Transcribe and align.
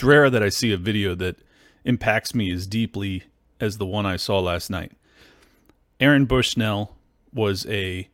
it's 0.00 0.04
rare 0.06 0.30
that 0.30 0.42
I 0.42 0.48
see 0.48 0.72
a 0.72 0.78
video 0.78 1.14
that 1.16 1.36
impacts 1.84 2.34
me 2.34 2.50
as 2.50 2.66
deeply 2.66 3.24
as 3.60 3.76
the 3.76 3.84
one 3.84 4.06
I 4.06 4.16
saw 4.16 4.40
last 4.40 4.70
night. 4.70 4.92
Aaron 6.00 6.24
Bushnell 6.24 6.96
was 7.34 7.66
a 7.66 8.08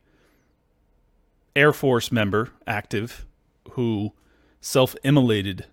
Air 1.55 1.71
Force 1.71 2.11
member, 2.11 2.51
active, 2.67 3.25
who 3.71 4.11
self-immolated 4.59 5.63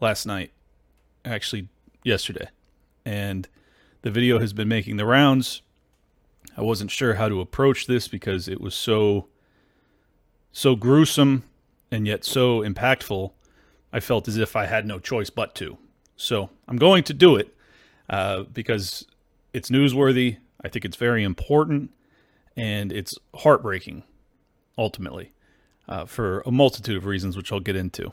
last 0.00 0.26
night, 0.26 0.52
actually 1.24 1.66
yesterday, 2.04 2.46
and 3.04 3.48
the 4.02 4.12
video 4.12 4.38
has 4.38 4.52
been 4.52 4.68
making 4.68 4.96
the 4.96 5.06
rounds. 5.06 5.60
I 6.56 6.62
wasn't 6.62 6.92
sure 6.92 7.14
how 7.14 7.28
to 7.28 7.40
approach 7.40 7.88
this 7.88 8.06
because 8.06 8.46
it 8.46 8.60
was 8.60 8.76
so 8.76 9.26
so 10.52 10.76
gruesome 10.76 11.42
and 11.90 12.06
yet 12.06 12.24
so 12.24 12.60
impactful. 12.60 13.32
I 13.92 14.00
felt 14.00 14.28
as 14.28 14.38
if 14.38 14.56
I 14.56 14.66
had 14.66 14.86
no 14.86 14.98
choice 14.98 15.30
but 15.30 15.54
to. 15.56 15.78
So 16.16 16.50
I'm 16.68 16.76
going 16.76 17.04
to 17.04 17.14
do 17.14 17.36
it 17.36 17.54
uh, 18.08 18.44
because 18.44 19.06
it's 19.52 19.70
newsworthy. 19.70 20.38
I 20.64 20.68
think 20.68 20.84
it's 20.84 20.96
very 20.96 21.24
important 21.24 21.90
and 22.56 22.92
it's 22.92 23.18
heartbreaking, 23.34 24.04
ultimately, 24.78 25.32
uh, 25.88 26.04
for 26.04 26.40
a 26.40 26.50
multitude 26.50 26.96
of 26.96 27.06
reasons, 27.06 27.36
which 27.36 27.52
I'll 27.52 27.60
get 27.60 27.76
into. 27.76 28.12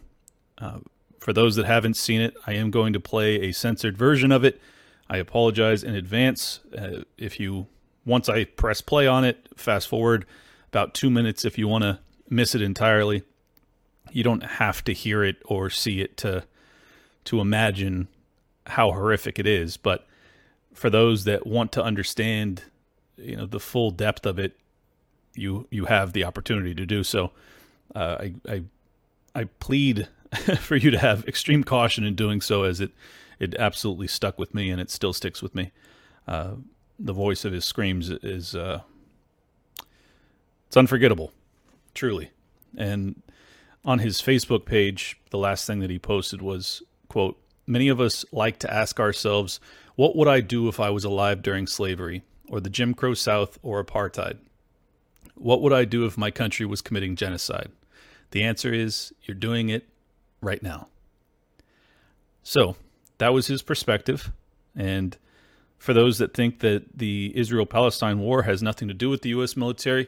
Uh, 0.58 0.80
for 1.20 1.34
those 1.34 1.56
that 1.56 1.66
haven't 1.66 1.96
seen 1.96 2.22
it, 2.22 2.36
I 2.48 2.54
am 2.54 2.72
going 2.72 2.94
to 2.94 3.00
play 3.00 3.42
a 3.42 3.52
censored 3.52 3.98
version 3.98 4.32
of 4.32 4.44
it. 4.44 4.62
I 5.10 5.18
apologize 5.18 5.84
in 5.84 5.96
advance. 5.96 6.62
Uh, 6.78 7.04
if 7.18 7.40
you, 7.40 7.68
once 8.06 8.30
I 8.30 8.46
press 8.46 8.82
play 8.82 9.08
on 9.08 9.26
it, 9.26 9.48
fast 9.56 9.88
forward 9.88 10.26
about 10.68 10.94
two 10.94 11.10
minutes 11.10 11.46
if 11.46 11.58
you 11.58 11.68
want 11.68 11.84
to 11.84 12.00
miss 12.30 12.56
it 12.56 12.62
entirely. 12.62 13.24
You 14.12 14.24
don't 14.24 14.44
have 14.44 14.84
to 14.86 14.94
hear 14.94 15.24
it 15.24 15.38
or 15.46 15.70
see 15.70 16.02
it 16.02 16.18
to 16.18 16.46
to 17.26 17.40
imagine 17.40 18.08
how 18.68 18.92
horrific 18.92 19.40
it 19.40 19.46
is, 19.46 19.78
but 19.78 20.08
for 20.74 20.90
those 20.90 21.26
that 21.26 21.46
want 21.46 21.72
to 21.74 21.84
understand, 21.84 22.64
you 23.18 23.36
know, 23.36 23.46
the 23.46 23.60
full 23.60 23.92
depth 23.92 24.26
of 24.26 24.40
it, 24.40 24.58
you 25.36 25.68
you 25.70 25.86
have 25.86 26.14
the 26.14 26.24
opportunity 26.24 26.74
to 26.74 26.86
do 26.86 27.04
so. 27.04 27.32
Uh, 27.94 28.18
I, 28.20 28.34
I 28.48 28.64
I 29.36 29.44
plead 29.60 30.08
for 30.60 30.76
you 30.76 30.92
to 30.92 30.98
have 30.98 31.28
extreme 31.28 31.64
caution 31.64 32.04
in 32.04 32.16
doing 32.16 32.42
so, 32.42 32.64
as 32.64 32.80
it 32.80 32.92
it 33.40 33.56
absolutely 33.56 34.08
stuck 34.08 34.38
with 34.38 34.54
me 34.54 34.70
and 34.70 34.82
it 34.82 34.90
still 34.92 35.14
sticks 35.14 35.42
with 35.42 35.56
me. 35.56 35.72
Uh, 36.28 36.56
the 37.00 37.14
voice 37.14 37.46
of 37.46 37.54
his 37.54 37.66
screams 37.66 38.10
is 38.10 38.54
uh, 38.54 38.82
it's 40.68 40.78
unforgettable, 40.78 41.32
truly. 41.94 42.32
And 42.78 43.22
on 43.86 44.00
his 44.00 44.22
Facebook 44.22 44.66
page, 44.66 45.20
the 45.30 45.38
last 45.38 45.66
thing 45.66 45.80
that 45.80 45.90
he 45.90 46.00
posted 46.00 46.42
was, 46.42 46.84
quote, 47.08 47.38
Many 47.66 47.88
of 47.88 48.02
us 48.02 48.26
like 48.32 48.58
to 48.60 48.74
ask 48.74 49.00
ourselves, 49.00 49.60
what 49.96 50.16
would 50.16 50.28
I 50.28 50.42
do 50.42 50.68
if 50.68 50.80
I 50.80 50.90
was 50.90 51.04
alive 51.04 51.42
during 51.42 51.68
slavery, 51.68 52.24
or 52.48 52.60
the 52.60 52.70
Jim 52.70 52.94
Crow 52.94 53.14
South, 53.14 53.60
or 53.62 53.84
apartheid? 53.84 54.38
What 55.36 55.62
would 55.62 55.74
I 55.74 55.86
do 55.86 56.06
if 56.06 56.18
my 56.18 56.32
country 56.32 56.66
was 56.66 56.82
committing 56.82 57.16
genocide? 57.16 57.72
The 58.32 58.44
answer 58.44 58.74
is, 58.74 59.14
you're 59.24 59.36
doing 59.36 59.70
it 59.70 59.88
right 60.42 60.64
now. 60.64 60.88
So, 62.44 62.76
that 63.20 63.34
was 63.34 63.48
his 63.48 63.62
perspective. 63.62 64.32
And 64.76 65.18
for 65.78 65.94
those 65.94 66.18
that 66.18 66.34
think 66.34 66.60
that 66.60 66.98
the 66.98 67.32
Israel 67.36 67.66
Palestine 67.66 68.20
war 68.20 68.44
has 68.44 68.64
nothing 68.64 68.88
to 68.88 68.94
do 68.94 69.10
with 69.10 69.22
the 69.22 69.30
U.S. 69.30 69.56
military, 69.56 70.08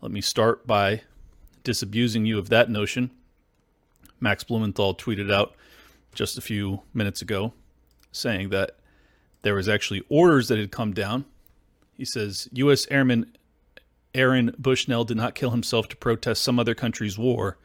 let 0.00 0.12
me 0.12 0.20
start 0.20 0.66
by 0.66 1.02
disabusing 1.62 2.26
you 2.26 2.38
of 2.38 2.48
that 2.48 2.70
notion. 2.70 3.10
Max 4.20 4.44
Blumenthal 4.44 4.94
tweeted 4.94 5.32
out 5.32 5.54
just 6.14 6.38
a 6.38 6.42
few 6.42 6.82
minutes 6.92 7.22
ago 7.22 7.52
saying 8.10 8.48
that 8.50 8.72
there 9.42 9.54
was 9.54 9.68
actually 9.68 10.02
orders 10.08 10.48
that 10.48 10.58
had 10.58 10.72
come 10.72 10.92
down. 10.92 11.24
He 11.96 12.04
says 12.04 12.48
U.S. 12.52 12.86
Airman 12.90 13.32
Aaron 14.14 14.54
Bushnell 14.58 15.04
did 15.04 15.16
not 15.16 15.34
kill 15.34 15.50
himself 15.50 15.88
to 15.88 15.96
protest 15.96 16.42
some 16.42 16.58
other 16.58 16.74
country's 16.74 17.18
war. 17.18 17.58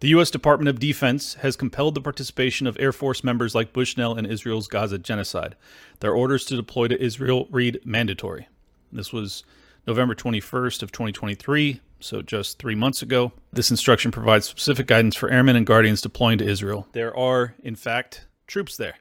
The 0.00 0.08
U.S. 0.08 0.30
Department 0.30 0.68
of 0.68 0.80
Defense 0.80 1.34
has 1.34 1.56
compelled 1.56 1.94
the 1.94 2.00
participation 2.00 2.66
of 2.66 2.76
Air 2.78 2.92
Force 2.92 3.24
members 3.24 3.54
like 3.54 3.72
Bushnell 3.72 4.18
in 4.18 4.26
Israel's 4.26 4.68
Gaza 4.68 4.98
genocide. 4.98 5.54
Their 6.00 6.12
orders 6.12 6.44
to 6.46 6.56
deploy 6.56 6.88
to 6.88 7.02
Israel 7.02 7.46
read 7.50 7.80
mandatory. 7.84 8.48
This 8.92 9.12
was 9.12 9.44
November 9.86 10.14
21st 10.14 10.82
of 10.82 10.92
2023 10.92 11.80
so 12.04 12.22
just 12.22 12.58
three 12.58 12.74
months 12.74 13.02
ago. 13.02 13.32
This 13.52 13.70
instruction 13.70 14.10
provides 14.10 14.46
specific 14.46 14.86
guidance 14.86 15.16
for 15.16 15.30
airmen 15.30 15.56
and 15.56 15.66
guardians 15.66 16.00
deploying 16.00 16.38
to 16.38 16.46
Israel. 16.46 16.86
There 16.92 17.16
are, 17.16 17.54
in 17.62 17.76
fact, 17.76 18.26
troops 18.46 18.76
there. 18.76 18.96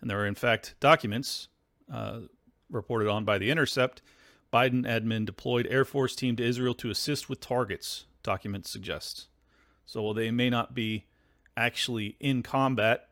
And 0.00 0.10
there 0.10 0.20
are, 0.20 0.26
in 0.26 0.34
fact, 0.34 0.74
documents 0.78 1.48
uh, 1.92 2.20
reported 2.70 3.08
on 3.08 3.24
by 3.24 3.38
The 3.38 3.50
Intercept. 3.50 4.02
Biden 4.52 4.86
admin 4.86 5.26
deployed 5.26 5.66
Air 5.70 5.84
Force 5.84 6.14
team 6.14 6.36
to 6.36 6.44
Israel 6.44 6.74
to 6.74 6.90
assist 6.90 7.28
with 7.28 7.40
targets, 7.40 8.04
documents 8.22 8.70
suggest. 8.70 9.26
So 9.86 10.02
while 10.02 10.14
they 10.14 10.30
may 10.30 10.50
not 10.50 10.74
be 10.74 11.06
actually 11.56 12.16
in 12.20 12.42
combat, 12.42 13.08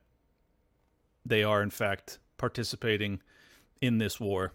they 1.25 1.43
are, 1.43 1.63
in 1.63 1.71
fact, 1.71 2.19
participating 2.37 3.21
in 3.81 3.99
this 3.99 4.21
war 4.21 4.53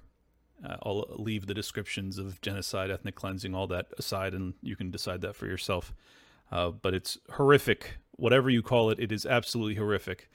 uh, 0.66 0.78
I'll 0.84 1.06
leave 1.18 1.48
the 1.48 1.54
descriptions 1.54 2.18
of 2.18 2.40
genocide, 2.42 2.92
ethnic 2.92 3.16
cleansing, 3.16 3.56
all 3.56 3.68
that 3.68 3.88
aside, 3.98 4.34
and 4.34 4.54
you 4.62 4.76
can 4.76 4.92
decide 4.92 5.22
that 5.22 5.36
for 5.36 5.48
yourself. 5.48 5.94
Uh, 6.52 6.70
but 6.70 6.94
it's 6.94 7.18
horrific. 7.32 7.98
Whatever 8.12 8.50
you 8.50 8.62
call 8.62 8.90
it, 8.90 9.00
it 9.00 9.12
is 9.12 9.26
absolutely 9.26 9.76
horrific. 9.76 10.30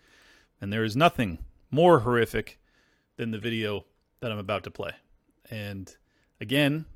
And 0.61 0.73
there 0.73 0.85
is 0.85 0.97
nothing 0.97 1.39
more 1.71 2.01
horrific 2.01 2.59
than 3.17 3.31
the 3.31 3.39
video 3.39 3.85
that 4.21 4.33
I'm 4.33 4.39
about 4.39 4.65
to 4.65 4.71
play. 4.71 4.93
And 5.51 5.95
again, 6.41 6.87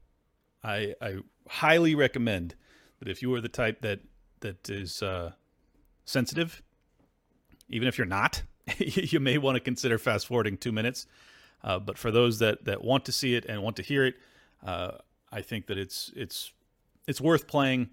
I, 0.64 0.94
I 1.00 1.18
highly 1.48 1.94
recommend 1.94 2.54
that 2.98 3.08
if 3.08 3.22
you 3.22 3.32
are 3.34 3.40
the 3.40 3.48
type 3.48 3.82
that 3.82 4.00
that 4.40 4.70
is 4.70 5.02
uh, 5.02 5.32
sensitive, 6.06 6.62
even 7.68 7.86
if 7.86 7.98
you're 7.98 8.06
not, 8.06 8.42
you 8.78 9.20
may 9.20 9.38
want 9.38 9.56
to 9.56 9.60
consider 9.60 9.98
fast 9.98 10.26
forwarding 10.26 10.56
two 10.56 10.72
minutes 10.72 11.06
uh, 11.62 11.78
but 11.78 11.98
for 11.98 12.10
those 12.10 12.38
that 12.38 12.64
that 12.64 12.82
want 12.82 13.04
to 13.06 13.12
see 13.12 13.34
it 13.34 13.44
and 13.46 13.62
want 13.62 13.76
to 13.76 13.82
hear 13.82 14.04
it, 14.04 14.14
uh, 14.64 14.92
I 15.32 15.42
think 15.42 15.66
that 15.66 15.78
it's 15.78 16.12
it's 16.16 16.52
it's 17.06 17.20
worth 17.20 17.46
playing. 17.46 17.90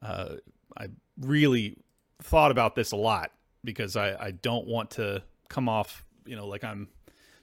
Uh, 0.00 0.36
I 0.76 0.88
really 1.20 1.78
thought 2.22 2.50
about 2.50 2.74
this 2.74 2.92
a 2.92 2.96
lot 2.96 3.32
because 3.64 3.96
I, 3.96 4.14
I 4.14 4.30
don't 4.30 4.66
want 4.66 4.92
to 4.92 5.22
come 5.48 5.68
off 5.68 6.04
you 6.24 6.36
know 6.36 6.46
like 6.46 6.64
I'm 6.64 6.88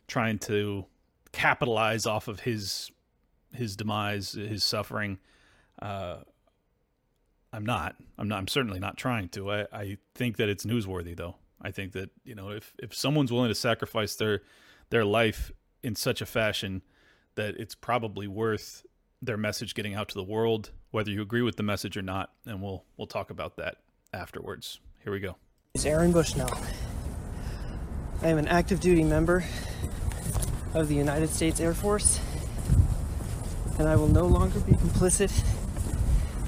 trying 0.08 0.40
to 0.40 0.86
capitalize 1.32 2.06
off 2.06 2.28
of 2.28 2.42
his 2.42 2.92
his 3.54 3.76
demise, 3.76 4.34
his 4.34 4.64
suffering. 4.64 5.20
Uh, 5.82 6.18
I'm 7.52 7.66
not. 7.66 7.96
I'm 8.18 8.28
not. 8.28 8.38
I'm 8.38 8.48
certainly 8.48 8.80
not 8.80 8.98
trying 8.98 9.30
to. 9.30 9.52
I, 9.52 9.68
I 9.72 9.98
think 10.16 10.38
that 10.38 10.50
it's 10.50 10.66
newsworthy, 10.66 11.16
though. 11.16 11.36
I 11.62 11.72
think 11.72 11.94
that 11.94 12.10
you 12.24 12.36
know 12.36 12.50
if 12.50 12.74
if 12.80 12.94
someone's 12.94 13.32
willing 13.32 13.50
to 13.50 13.56
sacrifice 13.56 14.16
their 14.16 14.42
their 14.90 15.06
life 15.06 15.52
in 15.84 15.96
such 15.96 16.22
a 16.22 16.26
fashion 16.26 16.82
that 17.36 17.56
it's 17.58 17.76
probably 17.76 18.28
worth 18.28 18.84
their 19.22 19.38
message 19.38 19.74
getting 19.74 19.94
out 19.94 20.10
to 20.10 20.16
the 20.16 20.24
world, 20.24 20.72
whether 20.92 21.12
you 21.12 21.22
agree 21.22 21.42
with 21.42 21.56
the 21.56 21.64
message 21.64 21.98
or 21.98 22.02
not, 22.02 22.32
and 22.46 22.62
we'll 22.62 22.84
we'll 22.98 23.08
talk 23.08 23.30
about 23.30 23.58
that 23.58 23.78
afterwards. 24.14 24.80
Here 25.04 25.12
we 25.12 25.20
go. 25.20 25.36
Is 25.74 25.86
Aaron 25.86 26.12
Bushnell. 26.12 26.50
I 28.22 28.28
am 28.28 28.38
an 28.38 28.48
active 28.48 28.80
duty 28.80 29.04
member 29.04 29.46
of 30.74 30.90
the 30.90 30.96
United 30.96 31.30
States 31.30 31.60
Air 31.60 31.74
Force, 31.74 32.20
and 33.78 33.88
I 33.88 33.96
will 33.96 34.08
no 34.08 34.26
longer 34.26 34.60
be 34.60 34.74
complicit 34.74 35.32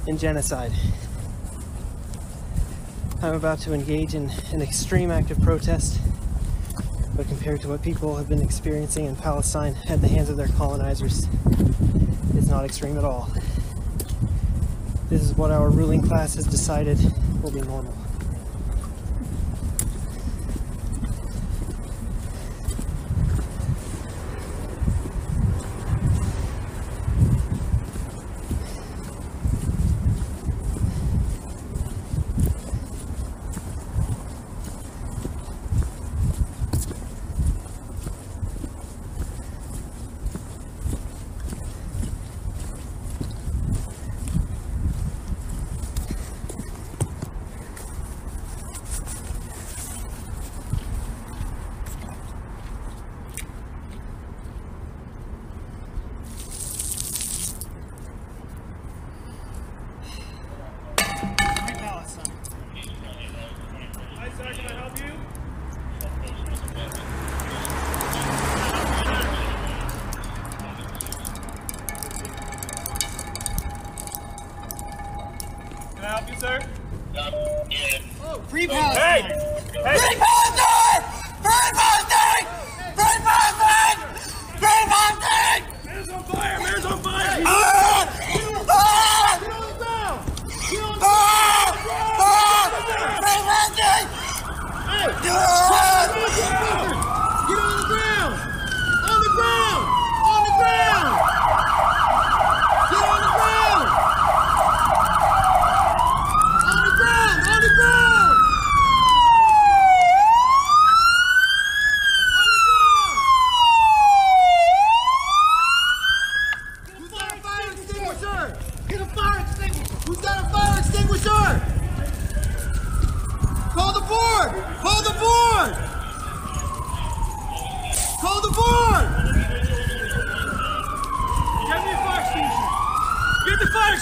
in 0.08 0.18
genocide. 0.18 0.72
I'm 3.22 3.36
about 3.36 3.60
to 3.60 3.74
engage 3.74 4.16
in 4.16 4.30
an 4.52 4.62
extreme 4.62 5.12
act 5.12 5.32
of 5.32 5.40
protest 5.42 6.00
but 7.16 7.28
compared 7.28 7.62
to 7.62 7.68
what 7.68 7.82
people 7.82 8.16
have 8.16 8.30
been 8.30 8.42
experiencing 8.42 9.06
in 9.06 9.16
Palestine 9.16 9.76
at 9.90 10.02
the 10.02 10.08
hands 10.08 10.30
of 10.30 10.38
their 10.38 10.48
colonizers, 10.50 11.28
it's 12.36 12.48
not 12.48 12.66
extreme 12.66 12.98
at 12.98 13.04
all. 13.04 13.30
This 15.10 15.22
is 15.22 15.36
what 15.36 15.52
our 15.52 15.70
ruling 15.70 16.02
class 16.02 16.36
has 16.36 16.46
decided 16.46 16.98
will 17.44 17.52
be 17.52 17.62
normal. 17.62 17.94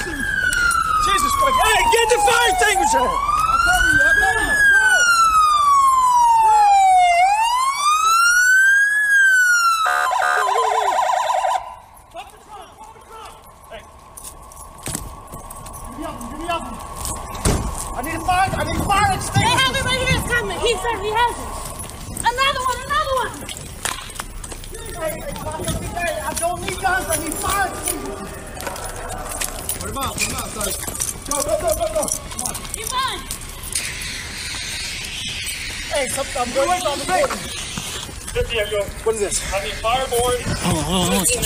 Jesus 0.08 1.34
Christ. 1.40 1.58
Hey, 1.66 1.80
get 1.92 2.08
the 2.10 2.20
fire 2.24 2.50
extinguisher! 2.52 3.29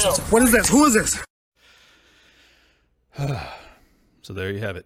Fireboard. 0.04 0.32
What 0.32 0.44
is 0.44 0.52
this? 0.52 0.70
Who 0.70 0.86
is 0.86 0.94
this? 0.94 1.24
So 4.22 4.32
there 4.32 4.52
you 4.52 4.60
have 4.60 4.78
it. 4.78 4.86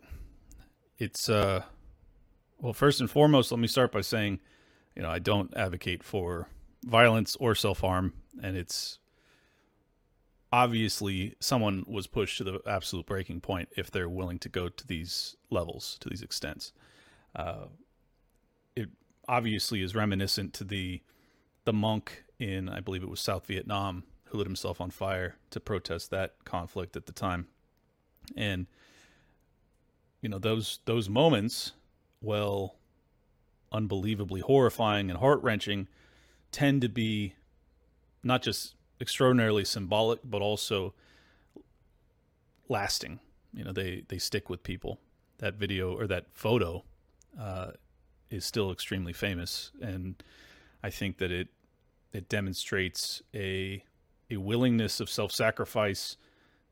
It's 0.97 1.29
uh 1.29 1.61
well 2.59 2.73
first 2.73 3.01
and 3.01 3.07
foremost 3.07 3.51
let 3.51 3.59
me 3.59 3.67
start 3.67 3.91
by 3.91 4.01
saying, 4.01 4.39
you 4.95 5.03
know, 5.03 5.11
I 5.11 5.19
don't 5.19 5.55
advocate 5.55 6.01
for 6.01 6.47
violence 6.83 7.35
or 7.35 7.53
self-harm 7.53 8.13
and 8.41 8.57
it's 8.57 8.97
obviously 10.51 11.35
someone 11.39 11.83
was 11.87 12.07
pushed 12.07 12.39
to 12.39 12.43
the 12.43 12.61
absolute 12.65 13.05
breaking 13.05 13.41
point 13.41 13.69
if 13.77 13.91
they're 13.91 14.09
willing 14.09 14.39
to 14.39 14.49
go 14.49 14.69
to 14.69 14.87
these 14.87 15.35
levels, 15.51 15.97
to 15.99 16.09
these 16.09 16.23
extents. 16.23 16.73
Uh 17.35 17.67
it 18.75 18.89
obviously 19.27 19.83
is 19.83 19.93
reminiscent 19.93 20.51
to 20.55 20.63
the 20.63 21.03
the 21.65 21.73
monk 21.73 22.23
in 22.39 22.69
I 22.69 22.79
believe 22.79 23.03
it 23.03 23.09
was 23.09 23.19
South 23.19 23.45
Vietnam 23.45 24.03
who 24.29 24.37
lit 24.37 24.47
himself 24.47 24.81
on 24.81 24.91
fire 24.91 25.35
to 25.51 25.59
protest 25.59 26.11
that 26.11 26.43
conflict 26.45 26.95
at 26.95 27.05
the 27.05 27.11
time. 27.11 27.47
And 28.35 28.67
you 30.21 30.29
know 30.29 30.39
those 30.39 30.79
those 30.85 31.07
moments 31.09 31.73
well 32.21 32.75
unbelievably 33.71 34.41
horrifying 34.41 35.09
and 35.09 35.19
heart-wrenching 35.19 35.87
tend 36.51 36.81
to 36.81 36.89
be 36.89 37.35
not 38.23 38.41
just 38.41 38.75
extraordinarily 38.99 39.63
symbolic 39.63 40.19
but 40.23 40.41
also 40.41 40.93
lasting. 42.67 43.19
You 43.53 43.63
know 43.63 43.71
they 43.71 44.03
they 44.07 44.17
stick 44.17 44.49
with 44.49 44.63
people. 44.63 44.99
That 45.37 45.53
video 45.53 45.95
or 45.95 46.07
that 46.07 46.25
photo 46.33 46.83
uh, 47.39 47.71
is 48.29 48.43
still 48.43 48.71
extremely 48.71 49.13
famous. 49.13 49.71
And 49.81 50.21
i 50.83 50.89
think 50.89 51.17
that 51.17 51.31
it 51.31 51.47
it 52.13 52.29
demonstrates 52.29 53.21
a 53.33 53.83
a 54.29 54.37
willingness 54.37 54.99
of 54.99 55.09
self-sacrifice 55.09 56.17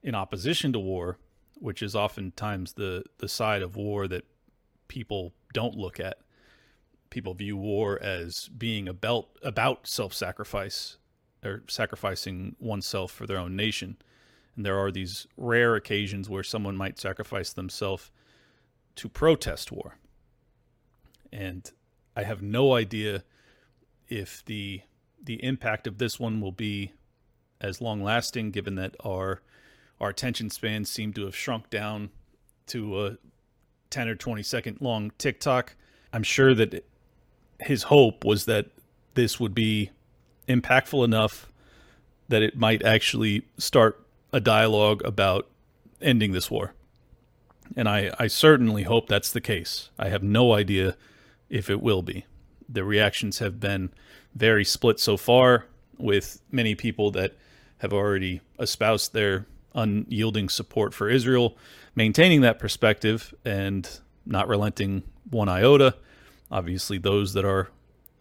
in 0.04 0.14
opposition 0.16 0.74
to 0.74 0.80
war 0.80 1.18
which 1.60 1.82
is 1.82 1.96
oftentimes 1.96 2.74
the 2.74 3.04
the 3.18 3.28
side 3.28 3.62
of 3.62 3.76
war 3.76 4.08
that 4.08 4.26
people 4.88 5.34
don't 5.54 5.76
look 5.76 6.00
at. 6.00 6.20
People 7.10 7.34
view 7.34 7.58
war 7.58 8.02
as 8.02 8.50
being 8.50 8.88
about 8.88 9.28
about 9.42 9.88
self-sacrifice 9.88 10.98
or 11.44 11.64
sacrificing 11.68 12.56
oneself 12.60 13.12
for 13.12 13.26
their 13.26 13.38
own 13.38 13.56
nation. 13.56 13.98
And 14.56 14.66
there 14.66 14.78
are 14.78 14.92
these 14.92 15.28
rare 15.38 15.76
occasions 15.76 16.30
where 16.30 16.44
someone 16.44 16.76
might 16.76 17.00
sacrifice 17.00 17.54
themselves 17.54 18.10
to 18.96 19.10
protest 19.10 19.72
war. 19.72 19.98
And 21.32 21.70
I 22.16 22.24
have 22.24 22.42
no 22.42 22.74
idea 22.74 23.24
if 24.08 24.44
the 24.46 24.82
the 25.22 25.44
impact 25.44 25.88
of 25.88 25.98
this 25.98 26.20
one 26.20 26.42
will 26.42 26.52
be 26.52 26.94
as 27.62 27.82
long 27.82 28.04
lasting 28.04 28.52
given 28.52 28.76
that 28.76 28.96
our 29.04 29.42
our 30.00 30.10
attention 30.10 30.50
spans 30.50 30.90
seem 30.90 31.14
to 31.14 31.24
have 31.26 31.36
shrunk 31.36 31.70
down 31.70 32.10
to 32.68 33.06
a 33.06 33.18
10 33.90 34.10
or 34.10 34.16
20 34.16 34.44
second 34.44 34.82
long 34.82 35.12
TikTok. 35.18 35.76
I'm 36.12 36.24
sure 36.24 36.54
that 36.54 36.86
his 37.62 37.84
hope 37.84 38.26
was 38.26 38.46
that 38.46 38.68
this 39.14 39.40
would 39.40 39.56
be 39.56 39.92
impactful 40.50 41.04
enough 41.06 41.50
that 42.28 42.42
it 42.42 42.58
might 42.58 42.84
actually 42.84 43.48
start 43.58 44.06
a 44.34 44.42
dialogue 44.42 45.02
about 45.06 45.48
ending 46.02 46.34
this 46.34 46.52
war. 46.52 46.74
And 47.78 47.88
I, 47.88 48.12
I 48.20 48.28
certainly 48.28 48.84
hope 48.84 49.08
that's 49.08 49.32
the 49.32 49.42
case. 49.42 49.90
I 49.98 50.10
have 50.10 50.24
no 50.24 50.54
idea 50.54 50.98
if 51.50 51.70
it 51.70 51.82
will 51.82 52.02
be. 52.02 52.26
The 52.68 52.84
reactions 52.84 53.40
have 53.40 53.60
been 53.60 53.92
very 54.36 54.66
split 54.66 55.00
so 55.00 55.16
far, 55.16 55.66
with 55.98 56.42
many 56.52 56.76
people 56.76 57.12
that 57.12 57.36
have 57.80 57.94
already 57.94 58.42
espoused 58.60 59.14
their 59.14 59.46
unyielding 59.74 60.50
support 60.50 60.94
for 60.94 61.10
Israel, 61.10 61.58
maintaining 61.96 62.42
that 62.42 62.60
perspective 62.60 63.34
and 63.44 64.00
not 64.26 64.48
relenting 64.48 65.04
one 65.30 65.50
iota. 65.50 65.96
Obviously, 66.52 66.98
those 66.98 67.34
that 67.34 67.46
are 67.46 67.70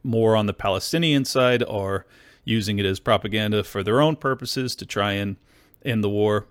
more 0.03 0.37
on 0.37 0.47
the 0.47 0.53
Palestinian 0.53 1.25
side 1.25 1.63
are 1.63 2.07
using 2.45 2.79
it 2.79 2.85
as 2.85 3.01
propaganda 3.01 3.65
for 3.65 3.83
their 3.83 4.01
own 4.01 4.17
purposes 4.17 4.75
to 4.77 4.85
try 4.85 5.13
and 5.13 5.37
end 5.85 6.05
the 6.05 6.11
war. 6.11 6.47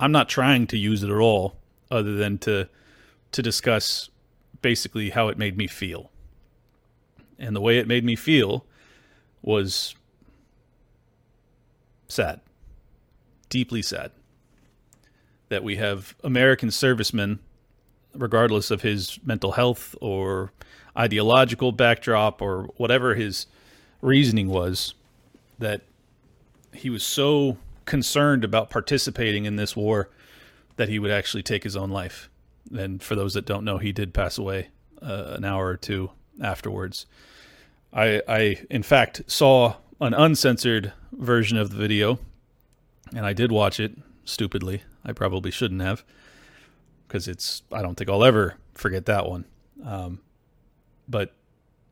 I'm 0.00 0.12
not 0.12 0.28
trying 0.28 0.66
to 0.68 0.78
use 0.78 1.02
it 1.02 1.10
at 1.10 1.16
all, 1.16 1.56
other 1.90 2.14
than 2.14 2.38
to 2.38 2.68
to 3.30 3.42
discuss 3.42 4.08
basically 4.62 5.10
how 5.10 5.28
it 5.28 5.36
made 5.36 5.56
me 5.56 5.66
feel. 5.66 6.10
And 7.38 7.54
the 7.54 7.60
way 7.60 7.78
it 7.78 7.86
made 7.86 8.04
me 8.04 8.16
feel 8.16 8.64
was 9.42 9.94
sad 12.08 12.40
deeply 13.48 13.82
sad 13.82 14.10
that 15.48 15.64
we 15.64 15.76
have 15.76 16.14
American 16.22 16.70
servicemen, 16.70 17.38
regardless 18.14 18.70
of 18.70 18.82
his 18.82 19.18
mental 19.24 19.52
health 19.52 19.94
or 20.00 20.52
ideological 20.96 21.72
backdrop 21.72 22.42
or 22.42 22.64
whatever 22.76 23.14
his 23.14 23.46
reasoning 24.02 24.48
was, 24.48 24.94
that 25.58 25.82
he 26.74 26.90
was 26.90 27.02
so 27.02 27.56
concerned 27.86 28.44
about 28.44 28.68
participating 28.68 29.46
in 29.46 29.56
this 29.56 29.74
war 29.74 30.10
that 30.76 30.88
he 30.88 30.98
would 30.98 31.10
actually 31.10 31.42
take 31.42 31.64
his 31.64 31.76
own 31.76 31.90
life. 31.90 32.28
And 32.76 33.02
for 33.02 33.14
those 33.14 33.34
that 33.34 33.46
don't 33.46 33.64
know, 33.64 33.78
he 33.78 33.92
did 33.92 34.12
pass 34.12 34.36
away 34.36 34.68
uh, 35.00 35.34
an 35.36 35.44
hour 35.44 35.66
or 35.66 35.76
two 35.76 36.10
afterwards. 36.42 37.06
I, 37.92 38.22
I, 38.28 38.66
in 38.68 38.82
fact, 38.82 39.22
saw 39.26 39.76
an 40.00 40.12
uncensored 40.12 40.92
version 41.18 41.58
of 41.58 41.70
the 41.70 41.76
video 41.76 42.18
and 43.14 43.24
I 43.24 43.32
did 43.32 43.52
watch 43.52 43.80
it 43.80 43.92
stupidly. 44.24 44.82
I 45.04 45.12
probably 45.12 45.50
shouldn't 45.50 45.80
have 45.80 46.04
because 47.06 47.28
it's 47.28 47.62
I 47.72 47.82
don't 47.82 47.94
think 47.94 48.10
I'll 48.10 48.24
ever 48.24 48.56
forget 48.74 49.06
that 49.06 49.28
one. 49.28 49.44
Um, 49.84 50.20
but 51.08 51.34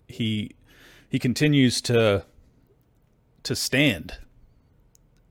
he 0.08 0.52
he 1.08 1.18
continues 1.18 1.80
to 1.82 2.24
to 3.42 3.56
stand 3.56 4.18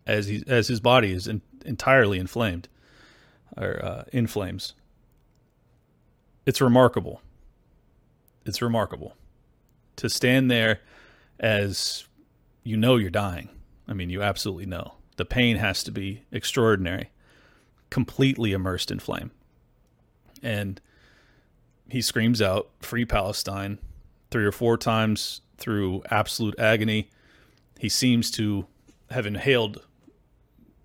as 0.08 0.28
he 0.28 0.44
as 0.48 0.68
his 0.68 0.80
body 0.80 1.12
is 1.12 1.28
in, 1.28 1.42
entirely 1.66 2.20
inflamed 2.20 2.68
or 3.56 3.84
uh, 3.84 4.04
in 4.12 4.28
flames. 4.28 4.74
It's 6.46 6.62
remarkable. 6.62 7.22
It's 8.46 8.62
remarkable 8.62 9.16
to 9.96 10.10
stand 10.10 10.52
there 10.52 10.82
as 11.40 12.06
you 12.64 12.78
know 12.78 12.98
you're 12.98 13.10
dying. 13.10 13.50
I 13.88 13.94
mean, 13.94 14.10
you 14.10 14.22
absolutely 14.22 14.66
know 14.66 14.96
the 15.18 15.26
pain 15.26 15.58
has 15.58 15.84
to 15.84 15.92
be 15.92 16.24
extraordinary, 16.32 17.12
completely 17.90 18.52
immersed 18.52 18.92
in 18.92 19.00
flame. 19.00 19.32
And 20.44 20.82
he 21.88 22.02
screams 22.02 22.42
out, 22.42 22.70
Free 22.82 23.06
Palestine, 23.06 23.80
three 24.32 24.46
or 24.46 24.52
four 24.52 24.78
times 24.78 25.42
through 25.58 26.04
absolute 26.10 26.60
agony. 26.60 27.10
He 27.80 27.90
seems 27.90 28.32
to 28.32 28.66
have 29.12 29.26
inhaled 29.26 29.82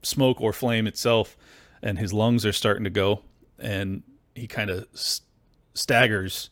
smoke 0.02 0.40
or 0.40 0.52
flame 0.52 0.86
itself, 0.86 1.36
and 1.82 1.98
his 1.98 2.12
lungs 2.12 2.46
are 2.46 2.52
starting 2.52 2.84
to 2.84 2.90
go. 2.90 3.22
And 3.58 4.02
he 4.34 4.46
kind 4.46 4.70
of 4.70 4.86
st- 4.94 5.26
staggers, 5.74 6.50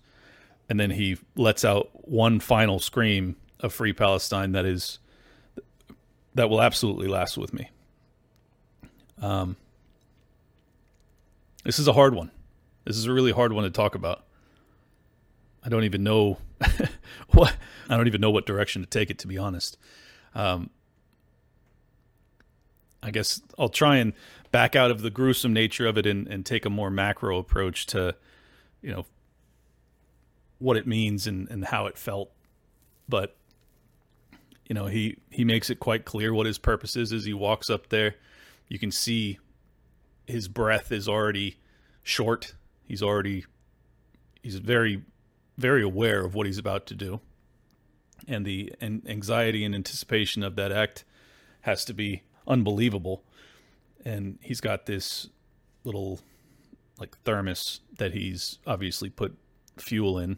and 0.68 0.78
then 0.78 0.90
he 0.90 1.18
lets 1.36 1.64
out 1.64 1.90
one 2.08 2.40
final 2.40 2.78
scream 2.78 3.36
of 3.60 3.72
Free 3.72 3.92
Palestine 3.92 4.52
that 4.52 4.64
is 4.64 4.98
that 6.34 6.48
will 6.50 6.62
absolutely 6.62 7.08
last 7.08 7.36
with 7.36 7.52
me. 7.52 7.70
Um, 9.20 9.56
this 11.64 11.78
is 11.78 11.88
a 11.88 11.92
hard 11.92 12.14
one. 12.14 12.30
This 12.84 12.96
is 12.96 13.06
a 13.06 13.12
really 13.12 13.32
hard 13.32 13.52
one 13.52 13.64
to 13.64 13.70
talk 13.70 13.94
about. 13.94 14.24
I 15.64 15.68
don't 15.68 15.84
even 15.84 16.02
know 16.02 16.38
what 17.32 17.54
I 17.88 17.96
don't 17.96 18.06
even 18.06 18.20
know 18.20 18.30
what 18.30 18.46
direction 18.46 18.82
to 18.82 18.88
take 18.88 19.10
it. 19.10 19.18
To 19.18 19.26
be 19.26 19.36
honest, 19.36 19.76
um, 20.34 20.70
I 23.02 23.10
guess 23.10 23.42
I'll 23.58 23.68
try 23.68 23.96
and 23.96 24.12
back 24.52 24.76
out 24.76 24.90
of 24.90 25.02
the 25.02 25.10
gruesome 25.10 25.52
nature 25.52 25.86
of 25.86 25.98
it 25.98 26.06
and, 26.06 26.26
and 26.28 26.46
take 26.46 26.64
a 26.64 26.70
more 26.70 26.90
macro 26.90 27.38
approach 27.38 27.86
to 27.86 28.14
you 28.82 28.92
know, 28.92 29.06
what 30.58 30.76
it 30.76 30.86
means 30.86 31.26
and, 31.26 31.48
and 31.50 31.64
how 31.64 31.86
it 31.86 31.98
felt. 31.98 32.30
But, 33.08 33.36
you 34.68 34.74
know, 34.74 34.86
he, 34.86 35.16
he 35.30 35.44
makes 35.44 35.70
it 35.70 35.80
quite 35.80 36.04
clear 36.04 36.32
what 36.32 36.46
his 36.46 36.58
purpose 36.58 36.94
is 36.94 37.12
as 37.12 37.24
he 37.24 37.32
walks 37.32 37.70
up 37.70 37.88
there. 37.88 38.14
You 38.68 38.78
can 38.78 38.92
see 38.92 39.38
his 40.26 40.46
breath 40.46 40.92
is 40.92 41.08
already 41.08 41.56
short. 42.02 42.54
He's 42.84 43.02
already, 43.02 43.46
he's 44.42 44.56
very, 44.56 45.02
very 45.56 45.82
aware 45.82 46.22
of 46.22 46.34
what 46.34 46.46
he's 46.46 46.58
about 46.58 46.86
to 46.86 46.94
do. 46.94 47.20
And 48.26 48.44
the 48.44 48.74
anxiety 48.82 49.64
and 49.64 49.74
anticipation 49.74 50.42
of 50.42 50.54
that 50.56 50.70
act 50.70 51.04
has 51.62 51.84
to 51.86 51.94
be 51.94 52.22
unbelievable. 52.46 53.24
And 54.04 54.38
he's 54.42 54.60
got 54.60 54.84
this 54.84 55.30
little 55.84 56.20
like 56.98 57.16
thermos 57.24 57.80
that 57.96 58.12
he's 58.12 58.58
obviously 58.66 59.08
put 59.08 59.38
fuel 59.78 60.18
in 60.18 60.36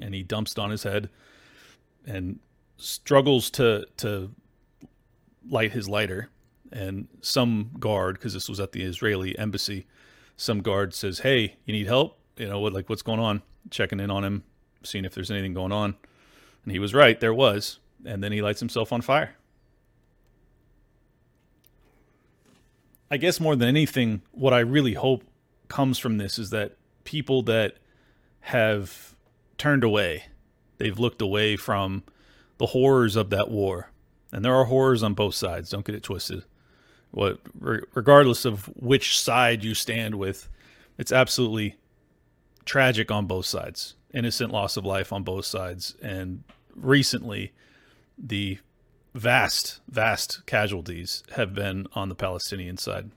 and 0.00 0.14
he 0.14 0.22
dumps 0.22 0.52
it 0.52 0.58
on 0.58 0.70
his 0.70 0.82
head 0.82 1.08
and 2.06 2.38
struggles 2.84 3.50
to 3.50 3.86
to 3.98 4.30
light 5.48 5.72
his 5.72 5.88
lighter. 5.88 6.30
And 6.72 7.06
some 7.20 7.70
guard 7.78 8.16
because 8.16 8.32
this 8.32 8.48
was 8.48 8.58
at 8.58 8.72
the 8.72 8.82
Israeli 8.82 9.38
embassy 9.38 9.86
some 10.36 10.60
guard 10.60 10.92
says 10.92 11.20
hey 11.20 11.56
you 11.64 11.72
need 11.72 11.86
help? 11.86 12.18
You 12.36 12.48
know 12.48 12.58
what 12.58 12.72
like 12.72 12.88
what's 12.88 13.02
going 13.02 13.20
on? 13.20 13.42
Checking 13.70 14.00
in 14.00 14.10
on 14.10 14.24
him 14.24 14.42
seeing 14.82 15.04
if 15.04 15.14
there's 15.14 15.30
anything 15.30 15.54
going 15.54 15.72
on. 15.72 15.96
And 16.64 16.72
he 16.72 16.78
was 16.78 16.94
right 16.94 17.18
there 17.18 17.34
was. 17.34 17.78
And 18.04 18.22
then 18.22 18.32
he 18.32 18.42
lights 18.42 18.60
himself 18.60 18.92
on 18.92 19.00
fire. 19.00 19.36
I 23.10 23.16
guess 23.16 23.38
more 23.38 23.54
than 23.54 23.68
anything, 23.68 24.22
what 24.32 24.52
I 24.52 24.60
really 24.60 24.94
hope 24.94 25.24
comes 25.68 25.98
from 25.98 26.18
this 26.18 26.38
is 26.38 26.50
that 26.50 26.76
people 27.04 27.42
that 27.42 27.76
have 28.40 29.14
turned 29.56 29.84
away, 29.84 30.24
they've 30.78 30.98
looked 30.98 31.22
away 31.22 31.56
from 31.56 32.02
the 32.58 32.66
horrors 32.66 33.16
of 33.16 33.30
that 33.30 33.50
war. 33.50 33.90
And 34.32 34.44
there 34.44 34.54
are 34.54 34.64
horrors 34.64 35.02
on 35.02 35.14
both 35.14 35.34
sides, 35.34 35.70
don't 35.70 35.84
get 35.84 35.94
it 35.94 36.02
twisted. 36.02 36.44
What 37.10 37.38
regardless 37.60 38.44
of 38.44 38.66
which 38.76 39.20
side 39.20 39.62
you 39.62 39.74
stand 39.74 40.16
with, 40.16 40.48
it's 40.98 41.12
absolutely 41.12 41.76
tragic 42.64 43.10
on 43.10 43.26
both 43.26 43.46
sides. 43.46 43.94
Innocent 44.12 44.52
loss 44.52 44.76
of 44.76 44.84
life 44.84 45.12
on 45.12 45.22
both 45.22 45.44
sides 45.44 45.96
and 46.02 46.42
recently 46.74 47.52
the 48.18 48.58
vast, 49.14 49.80
vast 49.88 50.44
casualties 50.46 51.22
have 51.36 51.54
been 51.54 51.86
on 51.94 52.08
the 52.08 52.14
Palestinian 52.14 52.76
side 52.76 53.10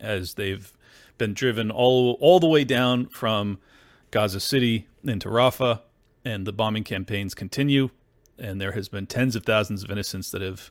as 0.00 0.34
they've 0.34 0.72
been 1.18 1.34
driven 1.34 1.70
all 1.70 2.16
all 2.20 2.40
the 2.40 2.48
way 2.48 2.64
down 2.64 3.06
from 3.06 3.58
Gaza 4.10 4.40
City 4.40 4.86
into 5.02 5.28
Rafah, 5.28 5.80
and 6.24 6.46
the 6.46 6.52
bombing 6.52 6.84
campaigns 6.84 7.34
continue. 7.34 7.90
And 8.38 8.60
there 8.60 8.72
has 8.72 8.88
been 8.88 9.06
tens 9.06 9.36
of 9.36 9.44
thousands 9.44 9.84
of 9.84 9.90
innocents 9.90 10.30
that 10.30 10.42
have 10.42 10.70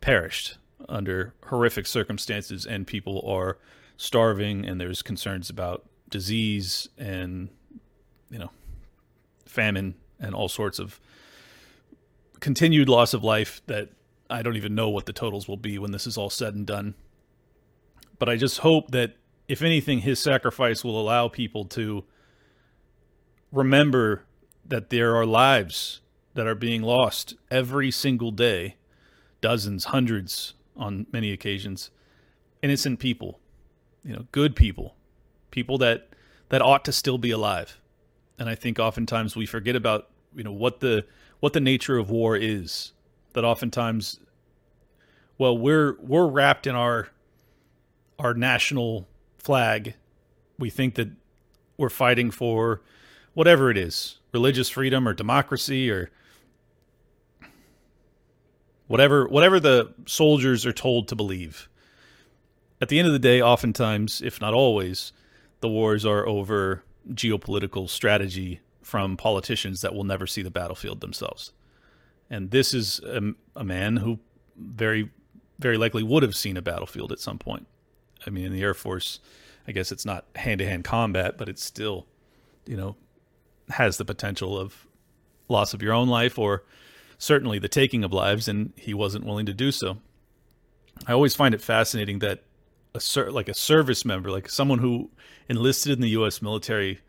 perished 0.00 0.58
under 0.88 1.34
horrific 1.46 1.86
circumstances, 1.86 2.64
and 2.64 2.86
people 2.86 3.22
are 3.26 3.58
starving, 3.96 4.64
and 4.64 4.80
there's 4.80 5.02
concerns 5.02 5.50
about 5.50 5.84
disease 6.08 6.88
and 6.98 7.48
you 8.30 8.38
know 8.38 8.50
famine 9.46 9.94
and 10.18 10.34
all 10.34 10.48
sorts 10.48 10.78
of 10.78 11.00
continued 12.40 12.88
loss 12.88 13.14
of 13.14 13.22
life 13.22 13.62
that 13.66 13.90
I 14.28 14.42
don't 14.42 14.56
even 14.56 14.74
know 14.74 14.88
what 14.88 15.06
the 15.06 15.12
totals 15.12 15.48
will 15.48 15.56
be 15.56 15.78
when 15.78 15.92
this 15.92 16.06
is 16.06 16.16
all 16.16 16.30
said 16.30 16.54
and 16.54 16.66
done. 16.66 16.94
But 18.18 18.28
I 18.28 18.36
just 18.36 18.58
hope 18.58 18.90
that, 18.92 19.16
if 19.48 19.62
anything, 19.62 20.00
his 20.00 20.20
sacrifice 20.20 20.84
will 20.84 21.00
allow 21.00 21.28
people 21.28 21.64
to 21.66 22.04
remember 23.50 24.24
that 24.64 24.90
there 24.90 25.16
are 25.16 25.26
lives 25.26 26.00
that 26.40 26.46
are 26.46 26.54
being 26.54 26.80
lost 26.80 27.34
every 27.50 27.90
single 27.90 28.30
day, 28.30 28.76
dozens, 29.42 29.84
hundreds 29.84 30.54
on 30.74 31.06
many 31.12 31.32
occasions, 31.32 31.90
innocent 32.62 32.98
people, 32.98 33.38
you 34.02 34.14
know, 34.14 34.24
good 34.32 34.56
people, 34.56 34.96
people 35.50 35.76
that 35.76 36.08
that 36.48 36.62
ought 36.62 36.82
to 36.82 36.92
still 36.92 37.18
be 37.18 37.30
alive. 37.30 37.78
And 38.38 38.48
I 38.48 38.54
think 38.54 38.78
oftentimes 38.78 39.36
we 39.36 39.44
forget 39.44 39.76
about, 39.76 40.08
you 40.34 40.42
know, 40.42 40.50
what 40.50 40.80
the 40.80 41.04
what 41.40 41.52
the 41.52 41.60
nature 41.60 41.98
of 41.98 42.08
war 42.08 42.38
is. 42.38 42.92
That 43.34 43.44
oftentimes, 43.44 44.18
well, 45.36 45.58
we're 45.58 45.98
we're 46.00 46.26
wrapped 46.26 46.66
in 46.66 46.74
our 46.74 47.08
our 48.18 48.32
national 48.32 49.06
flag. 49.36 49.92
We 50.58 50.70
think 50.70 50.94
that 50.94 51.10
we're 51.76 51.90
fighting 51.90 52.30
for 52.30 52.80
whatever 53.34 53.70
it 53.70 53.76
is, 53.76 54.20
religious 54.32 54.70
freedom 54.70 55.06
or 55.06 55.12
democracy 55.12 55.90
or 55.90 56.10
whatever 58.90 59.28
whatever 59.28 59.60
the 59.60 59.94
soldiers 60.04 60.66
are 60.66 60.72
told 60.72 61.06
to 61.06 61.14
believe. 61.14 61.68
At 62.80 62.88
the 62.88 62.98
end 62.98 63.06
of 63.06 63.12
the 63.12 63.20
day, 63.20 63.40
oftentimes, 63.40 64.20
if 64.20 64.40
not 64.40 64.52
always, 64.52 65.12
the 65.60 65.68
wars 65.68 66.04
are 66.04 66.26
over 66.26 66.82
geopolitical 67.12 67.88
strategy 67.88 68.58
from 68.82 69.16
politicians 69.16 69.80
that 69.82 69.94
will 69.94 70.02
never 70.02 70.26
see 70.26 70.42
the 70.42 70.50
battlefield 70.50 71.00
themselves. 71.00 71.52
And 72.28 72.50
this 72.50 72.74
is 72.74 72.98
a, 73.00 73.34
a 73.54 73.62
man 73.62 73.98
who 73.98 74.18
very, 74.56 75.10
very 75.60 75.76
likely 75.76 76.02
would 76.02 76.24
have 76.24 76.34
seen 76.34 76.56
a 76.56 76.62
battlefield 76.62 77.12
at 77.12 77.20
some 77.20 77.38
point. 77.38 77.68
I 78.26 78.30
mean, 78.30 78.46
in 78.46 78.52
the 78.52 78.62
Air 78.62 78.74
Force, 78.74 79.20
I 79.68 79.72
guess 79.72 79.92
it's 79.92 80.04
not 80.04 80.24
hand 80.34 80.58
to 80.58 80.66
hand 80.66 80.82
combat, 80.82 81.38
but 81.38 81.48
it's 81.48 81.62
still, 81.62 82.06
you 82.66 82.76
know, 82.76 82.96
has 83.68 83.98
the 83.98 84.04
potential 84.04 84.58
of 84.58 84.88
loss 85.48 85.74
of 85.74 85.80
your 85.80 85.92
own 85.92 86.08
life 86.08 86.40
or 86.40 86.64
certainly 87.20 87.58
the 87.58 87.68
taking 87.68 88.02
of 88.02 88.12
lives, 88.12 88.48
and 88.48 88.72
he 88.76 88.94
wasn't 88.94 89.24
willing 89.24 89.46
to 89.46 89.54
do 89.54 89.70
so. 89.70 89.98
I 91.06 91.12
always 91.12 91.36
find 91.36 91.54
it 91.54 91.60
fascinating 91.60 92.18
that 92.18 92.42
a 92.94 93.30
like 93.30 93.48
a 93.48 93.54
service 93.54 94.04
member, 94.04 94.30
like 94.30 94.48
someone 94.48 94.80
who 94.80 95.10
enlisted 95.48 95.92
in 95.92 96.00
the 96.00 96.08
U.S. 96.08 96.42
military, 96.42 97.00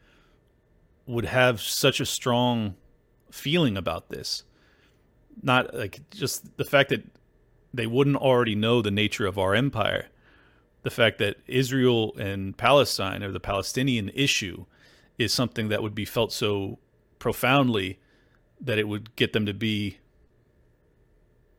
would 1.08 1.26
have 1.26 1.62
such 1.62 2.00
a 2.00 2.06
strong 2.06 2.76
feeling 3.32 3.78
about 3.78 4.10
this. 4.10 4.44
Not 5.42 5.74
like 5.74 6.02
just 6.12 6.58
the 6.58 6.66
fact 6.66 6.90
that 6.90 7.04
they 7.74 7.88
wouldn't 7.88 8.18
already 8.18 8.54
know 8.54 8.82
the 8.82 8.92
nature 8.92 9.26
of 9.26 9.40
our 9.40 9.56
empire. 9.56 10.08
The 10.84 10.92
fact 10.92 11.20
that 11.20 11.38
Israel 11.48 12.14
and 12.18 12.58
Palestine 12.58 13.24
or 13.24 13.32
the 13.32 13.40
Palestinian 13.40 14.10
issue 14.10 14.66
is 15.18 15.34
something 15.34 15.70
that 15.70 15.82
would 15.82 15.96
be 15.96 16.06
felt 16.06 16.34
so 16.34 16.80
profoundly 17.18 18.00
that 18.60 18.78
it 18.78 18.88
would 18.88 19.16
get 19.16 19.32
them 19.32 19.46
to 19.46 19.54
be 19.54 20.00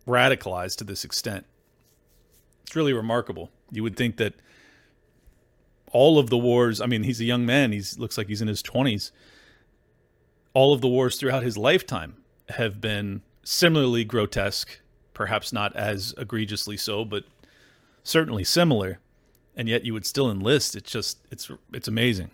radicalized 0.06 0.76
to 0.78 0.84
this 0.84 1.04
extent. 1.04 1.46
It's 2.62 2.76
really 2.76 2.92
remarkable. 2.92 3.50
You 3.70 3.82
would 3.82 3.96
think 3.96 4.16
that 4.16 4.34
all 5.92 6.18
of 6.18 6.30
the 6.30 6.38
wars, 6.38 6.80
I 6.80 6.86
mean, 6.86 7.02
he's 7.02 7.20
a 7.20 7.24
young 7.24 7.44
man, 7.44 7.72
he 7.72 7.82
looks 7.98 8.16
like 8.16 8.28
he's 8.28 8.42
in 8.42 8.48
his 8.48 8.62
20s 8.62 9.10
all 10.54 10.72
of 10.72 10.80
the 10.80 10.88
wars 10.88 11.16
throughout 11.16 11.42
his 11.42 11.56
lifetime 11.56 12.16
have 12.50 12.80
been 12.80 13.22
similarly 13.42 14.04
grotesque, 14.04 14.80
perhaps 15.14 15.52
not 15.52 15.74
as 15.74 16.14
egregiously 16.18 16.76
so, 16.76 17.04
but 17.04 17.24
certainly 18.02 18.44
similar. 18.44 18.98
And 19.56 19.68
yet 19.68 19.84
you 19.84 19.92
would 19.92 20.06
still 20.06 20.30
enlist. 20.30 20.74
It's 20.74 20.90
just 20.90 21.18
it's 21.30 21.50
it's 21.72 21.88
amazing. 21.88 22.30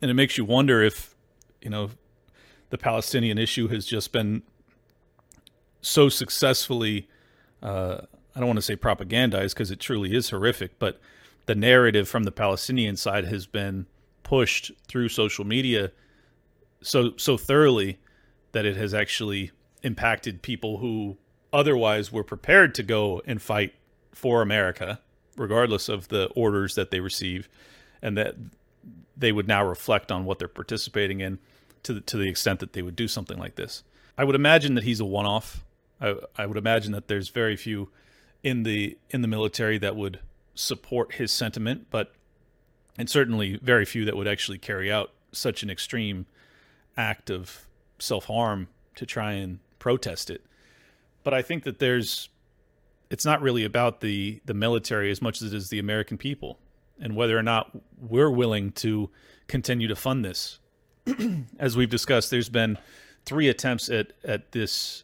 And 0.00 0.10
it 0.10 0.14
makes 0.14 0.38
you 0.38 0.44
wonder 0.44 0.82
if, 0.82 1.14
you 1.60 1.70
know, 1.70 1.90
the 2.70 2.78
Palestinian 2.78 3.38
issue 3.38 3.68
has 3.68 3.86
just 3.86 4.12
been 4.12 4.42
so 5.82 6.08
successfully 6.08 7.08
uh, 7.62 7.98
I 8.34 8.40
don't 8.40 8.48
want 8.48 8.58
to 8.58 8.62
say 8.62 8.76
propagandized 8.76 9.50
because 9.50 9.70
it 9.70 9.78
truly 9.78 10.14
is 10.14 10.30
horrific, 10.30 10.78
but 10.78 11.00
the 11.46 11.54
narrative 11.54 12.08
from 12.08 12.24
the 12.24 12.32
Palestinian 12.32 12.96
side 12.96 13.26
has 13.26 13.46
been 13.46 13.86
pushed 14.22 14.72
through 14.88 15.08
social 15.08 15.44
media 15.44 15.90
so 16.80 17.12
so 17.16 17.36
thoroughly 17.36 17.98
that 18.52 18.64
it 18.64 18.76
has 18.76 18.94
actually 18.94 19.50
impacted 19.82 20.42
people 20.42 20.78
who 20.78 21.16
otherwise 21.52 22.12
were 22.12 22.24
prepared 22.24 22.74
to 22.74 22.82
go 22.82 23.22
and 23.26 23.40
fight 23.40 23.74
for 24.12 24.42
America, 24.42 25.00
regardless 25.36 25.88
of 25.88 26.08
the 26.08 26.26
orders 26.28 26.74
that 26.74 26.90
they 26.90 27.00
receive, 27.00 27.48
and 28.00 28.16
that 28.16 28.36
they 29.16 29.32
would 29.32 29.48
now 29.48 29.64
reflect 29.64 30.10
on 30.10 30.24
what 30.24 30.38
they're 30.38 30.48
participating 30.48 31.20
in 31.20 31.38
to 31.82 31.94
the, 31.94 32.00
to 32.00 32.16
the 32.16 32.28
extent 32.28 32.60
that 32.60 32.72
they 32.72 32.82
would 32.82 32.96
do 32.96 33.08
something 33.08 33.38
like 33.38 33.56
this. 33.56 33.82
I 34.16 34.24
would 34.24 34.34
imagine 34.34 34.74
that 34.74 34.84
he's 34.84 35.00
a 35.00 35.04
one-off. 35.04 35.64
I, 36.02 36.16
I 36.36 36.46
would 36.46 36.58
imagine 36.58 36.92
that 36.92 37.08
there's 37.08 37.28
very 37.28 37.56
few 37.56 37.88
in 38.42 38.64
the 38.64 38.98
in 39.10 39.22
the 39.22 39.28
military 39.28 39.78
that 39.78 39.94
would 39.96 40.18
support 40.54 41.14
his 41.14 41.30
sentiment, 41.30 41.86
but 41.90 42.12
and 42.98 43.08
certainly 43.08 43.58
very 43.62 43.84
few 43.84 44.04
that 44.04 44.16
would 44.16 44.28
actually 44.28 44.58
carry 44.58 44.90
out 44.92 45.12
such 45.30 45.62
an 45.62 45.70
extreme 45.70 46.26
act 46.96 47.30
of 47.30 47.66
self 47.98 48.26
harm 48.26 48.68
to 48.96 49.06
try 49.06 49.32
and 49.32 49.60
protest 49.78 50.28
it. 50.28 50.44
But 51.22 51.32
I 51.32 51.40
think 51.40 51.62
that 51.62 51.78
there's 51.78 52.28
it's 53.08 53.24
not 53.24 53.40
really 53.40 53.64
about 53.64 54.00
the 54.00 54.40
the 54.44 54.54
military 54.54 55.10
as 55.10 55.22
much 55.22 55.40
as 55.40 55.52
it 55.52 55.56
is 55.56 55.68
the 55.70 55.78
American 55.78 56.18
people. 56.18 56.58
and 57.00 57.16
whether 57.16 57.36
or 57.36 57.42
not 57.42 57.70
we're 58.00 58.30
willing 58.30 58.70
to 58.70 59.10
continue 59.48 59.88
to 59.88 59.96
fund 59.96 60.24
this. 60.24 60.60
As 61.58 61.76
we've 61.76 61.90
discussed, 61.90 62.30
there's 62.30 62.48
been 62.48 62.78
three 63.24 63.48
attempts 63.48 63.88
at, 63.90 64.12
at 64.24 64.52
this 64.52 65.02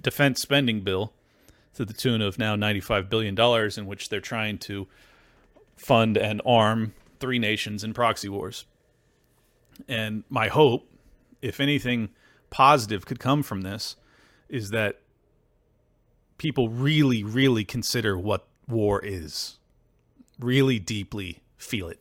defense 0.00 0.40
spending 0.40 0.80
bill 0.80 1.12
to 1.74 1.84
the 1.84 1.92
tune 1.92 2.20
of 2.20 2.38
now 2.38 2.56
$95 2.56 3.08
billion, 3.08 3.38
in 3.78 3.86
which 3.86 4.08
they're 4.08 4.20
trying 4.20 4.58
to 4.58 4.88
fund 5.76 6.16
and 6.16 6.42
arm 6.44 6.94
three 7.20 7.38
nations 7.38 7.84
in 7.84 7.94
proxy 7.94 8.28
wars. 8.28 8.64
And 9.88 10.24
my 10.28 10.48
hope, 10.48 10.90
if 11.40 11.60
anything 11.60 12.10
positive 12.50 13.06
could 13.06 13.20
come 13.20 13.42
from 13.42 13.62
this, 13.62 13.96
is 14.48 14.70
that 14.70 15.00
people 16.38 16.68
really, 16.68 17.22
really 17.22 17.64
consider 17.64 18.18
what 18.18 18.46
war 18.68 19.00
is, 19.04 19.58
really 20.38 20.78
deeply 20.78 21.42
feel 21.56 21.88
it. 21.88 22.00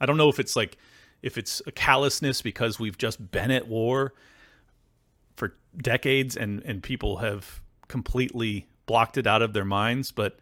I 0.00 0.06
don't 0.06 0.16
know 0.16 0.28
if 0.28 0.38
it's 0.38 0.54
like, 0.54 0.76
if 1.22 1.36
it's 1.36 1.60
a 1.66 1.72
callousness 1.72 2.42
because 2.42 2.78
we've 2.78 2.98
just 2.98 3.30
been 3.30 3.50
at 3.50 3.66
war 3.66 4.14
decades 5.80 6.36
and, 6.36 6.62
and 6.64 6.82
people 6.82 7.18
have 7.18 7.60
completely 7.88 8.66
blocked 8.86 9.16
it 9.16 9.26
out 9.26 9.42
of 9.42 9.52
their 9.52 9.64
minds. 9.64 10.12
But 10.12 10.38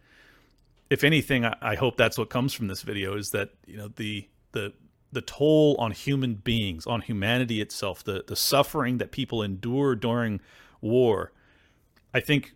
if 0.89 1.03
anything, 1.03 1.45
I, 1.45 1.55
I 1.61 1.75
hope 1.75 1.97
that's 1.97 2.17
what 2.17 2.29
comes 2.29 2.53
from 2.53 2.67
this 2.67 2.81
video 2.81 3.15
is 3.15 3.31
that, 3.31 3.51
you 3.65 3.77
know, 3.77 3.89
the, 3.89 4.27
the, 4.51 4.73
the 5.11 5.21
toll 5.21 5.75
on 5.79 5.91
human 5.91 6.35
beings, 6.35 6.85
on 6.85 7.01
humanity 7.01 7.61
itself, 7.61 8.03
the, 8.03 8.23
the 8.27 8.35
suffering 8.35 8.97
that 8.97 9.11
people 9.11 9.41
endure 9.43 9.95
during 9.95 10.41
war, 10.81 11.31
I 12.13 12.19
think 12.19 12.55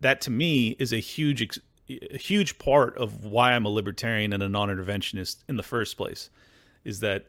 that 0.00 0.20
to 0.22 0.30
me 0.30 0.76
is 0.78 0.92
a 0.92 0.98
huge 0.98 1.60
a 2.12 2.18
huge 2.18 2.58
part 2.58 2.96
of 2.98 3.24
why 3.24 3.52
I'm 3.52 3.64
a 3.64 3.68
libertarian 3.68 4.32
and 4.32 4.42
a 4.42 4.48
non-interventionist 4.48 5.38
in 5.48 5.56
the 5.56 5.62
first 5.62 5.96
place 5.96 6.30
is 6.84 7.00
that 7.00 7.26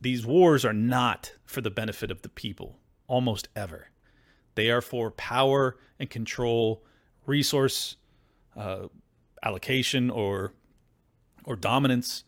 these 0.00 0.24
wars 0.24 0.64
are 0.64 0.72
not 0.72 1.32
for 1.44 1.60
the 1.60 1.70
benefit 1.70 2.10
of 2.10 2.22
the 2.22 2.28
people 2.28 2.78
almost 3.06 3.48
ever. 3.54 3.88
They 4.54 4.70
are 4.70 4.80
for 4.80 5.10
power 5.10 5.76
and 5.98 6.08
control, 6.10 6.82
resource 7.26 7.96
uh, 8.56 8.88
allocation 9.42 10.10
or 10.10 10.52
or 11.44 11.56
dominance, 11.56 12.24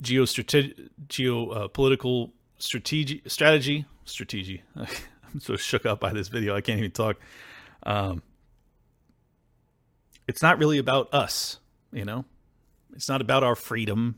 geostrate- 0.00 0.90
geopolitical 1.06 2.28
uh, 2.28 2.32
strategy, 2.58 3.22
strategy, 3.26 3.86
strategy. 4.04 4.62
I'm 4.76 5.40
so 5.40 5.56
shook 5.56 5.86
up 5.86 6.00
by 6.00 6.12
this 6.12 6.28
video, 6.28 6.54
I 6.54 6.60
can't 6.60 6.78
even 6.78 6.90
talk. 6.90 7.16
Um, 7.84 8.22
it's 10.26 10.42
not 10.42 10.58
really 10.58 10.78
about 10.78 11.12
us, 11.12 11.58
you 11.92 12.04
know? 12.04 12.24
It's 12.94 13.08
not 13.08 13.20
about 13.20 13.44
our 13.44 13.54
freedom. 13.54 14.16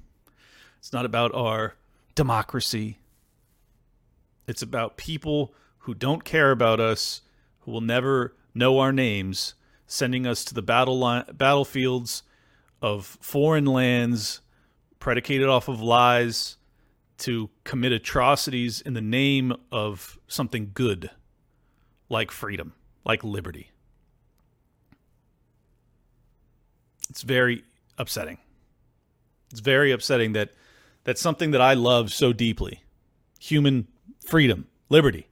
It's 0.78 0.92
not 0.92 1.04
about 1.04 1.34
our 1.34 1.74
democracy. 2.14 2.98
It's 4.46 4.62
about 4.62 4.96
people 4.96 5.54
who 5.80 5.94
don't 5.94 6.24
care 6.24 6.50
about 6.50 6.80
us, 6.80 7.22
who 7.60 7.70
will 7.70 7.80
never 7.80 8.34
know 8.54 8.78
our 8.78 8.92
names, 8.92 9.54
sending 9.86 10.26
us 10.26 10.44
to 10.44 10.54
the 10.54 10.62
battle 10.62 10.98
line, 10.98 11.24
battlefields 11.32 12.22
of 12.82 13.18
foreign 13.20 13.66
lands 13.66 14.40
predicated 14.98 15.48
off 15.48 15.68
of 15.68 15.80
lies 15.80 16.56
to 17.18 17.50
commit 17.64 17.92
atrocities 17.92 18.80
in 18.80 18.94
the 18.94 19.00
name 19.00 19.54
of 19.70 20.18
something 20.26 20.70
good 20.72 21.10
like 22.08 22.30
freedom, 22.30 22.72
like 23.04 23.22
liberty. 23.22 23.70
It's 27.08 27.22
very 27.22 27.64
upsetting. 27.98 28.38
It's 29.50 29.60
very 29.60 29.92
upsetting 29.92 30.32
that 30.32 30.50
that's 31.04 31.20
something 31.20 31.50
that 31.50 31.60
I 31.60 31.74
love 31.74 32.12
so 32.12 32.32
deeply. 32.32 32.84
Human 33.40 33.88
freedom, 34.24 34.68
liberty, 34.88 35.26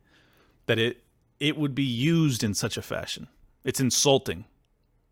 that 0.69 0.79
it 0.79 1.03
it 1.41 1.57
would 1.57 1.75
be 1.75 1.83
used 1.83 2.45
in 2.45 2.55
such 2.55 2.77
a 2.77 2.83
fashion. 2.83 3.27
It's 3.65 3.81
insulting 3.81 4.45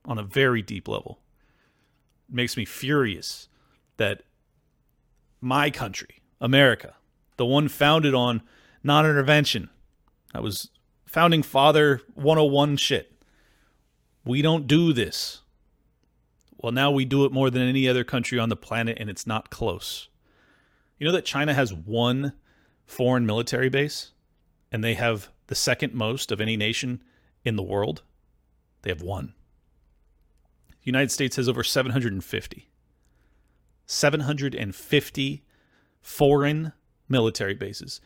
on 0.04 0.18
a 0.18 0.22
very 0.22 0.62
deep 0.62 0.86
level. 0.86 1.18
It 2.28 2.34
makes 2.34 2.56
me 2.56 2.64
furious 2.64 3.48
that 3.96 4.22
my 5.40 5.70
country, 5.70 6.20
America, 6.40 6.94
the 7.36 7.46
one 7.46 7.68
founded 7.68 8.14
on 8.14 8.42
non 8.84 9.06
intervention, 9.06 9.70
that 10.32 10.42
was 10.42 10.70
founding 11.06 11.42
father 11.42 12.02
101 12.14 12.76
shit. 12.76 13.12
We 14.24 14.42
don't 14.42 14.66
do 14.66 14.92
this. 14.92 15.40
Well, 16.58 16.72
now 16.72 16.90
we 16.90 17.04
do 17.04 17.24
it 17.24 17.32
more 17.32 17.48
than 17.48 17.62
any 17.62 17.88
other 17.88 18.04
country 18.04 18.38
on 18.38 18.48
the 18.48 18.56
planet, 18.56 18.98
and 19.00 19.08
it's 19.08 19.26
not 19.26 19.50
close. 19.50 20.08
You 20.98 21.06
know 21.06 21.12
that 21.12 21.24
China 21.24 21.54
has 21.54 21.72
one 21.72 22.32
foreign 22.84 23.24
military 23.24 23.68
base, 23.68 24.12
and 24.72 24.82
they 24.82 24.94
have 24.94 25.30
the 25.46 25.54
second 25.54 25.94
most 25.94 26.32
of 26.32 26.40
any 26.40 26.56
nation 26.56 27.02
in 27.44 27.56
the 27.56 27.62
world? 27.62 28.02
They 28.82 28.90
have 28.90 29.02
one. 29.02 29.34
The 30.68 30.86
United 30.86 31.10
States 31.10 31.36
has 31.36 31.48
over 31.48 31.64
750. 31.64 32.68
750 33.86 35.44
foreign 36.00 36.72
military 37.08 37.54
bases, 37.54 38.00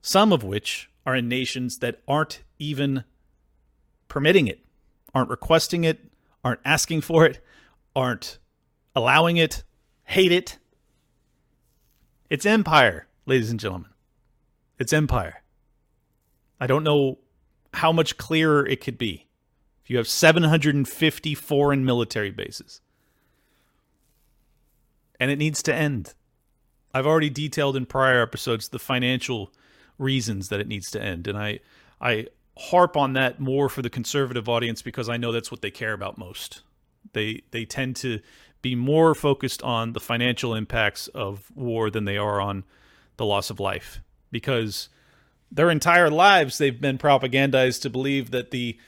some 0.00 0.32
of 0.32 0.42
which 0.42 0.90
are 1.06 1.14
in 1.14 1.28
nations 1.28 1.78
that 1.78 2.00
aren't 2.08 2.42
even 2.58 3.04
permitting 4.08 4.46
it, 4.46 4.64
aren't 5.14 5.30
requesting 5.30 5.84
it, 5.84 6.00
aren't 6.42 6.60
asking 6.64 7.00
for 7.00 7.26
it, 7.26 7.40
aren't 7.94 8.38
allowing 8.94 9.36
it, 9.36 9.62
hate 10.04 10.32
it. 10.32 10.58
It's 12.28 12.46
empire, 12.46 13.06
ladies 13.26 13.50
and 13.50 13.60
gentlemen. 13.60 13.90
It's 14.78 14.92
empire. 14.92 15.43
I 16.64 16.66
don't 16.66 16.82
know 16.82 17.18
how 17.74 17.92
much 17.92 18.16
clearer 18.16 18.66
it 18.66 18.80
could 18.80 18.96
be. 18.96 19.26
If 19.82 19.90
you 19.90 19.98
have 19.98 20.08
750 20.08 21.34
foreign 21.34 21.84
military 21.84 22.30
bases, 22.30 22.80
and 25.20 25.30
it 25.30 25.36
needs 25.36 25.62
to 25.64 25.74
end. 25.74 26.14
I've 26.94 27.06
already 27.06 27.28
detailed 27.28 27.76
in 27.76 27.84
prior 27.84 28.22
episodes 28.22 28.70
the 28.70 28.78
financial 28.78 29.52
reasons 29.98 30.48
that 30.48 30.58
it 30.58 30.66
needs 30.66 30.90
to 30.92 31.02
end, 31.02 31.28
and 31.28 31.36
I 31.36 31.58
I 32.00 32.28
harp 32.56 32.96
on 32.96 33.12
that 33.12 33.38
more 33.38 33.68
for 33.68 33.82
the 33.82 33.90
conservative 33.90 34.48
audience 34.48 34.80
because 34.80 35.10
I 35.10 35.18
know 35.18 35.32
that's 35.32 35.50
what 35.50 35.60
they 35.60 35.70
care 35.70 35.92
about 35.92 36.16
most. 36.16 36.62
They 37.12 37.42
they 37.50 37.66
tend 37.66 37.96
to 37.96 38.20
be 38.62 38.74
more 38.74 39.14
focused 39.14 39.62
on 39.62 39.92
the 39.92 40.00
financial 40.00 40.54
impacts 40.54 41.08
of 41.08 41.52
war 41.54 41.90
than 41.90 42.06
they 42.06 42.16
are 42.16 42.40
on 42.40 42.64
the 43.18 43.26
loss 43.26 43.50
of 43.50 43.60
life 43.60 44.00
because 44.30 44.88
their 45.54 45.70
entire 45.70 46.10
lives 46.10 46.58
they've 46.58 46.80
been 46.80 46.98
propagandized 46.98 47.80
to 47.82 47.90
believe 47.90 48.30
that 48.32 48.50
the 48.50 48.78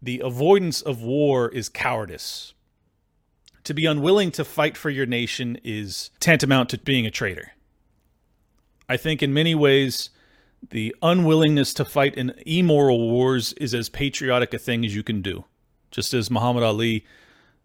the 0.00 0.20
avoidance 0.20 0.80
of 0.80 1.02
war 1.02 1.48
is 1.48 1.68
cowardice. 1.68 2.54
To 3.64 3.74
be 3.74 3.84
unwilling 3.84 4.30
to 4.32 4.44
fight 4.44 4.76
for 4.76 4.90
your 4.90 5.06
nation 5.06 5.58
is 5.64 6.10
tantamount 6.20 6.68
to 6.70 6.78
being 6.78 7.04
a 7.04 7.10
traitor. 7.10 7.52
I 8.88 8.96
think 8.96 9.22
in 9.22 9.34
many 9.34 9.56
ways 9.56 10.10
the 10.70 10.94
unwillingness 11.02 11.74
to 11.74 11.84
fight 11.84 12.14
in 12.14 12.32
immoral 12.46 13.10
wars 13.10 13.54
is 13.54 13.74
as 13.74 13.88
patriotic 13.88 14.54
a 14.54 14.58
thing 14.58 14.84
as 14.84 14.94
you 14.94 15.02
can 15.02 15.20
do. 15.20 15.44
Just 15.90 16.14
as 16.14 16.30
Muhammad 16.30 16.62
Ali 16.62 17.04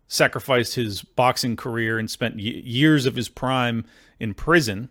sacrificed 0.07 0.75
his 0.75 1.01
boxing 1.01 1.55
career 1.55 1.99
and 1.99 2.09
spent 2.09 2.39
years 2.39 3.05
of 3.05 3.15
his 3.15 3.29
prime 3.29 3.85
in 4.19 4.33
prison 4.33 4.89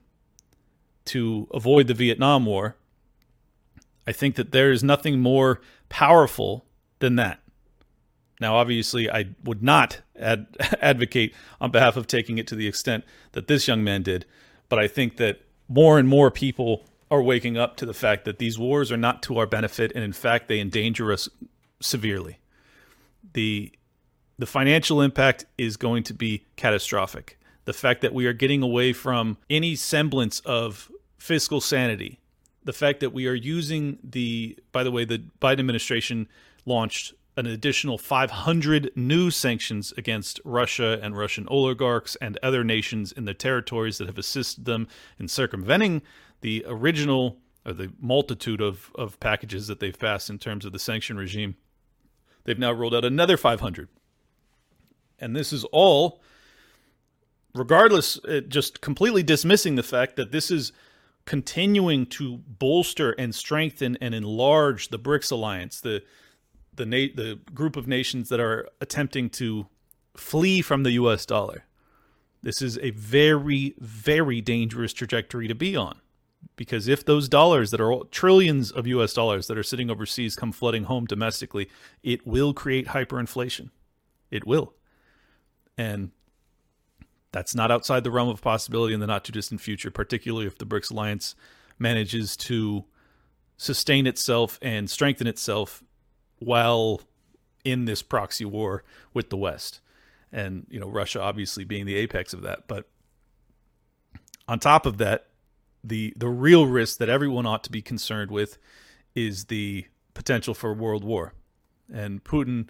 to 1.07 1.49
avoid 1.53 1.88
the 1.88 1.95
Vietnam 1.95 2.47
War, 2.47 2.77
I 4.07 4.12
think 4.12 4.35
that 4.37 4.53
there 4.53 4.73
is 4.73 4.83
nothing 4.83 5.21
more 5.21 5.61
powerful 5.88 6.67
than 6.99 7.17
that. 7.17 7.41
Now, 8.41 8.57
obviously, 8.57 9.09
I 9.09 9.27
would 9.45 9.62
not 9.62 10.01
ad- 10.19 10.57
advocate 10.81 11.35
on 11.61 11.71
behalf 11.71 11.97
of 11.97 12.07
taking 12.07 12.38
it 12.38 12.47
to 12.49 12.57
the 12.57 12.67
extent 12.67 13.05
that 13.33 13.47
this 13.47 13.69
young 13.69 13.85
man 13.85 14.03
did, 14.03 14.27
but 14.69 14.79
I 14.79 14.88
think 14.88 15.17
that 15.19 15.43
more 15.69 15.99
and 15.99 16.09
more 16.09 16.31
people 16.31 16.85
are 17.11 17.23
waking 17.23 17.57
up 17.57 17.77
to 17.77 17.87
the 17.87 17.95
fact 17.95 18.25
that 18.25 18.38
these 18.38 18.59
wars 18.59 18.91
are 18.91 18.97
not 18.97 19.23
to 19.23 19.38
our 19.38 19.47
benefit, 19.47 19.93
and 19.95 20.03
in 20.03 20.12
fact, 20.12 20.49
they 20.49 20.59
endanger 20.59 21.12
us 21.12 21.29
severely. 21.79 22.38
the 23.35 23.71
The 24.38 24.47
financial 24.47 25.01
impact 25.01 25.45
is 25.59 25.77
going 25.77 26.03
to 26.05 26.15
be 26.15 26.47
catastrophic. 26.57 27.38
The 27.65 27.73
fact 27.73 28.01
that 28.01 28.15
we 28.15 28.27
are 28.27 28.33
getting 28.33 28.62
away 28.62 28.93
from 28.93 29.37
any 29.49 29.77
semblance 29.77 30.41
of 30.41 30.91
fiscal 31.19 31.61
sanity, 31.61 32.21
the 32.64 32.72
fact 32.72 33.01
that 33.01 33.11
we 33.11 33.27
are 33.27 33.35
using 33.35 33.98
the, 34.03 34.59
by 34.70 34.83
the 34.83 34.90
way, 34.90 35.05
the 35.05 35.22
Biden 35.40 35.61
administration 35.61 36.29
launched 36.64 37.14
an 37.37 37.46
additional 37.46 37.96
500 37.96 38.92
new 38.94 39.31
sanctions 39.31 39.92
against 39.96 40.38
Russia 40.44 40.98
and 41.03 41.16
Russian 41.16 41.48
oligarchs 41.48 42.16
and 42.16 42.38
other 42.42 42.62
nations 42.62 43.11
in 43.11 43.25
the 43.25 43.35
territories 43.35 43.98
that 43.98 44.07
have 44.07 44.18
assisted 44.18 44.66
them 44.66 44.87
in 45.18 45.29
circumventing 45.29 46.03
the 46.42 46.64
original 46.66 47.38
or 47.64 47.72
the 47.72 47.92
multitude 48.01 48.61
of, 48.61 48.90
of 48.96 49.18
packages 49.20 49.66
that 49.68 49.81
they've 49.81 49.98
passed 49.98 50.29
in 50.29 50.38
terms 50.38 50.64
of 50.64 50.72
the 50.72 50.79
sanction 50.79 51.16
regime. 51.16 51.57
They've 52.44 52.59
now 52.59 52.72
rolled 52.72 52.94
out 52.94 53.05
another 53.05 53.37
500. 53.37 53.88
And 55.18 55.35
this 55.35 55.53
is 55.53 55.64
all 55.66 56.20
regardless, 57.55 58.18
uh, 58.25 58.40
just 58.46 58.81
completely 58.81 59.22
dismissing 59.22 59.75
the 59.77 59.83
fact 59.83 60.16
that 60.16 60.33
this 60.33 60.51
is 60.51 60.72
continuing 61.24 62.06
to 62.06 62.38
bolster 62.38 63.12
and 63.12 63.35
strengthen 63.35 63.96
and 64.00 64.14
enlarge 64.14 64.88
the 64.88 64.98
BRICS 64.98 65.32
alliance, 65.32 65.80
the 65.80 66.02
the 66.74 66.87
na- 66.87 67.14
the 67.14 67.38
group 67.52 67.76
of 67.76 67.87
nations 67.87 68.28
that 68.30 68.40
are 68.40 68.66
attempting 68.80 69.28
to 69.28 69.66
flee 70.16 70.62
from 70.62 70.82
the 70.82 70.92
US 70.92 71.26
dollar. 71.26 71.64
This 72.42 72.62
is 72.62 72.78
a 72.78 72.90
very 72.90 73.74
very 73.78 74.40
dangerous 74.40 74.92
trajectory 74.92 75.48
to 75.48 75.54
be 75.54 75.76
on. 75.76 75.98
Because 76.56 76.88
if 76.88 77.04
those 77.04 77.28
dollars 77.28 77.70
that 77.70 77.80
are 77.80 78.04
trillions 78.11 78.70
of 78.70 78.87
US 78.87 79.14
dollars 79.14 79.46
that 79.46 79.56
are 79.56 79.62
sitting 79.62 79.90
overseas 79.90 80.35
come 80.35 80.52
flooding 80.52 80.85
home 80.85 81.06
domestically, 81.06 81.68
it 82.02 82.26
will 82.26 82.52
create 82.52 82.88
hyperinflation. 82.88 83.70
It 84.30 84.46
will. 84.46 84.74
And 85.78 86.11
that's 87.33 87.55
not 87.55 87.71
outside 87.71 88.05
the 88.05 88.11
realm 88.11 88.29
of 88.29 88.40
possibility 88.40 88.95
in 88.95 89.01
the 89.01 89.07
not 89.07 89.25
too 89.25 89.33
distant 89.33 89.61
future, 89.61 89.90
particularly 89.90 90.47
if 90.47 90.59
the 90.59 90.66
BRICS 90.66 90.90
alliance 90.90 91.35
manages 91.79 92.37
to 92.37 92.85
sustain 93.57 94.07
itself 94.07 94.59
and 94.62 94.88
strengthen 94.88 95.27
itself 95.27 95.83
while 96.38 97.01
in 97.64 97.85
this 97.87 98.03
proxy 98.03 98.45
war 98.45 98.85
with 99.14 99.31
the 99.31 99.37
West. 99.37 99.81
And, 100.31 100.66
you 100.71 100.81
know, 100.81 100.88
Russia 100.88 101.21
obviously 101.21 101.64
being 101.64 101.87
the 101.87 101.97
apex 101.97 102.33
of 102.33 102.42
that. 102.42 102.66
But 102.66 102.88
on 104.49 104.59
top 104.59 104.87
of 104.87 104.99
that, 104.99 105.27
the 105.85 106.14
the 106.16 106.29
real 106.29 106.66
risk 106.66 106.99
that 106.99 107.09
everyone 107.09 107.45
ought 107.45 107.64
to 107.64 107.71
be 107.71 107.83
concerned 107.83 108.31
with 108.31 108.59
is 109.14 109.47
the 109.47 109.87
potential 110.14 110.55
for 110.55 110.73
world 110.73 111.03
war. 111.03 111.35
And 111.92 112.23
Putin 112.23 112.68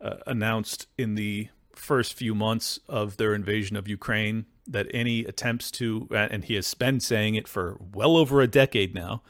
uh, 0.00 0.16
announced 0.26 0.86
in 0.96 1.14
the 1.16 1.48
first 1.74 2.14
few 2.14 2.34
months 2.34 2.78
of 2.88 3.16
their 3.16 3.34
invasion 3.34 3.76
of 3.76 3.88
Ukraine 3.88 4.46
that 4.66 4.86
any 4.94 5.20
attempts 5.24 5.70
to, 5.72 6.08
and 6.10 6.44
he 6.44 6.54
has 6.54 6.72
been 6.74 7.00
saying 7.00 7.34
it 7.34 7.48
for 7.48 7.78
well 7.92 8.16
over 8.16 8.40
a 8.40 8.46
decade 8.46 8.94
now, 8.94 9.22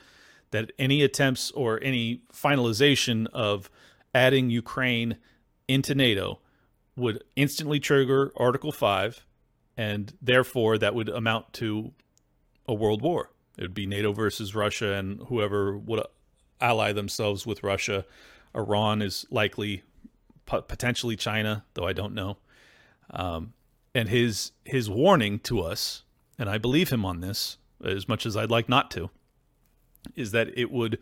that 0.51 0.71
any 0.79 1.03
attempts 1.03 1.51
or 1.53 1.83
any 1.83 2.23
finalization 2.33 3.27
of 3.33 3.71
adding 4.15 4.51
Ukraine 4.51 5.17
into 5.67 5.95
NATO 5.95 6.41
would 6.97 7.25
instantly 7.37 7.81
trigger 7.81 8.33
Article 8.37 8.73
5, 8.73 9.25
and 9.77 10.13
therefore 10.21 10.77
that 10.77 10.95
would 10.95 11.09
amount 11.09 11.53
to 11.55 11.93
a 12.69 12.75
world 12.75 13.01
war. 13.01 13.31
It 13.57 13.63
would 13.63 13.75
be 13.75 13.87
NATO 13.87 14.13
versus 14.13 14.55
Russia, 14.55 14.93
and 14.93 15.21
whoever 15.29 15.77
would 15.77 16.05
ally 16.61 16.93
themselves 16.93 17.47
with 17.47 17.63
Russia. 17.63 18.05
Iran 18.55 19.01
is 19.01 19.25
likely 19.31 19.83
potentially 20.47 21.17
China, 21.17 21.65
though 21.75 21.87
I 21.87 21.93
don't 21.93 22.15
know. 22.15 22.39
Um, 23.11 23.53
and 23.95 24.09
his 24.09 24.53
his 24.65 24.89
warning 24.89 25.39
to 25.41 25.61
us, 25.61 26.03
and 26.39 26.49
I 26.49 26.59
believe 26.59 26.91
him 26.91 27.05
on 27.05 27.21
this 27.21 27.59
as 27.85 28.09
much 28.09 28.27
as 28.27 28.37
I'd 28.37 28.51
like 28.51 28.69
not 28.69 28.91
to, 28.93 29.11
is 30.15 30.31
that 30.33 30.57
it 30.57 30.71
would 30.71 30.99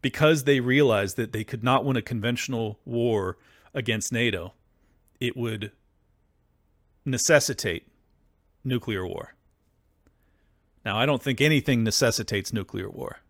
because 0.00 0.44
they 0.44 0.60
realized 0.60 1.16
that 1.16 1.32
they 1.32 1.44
could 1.44 1.62
not 1.62 1.84
win 1.84 1.96
a 1.96 2.02
conventional 2.02 2.80
war 2.84 3.38
against 3.72 4.12
NATO, 4.12 4.54
it 5.20 5.36
would 5.36 5.70
necessitate 7.04 7.86
nuclear 8.64 9.06
war. 9.06 9.34
Now, 10.84 10.98
I 10.98 11.06
don't 11.06 11.22
think 11.22 11.40
anything 11.40 11.84
necessitates 11.84 12.52
nuclear 12.52 12.90
war 12.90 13.20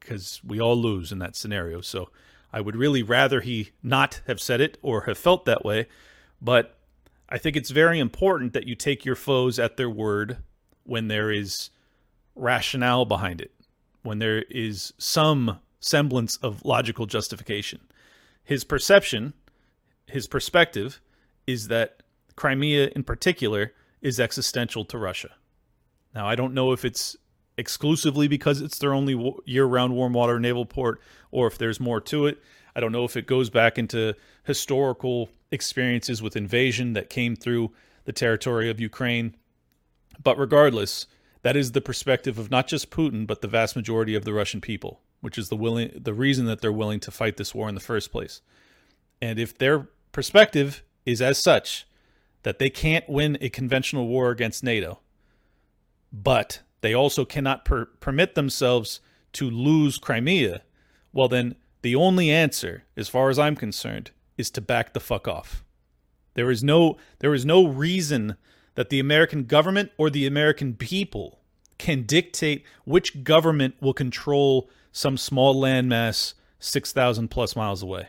because 0.00 0.40
we 0.42 0.58
all 0.60 0.76
lose 0.76 1.12
in 1.12 1.18
that 1.18 1.36
scenario. 1.36 1.82
So 1.82 2.10
I 2.52 2.60
would 2.60 2.76
really 2.76 3.02
rather 3.02 3.40
he 3.40 3.70
not 3.82 4.20
have 4.26 4.40
said 4.40 4.60
it 4.60 4.78
or 4.82 5.02
have 5.02 5.18
felt 5.18 5.44
that 5.44 5.64
way. 5.64 5.86
But 6.40 6.76
I 7.28 7.38
think 7.38 7.56
it's 7.56 7.70
very 7.70 7.98
important 7.98 8.52
that 8.54 8.66
you 8.66 8.74
take 8.74 9.04
your 9.04 9.16
foes 9.16 9.58
at 9.58 9.76
their 9.76 9.90
word 9.90 10.38
when 10.84 11.08
there 11.08 11.30
is 11.30 11.70
rationale 12.34 13.04
behind 13.04 13.40
it, 13.40 13.52
when 14.02 14.18
there 14.18 14.42
is 14.48 14.92
some 14.96 15.58
semblance 15.80 16.36
of 16.38 16.64
logical 16.64 17.06
justification. 17.06 17.80
His 18.42 18.64
perception, 18.64 19.34
his 20.06 20.26
perspective, 20.26 21.00
is 21.46 21.68
that 21.68 22.02
Crimea 22.36 22.90
in 22.96 23.02
particular 23.02 23.72
is 24.00 24.18
existential 24.18 24.84
to 24.86 24.96
Russia. 24.96 25.30
Now, 26.14 26.26
I 26.26 26.34
don't 26.34 26.54
know 26.54 26.72
if 26.72 26.84
it's 26.84 27.16
exclusively 27.58 28.28
because 28.28 28.62
it's 28.62 28.78
their 28.78 28.94
only 28.94 29.34
year 29.44 29.66
round 29.66 29.94
warm 29.94 30.14
water 30.14 30.40
naval 30.40 30.64
port 30.64 31.00
or 31.30 31.46
if 31.48 31.58
there's 31.58 31.80
more 31.80 32.00
to 32.00 32.26
it. 32.26 32.40
I 32.74 32.80
don't 32.80 32.92
know 32.92 33.04
if 33.04 33.16
it 33.16 33.26
goes 33.26 33.50
back 33.50 33.76
into 33.76 34.14
historical 34.44 35.28
experiences 35.50 36.22
with 36.22 36.36
invasion 36.36 36.92
that 36.92 37.10
came 37.10 37.34
through 37.34 37.72
the 38.04 38.12
territory 38.12 38.70
of 38.70 38.80
Ukraine. 38.80 39.34
But 40.22 40.38
regardless, 40.38 41.06
that 41.42 41.56
is 41.56 41.72
the 41.72 41.80
perspective 41.80 42.38
of 42.38 42.50
not 42.50 42.68
just 42.68 42.90
Putin, 42.90 43.26
but 43.26 43.42
the 43.42 43.48
vast 43.48 43.74
majority 43.74 44.14
of 44.14 44.24
the 44.24 44.32
Russian 44.32 44.60
people, 44.60 45.00
which 45.20 45.36
is 45.36 45.48
the 45.48 45.56
willing 45.56 45.90
the 45.94 46.14
reason 46.14 46.46
that 46.46 46.60
they're 46.60 46.72
willing 46.72 47.00
to 47.00 47.10
fight 47.10 47.36
this 47.36 47.54
war 47.54 47.68
in 47.68 47.74
the 47.74 47.80
first 47.80 48.12
place. 48.12 48.40
And 49.20 49.38
if 49.38 49.58
their 49.58 49.88
perspective 50.12 50.84
is 51.04 51.20
as 51.20 51.38
such 51.38 51.86
that 52.44 52.60
they 52.60 52.70
can't 52.70 53.08
win 53.08 53.36
a 53.40 53.48
conventional 53.48 54.06
war 54.06 54.30
against 54.30 54.62
NATO, 54.62 55.00
but 56.12 56.60
they 56.80 56.94
also 56.94 57.24
cannot 57.24 57.64
per- 57.64 57.86
permit 57.86 58.34
themselves 58.34 59.00
to 59.34 59.50
lose 59.50 59.98
Crimea, 59.98 60.62
well, 61.12 61.28
then 61.28 61.56
the 61.82 61.94
only 61.94 62.30
answer, 62.30 62.84
as 62.96 63.08
far 63.08 63.30
as 63.30 63.38
I'm 63.38 63.56
concerned, 63.56 64.10
is 64.36 64.50
to 64.52 64.60
back 64.60 64.92
the 64.92 65.00
fuck 65.00 65.26
off. 65.26 65.64
There 66.34 66.50
is 66.50 66.62
no 66.62 66.96
there 67.18 67.34
is 67.34 67.44
no 67.44 67.66
reason 67.66 68.36
that 68.76 68.90
the 68.90 69.00
American 69.00 69.44
government 69.44 69.90
or 69.98 70.08
the 70.08 70.26
American 70.26 70.74
people 70.74 71.40
can 71.78 72.04
dictate 72.04 72.64
which 72.84 73.24
government 73.24 73.74
will 73.80 73.94
control 73.94 74.70
some 74.92 75.16
small 75.16 75.54
landmass 75.60 76.34
6,000 76.60 77.28
plus 77.28 77.56
miles 77.56 77.82
away. 77.82 78.08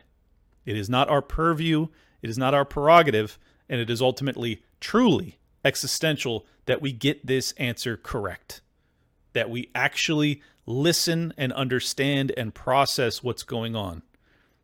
It 0.65 0.77
is 0.77 0.89
not 0.89 1.10
our 1.10 1.21
purview, 1.21 1.88
it 2.21 2.29
is 2.29 2.38
not 2.38 2.53
our 2.53 2.65
prerogative, 2.65 3.39
and 3.67 3.79
it 3.82 3.89
is 3.89 4.01
ultimately 4.01 4.63
truly 4.79 5.39
existential 5.65 6.45
that 6.69 6.84
we 6.84 6.91
get 6.91 7.25
this 7.25 7.51
answer 7.53 7.97
correct. 7.97 8.62
That 9.34 9.49
we 9.49 9.71
actually 9.73 10.43
listen 10.67 11.34
and 11.36 11.51
understand 11.53 12.32
and 12.38 12.53
process 12.53 13.23
what's 13.23 13.41
going 13.41 13.75
on. 13.75 14.03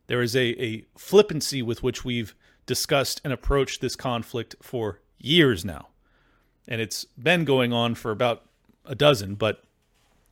There 0.05 0.21
is 0.21 0.35
a, 0.35 0.49
a 0.63 0.85
flippancy 0.95 1.63
with 1.63 1.81
which 1.81 2.05
we've 2.05 2.35
discussed 2.67 3.21
and 3.23 3.33
approached 3.33 3.81
this 3.81 3.95
conflict 3.95 4.55
for 4.61 5.01
years 5.17 5.65
now. 5.65 5.87
And 6.67 6.79
it's 6.79 7.05
been 7.05 7.43
going 7.43 7.73
on 7.73 7.95
for 7.95 8.11
about 8.11 8.43
a 8.85 8.93
dozen, 8.93 9.33
but 9.33 9.63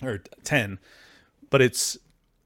or 0.03 0.21
10, 0.43 0.77
but 1.49 1.59
it's 1.59 1.97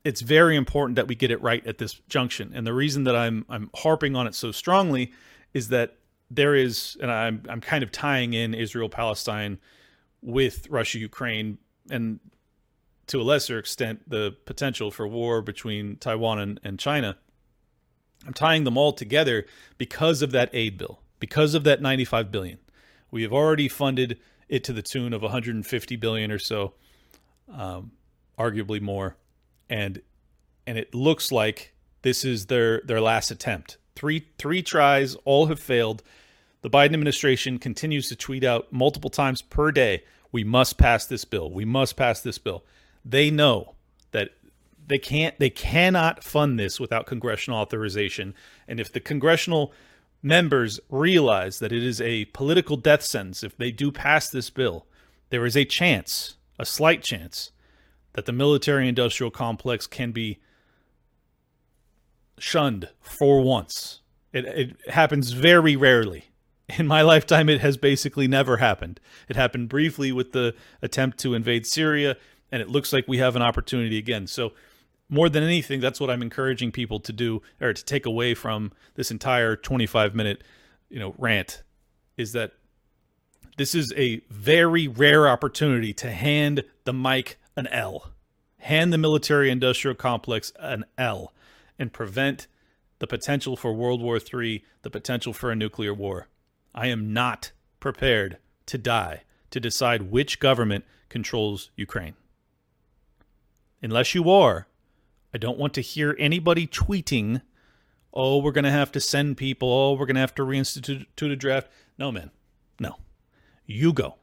it's 0.05 0.21
very 0.21 0.55
important 0.55 0.95
that 0.95 1.09
we 1.09 1.15
get 1.15 1.31
it 1.31 1.41
right 1.41 1.67
at 1.67 1.79
this 1.79 1.95
junction. 2.07 2.53
And 2.55 2.65
the 2.65 2.73
reason 2.73 3.03
that 3.03 3.15
I'm 3.17 3.45
I'm 3.49 3.71
harping 3.75 4.15
on 4.15 4.25
it 4.25 4.35
so 4.35 4.53
strongly 4.53 5.11
is 5.53 5.67
that 5.67 5.97
there 6.29 6.55
is, 6.55 6.97
and 7.01 7.11
I'm 7.11 7.43
I'm 7.49 7.61
kind 7.61 7.83
of 7.83 7.91
tying 7.91 8.33
in 8.33 8.53
Israel 8.53 8.89
Palestine 8.89 9.59
with 10.21 10.67
Russia 10.69 10.99
Ukraine, 10.99 11.57
and 11.89 12.19
to 13.07 13.21
a 13.21 13.23
lesser 13.23 13.57
extent 13.57 14.09
the 14.09 14.35
potential 14.45 14.91
for 14.91 15.07
war 15.07 15.41
between 15.41 15.95
Taiwan 15.97 16.39
and, 16.39 16.59
and 16.63 16.79
China. 16.79 17.17
I'm 18.25 18.33
tying 18.33 18.65
them 18.65 18.77
all 18.77 18.91
together 18.91 19.45
because 19.77 20.21
of 20.21 20.31
that 20.31 20.49
aid 20.51 20.77
bill, 20.77 20.99
because 21.19 21.53
of 21.53 21.63
that 21.63 21.81
95 21.81 22.31
billion. 22.31 22.57
We 23.09 23.21
have 23.23 23.31
already 23.31 23.69
funded 23.69 24.19
it 24.49 24.63
to 24.65 24.73
the 24.73 24.81
tune 24.81 25.13
of 25.13 25.21
150 25.21 25.95
billion 25.95 26.31
or 26.31 26.39
so, 26.39 26.73
um, 27.53 27.91
arguably 28.37 28.81
more, 28.81 29.15
and 29.69 30.01
and 30.65 30.77
it 30.77 30.93
looks 30.93 31.31
like 31.31 31.73
this 32.01 32.25
is 32.25 32.47
their 32.47 32.81
their 32.81 32.99
last 32.99 33.31
attempt 33.31 33.77
Three 33.97 34.27
three 34.37 34.61
tries, 34.61 35.15
all 35.25 35.47
have 35.47 35.59
failed. 35.59 36.03
The 36.61 36.69
Biden 36.69 36.93
administration 36.93 37.57
continues 37.57 38.09
to 38.09 38.15
tweet 38.15 38.43
out 38.43 38.71
multiple 38.71 39.09
times 39.09 39.41
per 39.41 39.71
day, 39.71 40.03
"We 40.31 40.43
must 40.43 40.77
pass 40.77 41.07
this 41.07 41.25
bill. 41.25 41.49
We 41.49 41.65
must 41.65 41.95
pass 41.95 42.21
this 42.21 42.37
bill." 42.37 42.63
They 43.03 43.31
know 43.31 43.73
that 44.11 44.35
they 44.85 44.99
can't 44.99 45.39
they 45.39 45.49
cannot 45.49 46.23
fund 46.23 46.59
this 46.59 46.79
without 46.79 47.07
congressional 47.07 47.59
authorization. 47.59 48.35
And 48.67 48.79
if 48.79 48.93
the 48.93 48.99
congressional 48.99 49.73
members 50.21 50.79
realize 50.91 51.57
that 51.57 51.71
it 51.71 51.81
is 51.81 51.99
a 51.99 52.25
political 52.25 52.77
death 52.77 53.01
sentence 53.01 53.43
if 53.43 53.57
they 53.57 53.71
do 53.71 53.91
pass 53.91 54.29
this 54.29 54.51
bill, 54.51 54.85
there 55.31 55.45
is 55.45 55.57
a 55.57 55.65
chance, 55.65 56.35
a 56.59 56.65
slight 56.65 57.01
chance, 57.01 57.51
that 58.13 58.27
the 58.27 58.31
military 58.31 58.87
industrial 58.87 59.31
complex 59.31 59.87
can 59.87 60.11
be 60.11 60.37
shunned 62.39 62.89
for 62.99 63.41
once. 63.41 64.01
It, 64.33 64.45
it 64.45 64.89
happens 64.89 65.31
very 65.31 65.75
rarely. 65.75 66.25
In 66.77 66.85
my 66.87 67.01
lifetime, 67.01 67.49
it 67.49 67.61
has 67.61 67.77
basically 67.77 68.27
never 68.27 68.57
happened. 68.57 68.99
It 69.29 69.35
happened 69.35 69.69
briefly 69.69 70.11
with 70.11 70.33
the 70.33 70.53
attempt 70.81 71.17
to 71.19 71.33
invade 71.33 71.65
Syria, 71.65 72.17
and 72.51 72.61
it 72.61 72.69
looks 72.69 72.91
like 72.91 73.07
we 73.07 73.19
have 73.19 73.35
an 73.35 73.41
opportunity 73.41 73.97
again. 73.97 74.27
So, 74.27 74.51
more 75.09 75.29
than 75.29 75.43
anything, 75.43 75.79
that's 75.79 76.01
what 76.01 76.09
I'm 76.09 76.21
encouraging 76.21 76.73
people 76.73 76.99
to 76.99 77.13
do 77.13 77.41
or 77.61 77.71
to 77.73 77.85
take 77.85 78.05
away 78.05 78.33
from 78.33 78.73
this 78.95 79.09
entire 79.11 79.55
25 79.55 80.13
minute, 80.13 80.43
you 80.89 80.99
know, 80.99 81.15
rant 81.17 81.63
is 82.17 82.33
that 82.33 82.51
This 83.57 83.73
is 83.73 83.93
a 83.97 84.21
very 84.29 84.87
rare 84.87 85.27
opportunity 85.27 85.93
to 85.95 86.11
hand 86.11 86.63
the 86.83 86.93
mic 86.93 87.39
an 87.55 87.67
L, 87.67 88.11
hand 88.59 88.93
the 88.93 88.97
military 88.99 89.49
industrial 89.49 89.95
complex 89.95 90.51
an 90.59 90.85
L, 90.97 91.33
and 91.79 91.93
prevent 91.93 92.47
the 92.99 93.07
potential 93.07 93.55
for 93.55 93.73
World 93.73 94.01
War 94.01 94.17
III, 94.17 94.63
the 94.81 94.89
potential 94.89 95.33
for 95.33 95.51
a 95.51 95.55
nuclear 95.55 95.93
war. 95.93 96.27
I 96.73 96.87
am 96.87 97.13
not 97.13 97.51
prepared 97.79 98.37
to 98.67 98.77
die 98.77 99.23
to 99.51 99.59
decide 99.59 100.11
which 100.11 100.39
government 100.39 100.85
controls 101.09 101.71
Ukraine. 101.75 102.15
Unless 103.81 104.15
you 104.15 104.29
are, 104.29 104.67
I 105.33 105.37
don't 105.37 105.59
want 105.59 105.73
to 105.75 105.81
hear 105.81 106.15
anybody 106.17 106.65
tweeting, 106.65 107.41
oh, 108.13 108.39
we're 108.39 108.51
going 108.51 108.65
to 108.65 108.71
have 108.71 108.91
to 108.93 108.99
send 108.99 109.37
people, 109.37 109.71
oh, 109.71 109.93
we're 109.93 110.05
going 110.05 110.15
to 110.15 110.21
have 110.21 110.35
to 110.35 110.43
reinstitute 110.43 111.31
a 111.31 111.35
draft. 111.35 111.69
No, 111.97 112.11
man. 112.11 112.31
No. 112.79 112.97
You 113.65 113.93
go. 113.93 114.15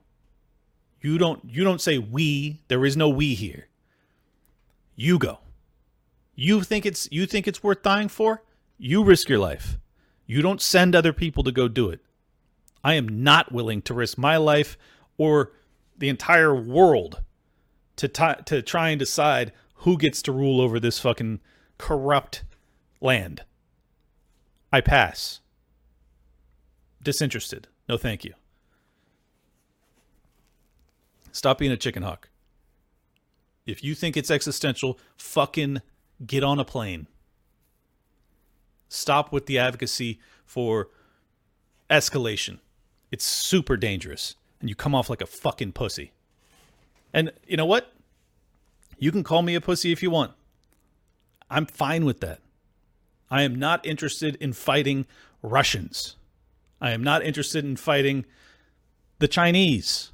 You 1.01 1.19
don't 1.19 1.45
you 1.45 1.65
don't 1.65 1.83
say 1.83 1.99
we. 1.99 2.63
There 2.69 2.85
is 2.87 2.97
no 2.97 3.11
we 3.11 3.35
here. 3.35 3.69
You 4.97 5.19
go. 5.19 5.41
You 6.35 6.63
think 6.63 6.85
it's 6.85 7.09
you 7.11 7.27
think 7.27 7.47
it's 7.47 7.63
worth 7.63 7.83
dying 7.83 8.09
for? 8.09 8.43
You 8.79 9.05
risk 9.05 9.29
your 9.29 9.39
life. 9.39 9.79
You 10.27 10.43
don't 10.43 10.61
send 10.61 10.95
other 10.95 11.13
people 11.13 11.45
to 11.45 11.53
go 11.53 11.69
do 11.69 11.89
it. 11.91 12.01
I 12.83 12.95
am 12.95 13.23
not 13.23 13.53
willing 13.53 13.83
to 13.83 13.95
risk 13.95 14.19
my 14.19 14.37
life 14.37 14.77
or 15.17 15.53
the 15.97 16.09
entire 16.09 16.55
world 16.55 17.23
to 17.97 18.09
t- 18.09 18.43
to 18.45 18.63
try 18.63 18.91
and 18.91 18.99
decide 18.99 19.53
who 19.77 19.97
gets 19.97 20.23
to 20.23 20.33
rule 20.33 20.61
over 20.61 20.81
this 20.81 20.99
fucking 20.99 21.41
corrupt 21.79 22.43
land. 23.01 23.43
I 24.73 24.81
pass. 24.81 25.41
Disinterested. 27.03 27.69
No 27.89 27.97
thank 27.97 28.25
you. 28.25 28.35
Stop 31.33 31.59
being 31.59 31.73
a 31.73 31.77
chicken 31.77 32.03
hawk. 32.03 32.31
If 33.67 33.83
you 33.83 33.95
think 33.95 34.17
it's 34.17 34.31
existential, 34.31 34.99
fucking 35.17 35.81
get 36.25 36.45
on 36.45 36.59
a 36.59 36.65
plane. 36.65 37.07
Stop 38.89 39.33
with 39.33 39.47
the 39.47 39.59
advocacy 39.59 40.21
for 40.47 40.89
escalation. 41.91 42.59
It's 43.11 43.25
super 43.25 43.77
dangerous, 43.77 44.37
and 44.61 44.69
you 44.69 44.75
come 44.75 44.95
off 44.95 45.11
like 45.11 45.21
a 45.21 45.27
fucking 45.27 45.73
pussy. 45.73 46.13
And 47.13 47.33
you 47.47 47.57
know 47.57 47.67
what? 47.67 47.93
You 48.99 49.13
can 49.13 49.23
call 49.23 49.43
me 49.43 49.55
a 49.55 49.61
pussy 49.61 49.93
if 49.93 50.03
you 50.03 50.11
want. 50.11 50.33
I'm 51.51 51.67
fine 51.67 52.05
with 52.05 52.21
that. 52.21 52.41
I 53.31 53.43
am 53.43 53.55
not 53.55 53.85
interested 53.85 54.37
in 54.37 54.53
fighting 54.53 55.07
Russians. 55.43 56.17
I 56.81 56.93
am 56.93 57.03
not 57.03 57.23
interested 57.25 57.65
in 57.65 57.77
fighting 57.77 58.25
the 59.19 59.29
Chinese 59.29 60.11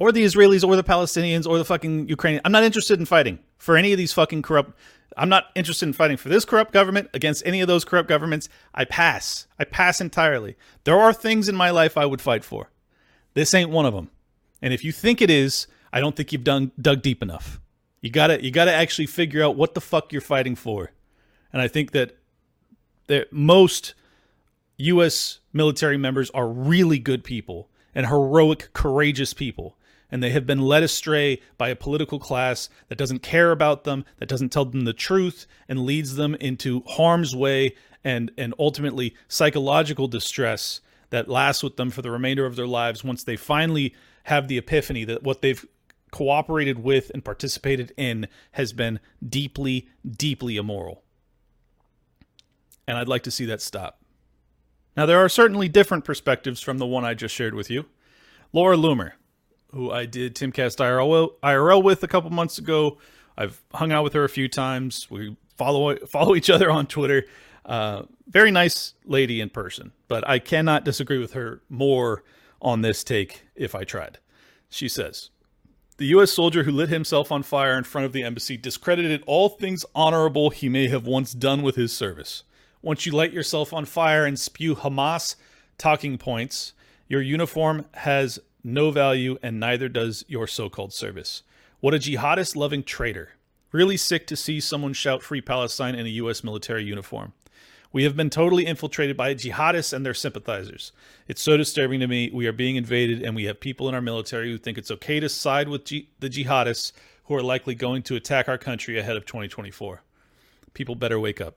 or 0.00 0.10
the 0.10 0.24
Israelis 0.24 0.66
or 0.66 0.74
the 0.74 0.82
Palestinians 0.82 1.46
or 1.46 1.58
the 1.58 1.64
fucking 1.64 2.08
Ukrainian. 2.08 2.40
I'm 2.44 2.50
not 2.50 2.64
interested 2.64 2.98
in 2.98 3.06
fighting 3.06 3.38
for 3.58 3.76
any 3.76 3.92
of 3.92 3.98
these 3.98 4.12
fucking 4.12 4.42
corrupt. 4.42 4.76
I'm 5.16 5.28
not 5.28 5.48
interested 5.54 5.86
in 5.86 5.92
fighting 5.92 6.16
for 6.16 6.30
this 6.30 6.44
corrupt 6.44 6.72
government 6.72 7.10
against 7.12 7.46
any 7.46 7.60
of 7.60 7.68
those 7.68 7.84
corrupt 7.84 8.08
governments. 8.08 8.48
I 8.74 8.86
pass. 8.86 9.46
I 9.58 9.64
pass 9.64 10.00
entirely. 10.00 10.56
There 10.84 10.98
are 10.98 11.12
things 11.12 11.48
in 11.48 11.54
my 11.54 11.70
life 11.70 11.98
I 11.98 12.06
would 12.06 12.22
fight 12.22 12.44
for. 12.44 12.70
This 13.34 13.52
ain't 13.52 13.70
one 13.70 13.86
of 13.86 13.94
them. 13.94 14.10
And 14.62 14.72
if 14.72 14.84
you 14.84 14.90
think 14.90 15.20
it 15.20 15.30
is, 15.30 15.66
I 15.92 16.00
don't 16.00 16.16
think 16.16 16.32
you've 16.32 16.44
done 16.44 16.72
dug 16.80 17.02
deep 17.02 17.22
enough. 17.22 17.60
You 18.00 18.10
gotta 18.10 18.42
you 18.42 18.50
gotta 18.50 18.72
actually 18.72 19.06
figure 19.06 19.44
out 19.44 19.56
what 19.56 19.74
the 19.74 19.80
fuck 19.80 20.12
you're 20.12 20.22
fighting 20.22 20.56
for. 20.56 20.92
And 21.52 21.60
I 21.60 21.68
think 21.68 21.90
that 21.90 22.16
that 23.08 23.32
most 23.32 23.94
U.S. 24.78 25.40
military 25.52 25.98
members 25.98 26.30
are 26.30 26.48
really 26.48 26.98
good 26.98 27.22
people 27.22 27.68
and 27.94 28.06
heroic, 28.06 28.70
courageous 28.72 29.34
people 29.34 29.76
and 30.10 30.22
they 30.22 30.30
have 30.30 30.46
been 30.46 30.60
led 30.60 30.82
astray 30.82 31.40
by 31.56 31.68
a 31.68 31.76
political 31.76 32.18
class 32.18 32.68
that 32.88 32.98
doesn't 32.98 33.22
care 33.22 33.52
about 33.52 33.84
them, 33.84 34.04
that 34.18 34.28
doesn't 34.28 34.50
tell 34.50 34.64
them 34.64 34.84
the 34.84 34.92
truth, 34.92 35.46
and 35.68 35.84
leads 35.84 36.16
them 36.16 36.34
into 36.36 36.82
harm's 36.86 37.34
way 37.34 37.74
and, 38.04 38.30
and 38.36 38.54
ultimately 38.58 39.14
psychological 39.28 40.08
distress 40.08 40.80
that 41.10 41.28
lasts 41.28 41.62
with 41.62 41.76
them 41.76 41.90
for 41.90 42.02
the 42.02 42.10
remainder 42.10 42.46
of 42.46 42.56
their 42.56 42.66
lives 42.66 43.04
once 43.04 43.24
they 43.24 43.36
finally 43.36 43.94
have 44.24 44.48
the 44.48 44.58
epiphany 44.58 45.04
that 45.04 45.22
what 45.22 45.42
they've 45.42 45.64
cooperated 46.10 46.82
with 46.82 47.10
and 47.14 47.24
participated 47.24 47.92
in 47.96 48.26
has 48.52 48.72
been 48.72 49.00
deeply, 49.26 49.88
deeply 50.08 50.56
immoral. 50.56 51.02
And 52.86 52.98
I'd 52.98 53.08
like 53.08 53.22
to 53.24 53.30
see 53.30 53.44
that 53.46 53.62
stop. 53.62 54.00
Now, 54.96 55.06
there 55.06 55.18
are 55.18 55.28
certainly 55.28 55.68
different 55.68 56.04
perspectives 56.04 56.60
from 56.60 56.78
the 56.78 56.86
one 56.86 57.04
I 57.04 57.14
just 57.14 57.34
shared 57.34 57.54
with 57.54 57.70
you. 57.70 57.86
Laura 58.52 58.76
Loomer, 58.76 59.12
who 59.72 59.90
I 59.90 60.06
did 60.06 60.34
Timcast 60.34 60.78
IRL, 60.78 61.30
IRL 61.42 61.82
with 61.82 62.02
a 62.02 62.08
couple 62.08 62.30
months 62.30 62.58
ago. 62.58 62.98
I've 63.36 63.62
hung 63.72 63.92
out 63.92 64.04
with 64.04 64.12
her 64.14 64.24
a 64.24 64.28
few 64.28 64.48
times. 64.48 65.10
We 65.10 65.36
follow 65.56 65.96
follow 66.06 66.34
each 66.34 66.50
other 66.50 66.70
on 66.70 66.86
Twitter. 66.86 67.24
Uh, 67.64 68.02
very 68.26 68.50
nice 68.50 68.94
lady 69.04 69.40
in 69.40 69.50
person, 69.50 69.92
but 70.08 70.28
I 70.28 70.38
cannot 70.38 70.84
disagree 70.84 71.18
with 71.18 71.32
her 71.34 71.60
more 71.68 72.24
on 72.62 72.82
this 72.82 73.04
take 73.04 73.44
if 73.54 73.74
I 73.74 73.84
tried. 73.84 74.18
She 74.68 74.88
says, 74.88 75.30
The 75.98 76.06
U.S. 76.06 76.30
soldier 76.30 76.64
who 76.64 76.72
lit 76.72 76.88
himself 76.88 77.30
on 77.30 77.42
fire 77.42 77.76
in 77.76 77.84
front 77.84 78.06
of 78.06 78.12
the 78.12 78.22
embassy 78.22 78.56
discredited 78.56 79.22
all 79.26 79.48
things 79.48 79.84
honorable 79.94 80.50
he 80.50 80.68
may 80.68 80.88
have 80.88 81.06
once 81.06 81.32
done 81.32 81.62
with 81.62 81.76
his 81.76 81.92
service. 81.92 82.44
Once 82.82 83.04
you 83.04 83.12
light 83.12 83.32
yourself 83.32 83.72
on 83.72 83.84
fire 83.84 84.24
and 84.24 84.38
spew 84.38 84.74
Hamas 84.74 85.36
talking 85.76 86.16
points, 86.16 86.72
your 87.08 87.20
uniform 87.20 87.84
has 87.92 88.38
no 88.62 88.90
value, 88.90 89.38
and 89.42 89.58
neither 89.58 89.88
does 89.88 90.24
your 90.28 90.46
so 90.46 90.68
called 90.68 90.92
service. 90.92 91.42
What 91.80 91.94
a 91.94 91.98
jihadist 91.98 92.56
loving 92.56 92.82
traitor. 92.82 93.30
Really 93.72 93.96
sick 93.96 94.26
to 94.26 94.36
see 94.36 94.60
someone 94.60 94.92
shout 94.92 95.22
Free 95.22 95.40
Palestine 95.40 95.94
in 95.94 96.06
a 96.06 96.10
U.S. 96.10 96.42
military 96.42 96.84
uniform. 96.84 97.32
We 97.92 98.04
have 98.04 98.16
been 98.16 98.30
totally 98.30 98.66
infiltrated 98.66 99.16
by 99.16 99.34
jihadists 99.34 99.92
and 99.92 100.04
their 100.04 100.14
sympathizers. 100.14 100.92
It's 101.26 101.42
so 101.42 101.56
disturbing 101.56 102.00
to 102.00 102.06
me. 102.06 102.30
We 102.32 102.46
are 102.46 102.52
being 102.52 102.76
invaded, 102.76 103.22
and 103.22 103.34
we 103.34 103.44
have 103.44 103.60
people 103.60 103.88
in 103.88 103.94
our 103.94 104.00
military 104.00 104.50
who 104.50 104.58
think 104.58 104.78
it's 104.78 104.90
okay 104.90 105.20
to 105.20 105.28
side 105.28 105.68
with 105.68 105.84
G- 105.84 106.08
the 106.20 106.28
jihadists 106.28 106.92
who 107.24 107.34
are 107.34 107.42
likely 107.42 107.74
going 107.74 108.02
to 108.04 108.16
attack 108.16 108.48
our 108.48 108.58
country 108.58 108.98
ahead 108.98 109.16
of 109.16 109.24
2024. 109.24 110.02
People 110.74 110.94
better 110.94 111.18
wake 111.18 111.40
up. 111.40 111.56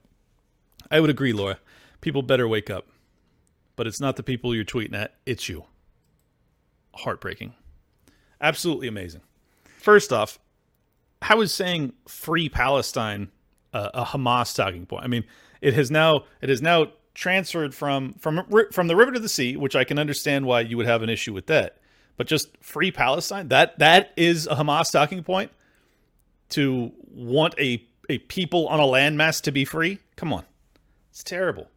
I 0.90 1.00
would 1.00 1.10
agree, 1.10 1.32
Laura. 1.32 1.58
People 2.00 2.22
better 2.22 2.48
wake 2.48 2.70
up. 2.70 2.86
But 3.76 3.86
it's 3.86 4.00
not 4.00 4.16
the 4.16 4.22
people 4.22 4.54
you're 4.54 4.64
tweeting 4.64 4.94
at, 4.94 5.14
it's 5.26 5.48
you 5.48 5.64
heartbreaking. 6.96 7.54
Absolutely 8.40 8.88
amazing. 8.88 9.22
First 9.78 10.12
off, 10.12 10.38
how 11.22 11.40
is 11.40 11.52
saying 11.52 11.92
free 12.06 12.48
Palestine 12.48 13.30
uh, 13.72 13.90
a 13.94 14.04
Hamas 14.04 14.54
talking 14.54 14.86
point? 14.86 15.04
I 15.04 15.08
mean, 15.08 15.24
it 15.60 15.74
has 15.74 15.90
now 15.90 16.24
it 16.40 16.48
has 16.48 16.60
now 16.60 16.88
transferred 17.14 17.74
from 17.74 18.14
from 18.14 18.44
from 18.72 18.88
the 18.88 18.96
river 18.96 19.12
to 19.12 19.20
the 19.20 19.28
sea, 19.28 19.56
which 19.56 19.76
I 19.76 19.84
can 19.84 19.98
understand 19.98 20.46
why 20.46 20.60
you 20.60 20.76
would 20.76 20.86
have 20.86 21.02
an 21.02 21.08
issue 21.08 21.32
with 21.32 21.46
that. 21.46 21.78
But 22.16 22.26
just 22.26 22.56
free 22.60 22.92
Palestine, 22.92 23.48
that 23.48 23.78
that 23.78 24.12
is 24.16 24.46
a 24.46 24.56
Hamas 24.56 24.90
talking 24.92 25.22
point 25.22 25.50
to 26.50 26.92
want 27.08 27.54
a 27.58 27.84
a 28.08 28.18
people 28.18 28.68
on 28.68 28.80
a 28.80 28.84
landmass 28.84 29.40
to 29.42 29.52
be 29.52 29.64
free. 29.64 29.98
Come 30.16 30.32
on. 30.32 30.44
It's 31.10 31.22
terrible. 31.22 31.68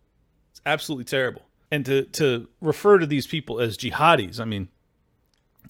It's 0.52 0.62
absolutely 0.66 1.06
terrible. 1.06 1.44
And 1.72 1.86
to 1.86 2.04
to 2.04 2.48
refer 2.62 2.98
to 2.98 3.06
these 3.06 3.28
people 3.28 3.60
as 3.60 3.78
jihadis, 3.78 4.40
I 4.40 4.46
mean, 4.46 4.70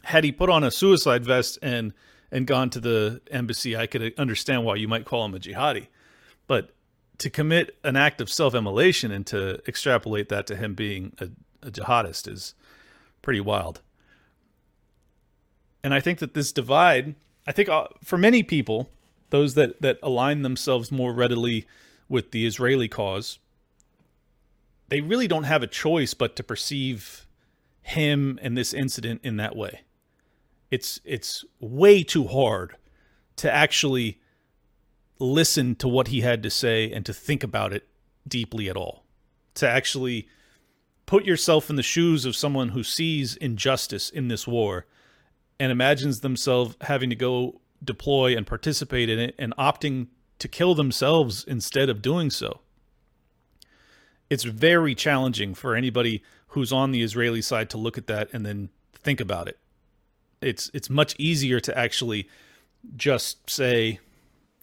had 0.04 0.24
he 0.24 0.32
put 0.32 0.50
on 0.50 0.64
a 0.64 0.72
suicide 0.72 1.26
vest 1.26 1.60
and 1.62 1.94
and 2.32 2.46
gone 2.46 2.70
to 2.70 2.80
the 2.80 3.22
embassy, 3.32 3.78
I 3.78 3.88
could 3.88 4.14
understand 4.18 4.66
why 4.66 4.76
you 4.76 4.88
might 4.88 5.06
call 5.06 5.26
him 5.26 5.34
a 5.34 5.40
jihadi. 5.40 5.88
But 6.46 6.74
to 7.20 7.30
commit 7.30 7.78
an 7.84 7.96
act 7.96 8.22
of 8.22 8.30
self-immolation 8.30 9.12
and 9.12 9.26
to 9.28 9.62
extrapolate 9.68 10.30
that 10.30 10.46
to 10.48 10.56
him 10.56 10.76
being 10.76 11.14
a, 11.20 11.30
a 11.66 11.72
jihadist 11.72 12.28
is 12.28 12.54
pretty 13.22 13.40
wild. 13.40 13.82
And 15.84 15.94
I 15.94 16.00
think 16.00 16.20
that 16.20 16.34
this 16.34 16.52
divide, 16.52 17.16
I 17.48 17.52
think 17.52 17.70
uh, 17.70 17.88
for 18.04 18.18
many 18.18 18.44
people, 18.44 18.90
those 19.30 19.54
that 19.54 19.82
that 19.82 19.98
align 20.04 20.42
themselves 20.42 20.92
more 20.92 21.14
readily 21.14 21.66
with 22.10 22.32
the 22.32 22.46
Israeli 22.46 22.88
cause, 22.88 23.40
they 24.90 25.02
really 25.02 25.28
don't 25.28 25.44
have 25.44 25.64
a 25.64 25.68
choice 25.68 26.14
but 26.14 26.36
to 26.36 26.44
perceive 26.44 27.26
him 27.82 28.38
and 28.42 28.58
this 28.58 28.74
incident 28.74 29.22
in 29.24 29.38
that 29.38 29.56
way 29.56 29.82
it's 30.71 30.99
it's 31.03 31.45
way 31.60 32.03
too 32.03 32.27
hard 32.27 32.75
to 33.38 33.51
actually 33.51 34.19
listen 35.19 35.75
to 35.75 35.88
what 35.88 36.10
he 36.10 36.21
had 36.21 36.43
to 36.43 36.49
say 36.49 36.91
and 36.91 37.06
to 37.06 37.13
think 37.13 37.43
about 37.43 37.73
it 37.73 37.88
deeply 38.27 38.69
at 38.69 38.77
all. 38.77 39.03
To 39.56 39.69
actually 39.69 40.27
put 41.06 41.25
yourself 41.25 41.69
in 41.69 41.75
the 41.75 41.84
shoes 41.84 42.25
of 42.25 42.36
someone 42.36 42.69
who 42.69 42.84
sees 42.84 43.36
injustice 43.38 44.10
in 44.10 44.27
this 44.27 44.45
war 44.47 44.86
and 45.60 45.71
imagines 45.71 46.19
themselves 46.19 46.75
having 46.82 47.10
to 47.10 47.15
go 47.15 47.62
deploy 47.84 48.36
and 48.36 48.45
participate 48.45 49.10
in 49.10 49.19
it 49.19 49.36
and 49.39 49.56
opting 49.58 50.08
to 50.39 50.47
kill 50.47 50.75
themselves 50.75 51.43
instead 51.45 51.89
of 51.89 52.01
doing 52.01 52.30
so. 52.30 52.62
It's 54.30 54.43
very 54.43 54.93
challenging 54.93 55.53
for 55.56 55.75
anybody 55.75 56.21
who's 56.47 56.71
on 56.71 56.91
the 56.91 57.01
Israeli 57.01 57.41
side 57.41 57.69
to 57.71 57.77
look 57.77 57.97
at 57.97 58.08
that 58.08 58.30
and 58.34 58.45
then 58.45 58.69
think 58.93 59.19
about 59.19 59.47
it. 59.47 59.58
It's 60.41 60.69
it's 60.73 60.89
much 60.89 61.15
easier 61.17 61.60
to 61.60 61.78
actually 61.78 62.30
just 62.95 63.50
say, 63.50 64.00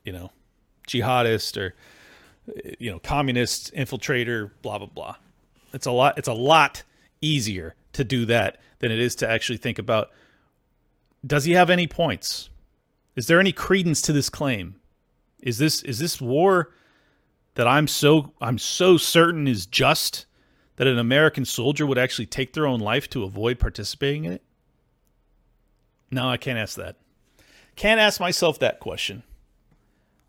you 0.04 0.12
know, 0.12 0.30
jihadist 0.87 1.56
or 1.56 1.74
you 2.78 2.90
know, 2.90 2.98
communist 2.98 3.72
infiltrator, 3.74 4.50
blah 4.62 4.78
blah 4.78 4.87
blah. 4.87 5.16
It's 5.72 5.87
a 5.87 5.92
lot 5.92 6.18
it's 6.18 6.28
a 6.28 6.34
lot 6.34 6.82
easier 7.20 7.74
to 7.92 8.04
do 8.04 8.26
that 8.26 8.58
than 8.80 8.92
it 8.92 8.98
is 8.98 9.14
to 9.16 9.28
actually 9.28 9.56
think 9.56 9.78
about 9.78 10.10
does 11.26 11.44
he 11.44 11.52
have 11.52 11.70
any 11.70 11.87
points? 11.87 12.50
Is 13.16 13.26
there 13.26 13.40
any 13.40 13.52
credence 13.52 14.02
to 14.02 14.12
this 14.12 14.28
claim? 14.28 14.76
Is 15.40 15.58
this 15.58 15.82
is 15.82 15.98
this 15.98 16.20
war 16.20 16.72
that 17.54 17.66
I'm 17.66 17.87
so 17.87 18.32
I'm 18.40 18.58
so 18.58 18.96
certain 18.96 19.48
is 19.48 19.66
just 19.66 20.26
that 20.76 20.87
an 20.87 20.98
American 20.98 21.44
soldier 21.44 21.87
would 21.87 21.98
actually 21.98 22.26
take 22.26 22.52
their 22.52 22.66
own 22.66 22.80
life 22.80 23.08
to 23.10 23.22
avoid 23.22 23.58
participating 23.58 24.24
in 24.24 24.32
it? 24.32 24.42
No, 26.10 26.28
I 26.28 26.36
can't 26.36 26.58
ask 26.58 26.76
that. 26.76 26.96
Can't 27.76 28.00
ask 28.00 28.20
myself 28.20 28.58
that 28.58 28.80
question. 28.80 29.22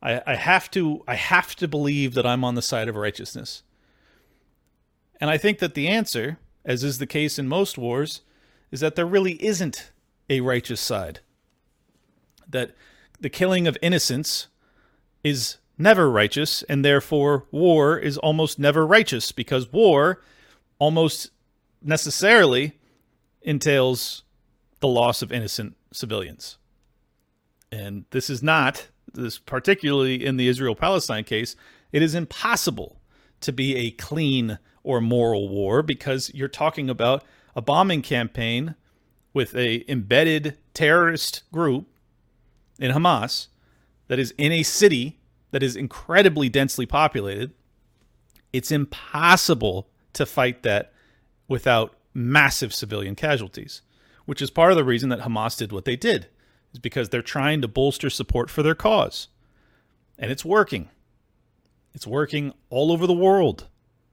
I, 0.02 0.22
I 0.26 0.36
have 0.36 0.70
to 0.72 1.04
I 1.08 1.16
have 1.16 1.56
to 1.58 1.68
believe 1.68 2.14
that 2.14 2.26
I'm 2.26 2.44
on 2.44 2.56
the 2.56 2.62
side 2.62 2.88
of 2.88 2.96
righteousness. 2.96 3.64
And 5.20 5.30
I 5.30 5.38
think 5.38 5.60
that 5.60 5.74
the 5.74 5.88
answer, 5.88 6.38
as 6.64 6.84
is 6.84 6.98
the 6.98 7.08
case 7.08 7.40
in 7.40 7.48
most 7.48 7.78
wars, 7.78 8.22
is 8.72 8.82
that 8.82 8.96
there 8.96 9.06
really 9.06 9.44
isn't 9.44 9.92
a 10.30 10.42
righteous 10.42 10.82
side. 10.82 11.22
That 12.48 12.76
the 13.20 13.30
killing 13.30 13.68
of 13.68 13.78
innocents 13.82 14.48
is 15.24 15.58
never 15.78 16.10
righteous, 16.10 16.64
and 16.64 16.84
therefore 16.84 17.46
war 17.52 17.98
is 17.98 18.18
almost 18.18 18.60
never 18.60 18.86
righteous 18.86 19.32
because 19.32 19.72
war 19.72 20.22
almost 20.80 21.32
necessarily 21.82 22.78
entails 23.42 24.24
the 24.86 24.92
loss 24.92 25.24
of 25.24 25.32
innocent 25.32 25.76
civilians. 25.92 26.60
And 27.72 28.06
this 28.12 28.30
is 28.30 28.44
not, 28.44 28.90
this 29.12 29.40
particularly 29.40 30.24
in 30.24 30.38
the 30.38 30.48
Israel 30.48 30.76
Palestine 30.76 31.24
case, 31.24 31.56
it 31.92 32.04
is 32.04 32.14
impossible 32.14 33.02
to 33.42 33.52
be 33.52 33.76
a 33.78 33.90
clean 33.90 34.60
or 34.84 35.02
moral 35.02 35.50
war 35.50 35.82
because 35.82 36.32
you're 36.36 36.48
talking 36.48 36.88
about 36.88 37.24
a 37.56 37.64
bombing 37.64 38.04
campaign 38.04 38.76
with 39.34 39.56
a 39.56 39.84
embedded 39.92 40.56
terrorist 40.76 41.42
group 41.52 41.88
in 42.78 42.92
Hamas 42.92 43.48
that 44.08 44.20
is 44.20 44.36
in 44.38 44.52
a 44.52 44.62
city 44.62 45.20
that 45.50 45.64
is 45.64 45.76
incredibly 45.76 46.48
densely 46.48 46.86
populated. 46.86 47.54
It's 48.54 48.72
impossible 48.72 49.90
to 50.14 50.28
fight 50.28 50.62
that 50.62 50.94
without 51.48 51.96
massive 52.14 52.72
civilian 52.72 53.16
casualties, 53.16 53.82
which 54.26 54.42
is 54.42 54.50
part 54.50 54.72
of 54.72 54.78
the 54.78 54.84
reason 54.84 55.10
that 55.10 55.22
Hamas 55.22 55.58
did 55.58 55.72
what 55.72 55.86
they 55.86 55.96
did, 55.96 56.28
is 56.74 56.80
because 56.80 57.10
they're 57.10 57.22
trying 57.22 57.62
to 57.62 57.68
bolster 57.68 58.10
support 58.10 58.50
for 58.50 58.64
their 58.64 58.76
cause. 58.76 59.28
And 60.18 60.32
it's 60.32 60.46
working. 60.46 60.90
It's 61.94 62.08
working 62.08 62.54
all 62.70 62.92
over 62.92 63.08
the 63.08 63.14
world. 63.14 63.68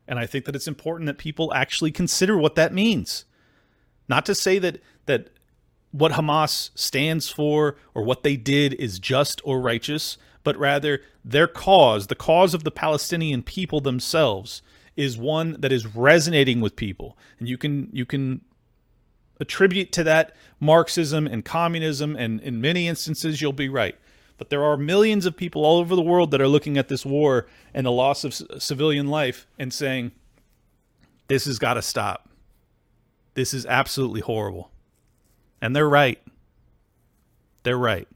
And 0.06 0.18
I 0.18 0.26
think 0.26 0.44
that 0.44 0.56
it's 0.56 0.68
important 0.68 1.06
that 1.06 1.18
people 1.18 1.52
actually 1.54 1.90
consider 1.90 2.36
what 2.36 2.54
that 2.56 2.72
means. 2.72 3.24
Not 4.08 4.26
to 4.26 4.34
say 4.34 4.58
that 4.58 4.80
that 5.06 5.30
what 5.90 6.12
Hamas 6.12 6.70
stands 6.74 7.28
for 7.28 7.76
or 7.94 8.02
what 8.02 8.22
they 8.22 8.36
did 8.36 8.74
is 8.74 8.98
just 8.98 9.40
or 9.44 9.60
righteous, 9.60 10.16
but 10.42 10.56
rather 10.56 11.02
their 11.24 11.46
cause, 11.46 12.06
the 12.06 12.14
cause 12.14 12.54
of 12.54 12.64
the 12.64 12.70
Palestinian 12.70 13.42
people 13.42 13.80
themselves, 13.80 14.62
is 14.96 15.16
one 15.16 15.56
that 15.60 15.72
is 15.72 15.94
resonating 15.94 16.60
with 16.60 16.76
people. 16.76 17.16
And 17.38 17.48
you 17.48 17.56
can 17.56 17.88
you 17.92 18.04
can 18.04 18.42
attribute 19.42 19.92
to 19.92 20.04
that 20.04 20.34
Marxism 20.58 21.26
and 21.26 21.44
communism, 21.44 22.16
and 22.16 22.40
in 22.40 22.60
many 22.60 22.88
instances 22.88 23.42
you'll 23.42 23.52
be 23.52 23.68
right. 23.68 23.96
But 24.38 24.48
there 24.48 24.64
are 24.64 24.76
millions 24.76 25.26
of 25.26 25.36
people 25.36 25.64
all 25.64 25.78
over 25.78 25.94
the 25.94 26.02
world 26.02 26.30
that 26.30 26.40
are 26.40 26.48
looking 26.48 26.78
at 26.78 26.88
this 26.88 27.04
war 27.04 27.46
and 27.74 27.84
the 27.84 27.90
loss 27.90 28.24
of 28.24 28.34
civilian 28.62 29.08
life 29.08 29.46
and 29.58 29.72
saying, 29.72 30.12
this 31.28 31.44
has 31.44 31.58
got 31.58 31.74
to 31.74 31.82
stop. 31.82 32.28
This 33.34 33.52
is 33.52 33.66
absolutely 33.66 34.20
horrible. 34.20 34.70
And 35.60 35.74
they're 35.74 35.88
right. 35.88 36.20
They're 37.62 37.78
right. 37.78 38.08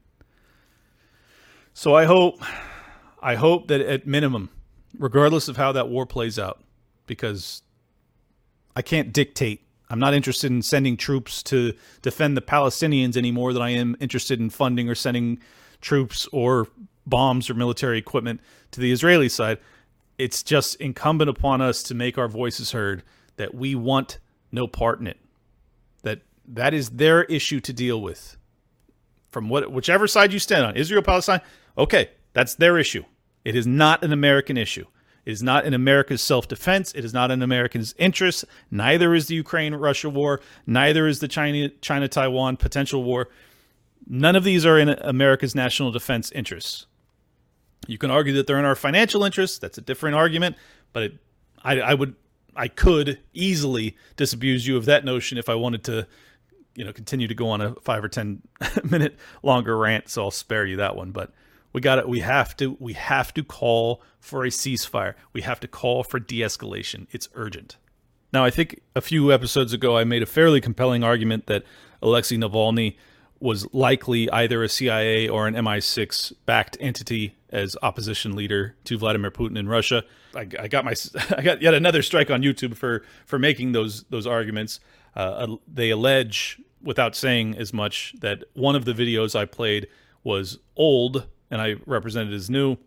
So 1.73 1.95
I 1.95 2.05
hope 2.05 2.41
I 3.21 3.35
hope 3.35 3.67
that 3.67 3.81
at 3.81 4.07
minimum, 4.07 4.49
regardless 4.97 5.47
of 5.47 5.57
how 5.57 5.71
that 5.73 5.89
war 5.89 6.05
plays 6.05 6.39
out, 6.39 6.63
because 7.05 7.61
I 8.75 8.81
can't 8.81 9.11
dictate. 9.11 9.66
I'm 9.89 9.99
not 9.99 10.13
interested 10.13 10.51
in 10.51 10.61
sending 10.61 10.97
troops 10.97 11.41
to 11.43 11.73
defend 12.01 12.35
the 12.35 12.41
Palestinians 12.41 13.15
any 13.15 13.31
more 13.31 13.53
than 13.53 13.61
I 13.61 13.69
am 13.69 13.95
interested 13.99 14.39
in 14.39 14.49
funding 14.49 14.89
or 14.89 14.95
sending 14.95 15.39
troops 15.81 16.27
or 16.31 16.67
bombs 17.05 17.49
or 17.49 17.53
military 17.53 17.97
equipment 17.97 18.41
to 18.71 18.81
the 18.81 18.91
Israeli 18.91 19.29
side. 19.29 19.59
It's 20.17 20.43
just 20.43 20.75
incumbent 20.75 21.29
upon 21.29 21.61
us 21.61 21.83
to 21.83 21.95
make 21.95 22.17
our 22.17 22.27
voices 22.27 22.71
heard 22.71 23.03
that 23.37 23.53
we 23.53 23.75
want 23.75 24.19
no 24.51 24.67
part 24.67 24.99
in 24.99 25.07
it. 25.07 25.19
That 26.03 26.21
that 26.47 26.73
is 26.73 26.91
their 26.91 27.23
issue 27.25 27.59
to 27.61 27.73
deal 27.73 28.01
with. 28.01 28.37
From 29.29 29.49
what 29.49 29.71
whichever 29.71 30.07
side 30.07 30.33
you 30.33 30.39
stand 30.39 30.65
on, 30.65 30.75
Israel, 30.75 31.01
Palestine, 31.01 31.41
okay, 31.77 32.09
that's 32.33 32.55
their 32.55 32.77
issue. 32.77 33.03
It 33.45 33.55
is 33.55 33.67
not 33.67 34.03
an 34.03 34.11
American 34.11 34.57
issue. 34.57 34.85
It 35.27 35.31
is 35.31 35.43
not 35.43 35.65
in 35.65 35.73
America's 35.73 36.21
self 36.21 36.47
defense. 36.47 36.93
It 36.93 37.03
is 37.03 37.13
not 37.13 37.31
in 37.31 37.41
America's 37.41 37.93
interests. 37.97 38.45
Neither 38.71 39.13
is 39.13 39.27
the 39.27 39.35
Ukraine 39.35 39.75
Russia 39.75 40.09
war. 40.09 40.39
Neither 40.65 41.05
is 41.05 41.19
the 41.19 41.27
China 41.27 41.67
China 41.81 42.07
Taiwan 42.07 42.55
potential 42.55 43.03
war. 43.03 43.27
None 44.07 44.37
of 44.37 44.45
these 44.45 44.65
are 44.65 44.79
in 44.79 44.87
America's 44.87 45.53
national 45.53 45.91
defense 45.91 46.31
interests. 46.31 46.85
You 47.87 47.97
can 47.97 48.09
argue 48.09 48.33
that 48.35 48.47
they're 48.47 48.57
in 48.57 48.63
our 48.63 48.73
financial 48.73 49.25
interests. 49.25 49.59
That's 49.59 49.77
a 49.77 49.81
different 49.81 50.15
argument. 50.15 50.55
But 50.93 51.03
it, 51.03 51.17
I, 51.61 51.81
I 51.81 51.93
would, 51.93 52.15
I 52.55 52.69
could 52.69 53.19
easily 53.33 53.97
disabuse 54.15 54.65
you 54.65 54.77
of 54.77 54.85
that 54.85 55.03
notion 55.03 55.37
if 55.37 55.49
I 55.49 55.55
wanted 55.55 55.83
to, 55.83 56.07
you 56.73 56.85
know, 56.85 56.93
continue 56.93 57.27
to 57.27 57.35
go 57.35 57.49
on 57.49 57.59
a 57.59 57.75
five 57.81 58.01
or 58.01 58.07
ten 58.07 58.43
minute 58.89 59.17
longer 59.43 59.77
rant. 59.77 60.07
So 60.07 60.23
I'll 60.23 60.31
spare 60.31 60.65
you 60.65 60.77
that 60.77 60.95
one. 60.95 61.11
But 61.11 61.33
we 61.77 61.81
got 61.81 61.99
it. 61.99 62.09
We 62.09 62.21
have 62.21 62.57
to. 62.57 62.75
We 62.79 62.93
have 62.93 63.31
to 63.35 63.43
call 63.43 64.01
for 64.19 64.43
a 64.43 64.47
ceasefire. 64.47 65.13
We 65.31 65.41
have 65.41 65.59
to 65.59 65.67
call 65.67 66.03
for 66.03 66.19
de-escalation. 66.19 67.05
It's 67.11 67.29
urgent. 67.35 67.77
Now, 68.33 68.43
I 68.43 68.49
think 68.49 68.81
a 68.95 69.01
few 69.01 69.31
episodes 69.31 69.73
ago, 69.73 69.95
I 69.95 70.03
made 70.03 70.23
a 70.23 70.25
fairly 70.25 70.59
compelling 70.59 71.03
argument 71.03 71.45
that 71.45 71.63
Alexei 72.01 72.35
Navalny 72.35 72.97
was 73.39 73.71
likely 73.75 74.27
either 74.31 74.63
a 74.63 74.69
CIA 74.69 75.29
or 75.29 75.45
an 75.45 75.53
MI6 75.53 76.33
backed 76.47 76.77
entity 76.79 77.35
as 77.51 77.77
opposition 77.83 78.35
leader 78.35 78.75
to 78.85 78.97
Vladimir 78.97 79.29
Putin 79.29 79.55
in 79.55 79.69
Russia. 79.69 80.03
I, 80.33 80.47
I, 80.59 80.67
got 80.67 80.83
my 80.83 80.95
I 81.37 81.43
got 81.43 81.61
yet 81.61 81.75
another 81.75 82.01
strike 82.01 82.31
on 82.31 82.41
YouTube 82.41 82.75
for 82.75 83.03
for 83.27 83.37
making 83.37 83.73
those 83.73 84.03
those 84.05 84.25
arguments. 84.25 84.79
Uh, 85.15 85.57
they 85.71 85.91
allege, 85.91 86.59
without 86.81 87.15
saying 87.15 87.55
as 87.55 87.71
much, 87.71 88.15
that 88.21 88.45
one 88.55 88.75
of 88.75 88.85
the 88.85 88.93
videos 88.93 89.35
I 89.35 89.45
played 89.45 89.85
was 90.23 90.57
old 90.75 91.27
and 91.49 91.61
I 91.61 91.75
represented 91.85 92.33
as 92.33 92.49
new. 92.49 92.77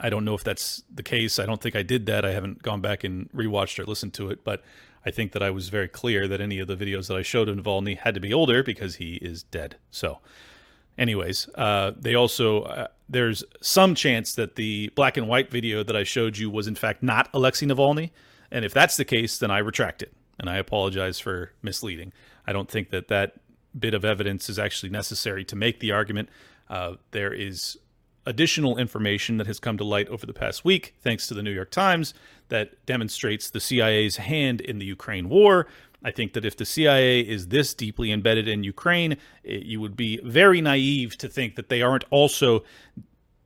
I 0.00 0.10
don't 0.10 0.24
know 0.24 0.34
if 0.34 0.44
that's 0.44 0.82
the 0.92 1.02
case. 1.02 1.38
I 1.38 1.46
don't 1.46 1.60
think 1.60 1.76
I 1.76 1.82
did 1.82 2.06
that. 2.06 2.24
I 2.24 2.32
haven't 2.32 2.62
gone 2.62 2.80
back 2.80 3.04
and 3.04 3.30
rewatched 3.32 3.78
or 3.78 3.84
listened 3.84 4.14
to 4.14 4.30
it, 4.30 4.44
but 4.44 4.62
I 5.04 5.10
think 5.10 5.32
that 5.32 5.42
I 5.42 5.50
was 5.50 5.68
very 5.68 5.88
clear 5.88 6.26
that 6.26 6.40
any 6.40 6.58
of 6.58 6.66
the 6.66 6.76
videos 6.76 7.06
that 7.08 7.16
I 7.16 7.22
showed 7.22 7.48
of 7.48 7.56
Navalny 7.56 7.96
had 7.96 8.14
to 8.14 8.20
be 8.20 8.34
older 8.34 8.62
because 8.62 8.96
he 8.96 9.14
is 9.16 9.44
dead. 9.44 9.76
So, 9.90 10.18
anyways, 10.98 11.48
uh, 11.54 11.92
they 11.96 12.14
also 12.14 12.62
uh, 12.62 12.88
there's 13.08 13.44
some 13.60 13.94
chance 13.94 14.34
that 14.34 14.56
the 14.56 14.90
black 14.96 15.16
and 15.16 15.28
white 15.28 15.50
video 15.50 15.84
that 15.84 15.94
I 15.96 16.02
showed 16.02 16.36
you 16.36 16.50
was 16.50 16.66
in 16.66 16.74
fact 16.74 17.02
not 17.02 17.30
Alexei 17.32 17.66
Navalny, 17.66 18.10
and 18.50 18.64
if 18.64 18.74
that's 18.74 18.96
the 18.96 19.04
case, 19.04 19.38
then 19.38 19.50
I 19.50 19.58
retract 19.58 20.02
it 20.02 20.12
and 20.38 20.50
I 20.50 20.56
apologize 20.56 21.20
for 21.20 21.52
misleading. 21.62 22.12
I 22.46 22.52
don't 22.52 22.68
think 22.68 22.90
that 22.90 23.08
that 23.08 23.34
bit 23.78 23.94
of 23.94 24.04
evidence 24.04 24.48
is 24.48 24.58
actually 24.58 24.90
necessary 24.90 25.44
to 25.44 25.56
make 25.56 25.80
the 25.80 25.92
argument. 25.92 26.28
Uh, 26.68 26.94
there 27.12 27.32
is 27.32 27.78
additional 28.26 28.76
information 28.76 29.36
that 29.36 29.46
has 29.46 29.60
come 29.60 29.78
to 29.78 29.84
light 29.84 30.08
over 30.08 30.26
the 30.26 30.32
past 30.32 30.64
week, 30.64 30.94
thanks 31.00 31.26
to 31.28 31.34
the 31.34 31.42
New 31.42 31.52
York 31.52 31.70
Times, 31.70 32.12
that 32.48 32.84
demonstrates 32.84 33.48
the 33.48 33.60
CIA's 33.60 34.16
hand 34.16 34.60
in 34.60 34.78
the 34.78 34.86
Ukraine 34.86 35.28
war. 35.28 35.68
I 36.02 36.10
think 36.10 36.34
that 36.34 36.44
if 36.44 36.56
the 36.56 36.66
CIA 36.66 37.20
is 37.20 37.48
this 37.48 37.72
deeply 37.72 38.12
embedded 38.12 38.48
in 38.48 38.64
Ukraine, 38.64 39.16
it, 39.42 39.62
you 39.62 39.80
would 39.80 39.96
be 39.96 40.20
very 40.22 40.60
naive 40.60 41.16
to 41.18 41.28
think 41.28 41.56
that 41.56 41.68
they 41.68 41.82
aren't 41.82 42.04
also 42.10 42.64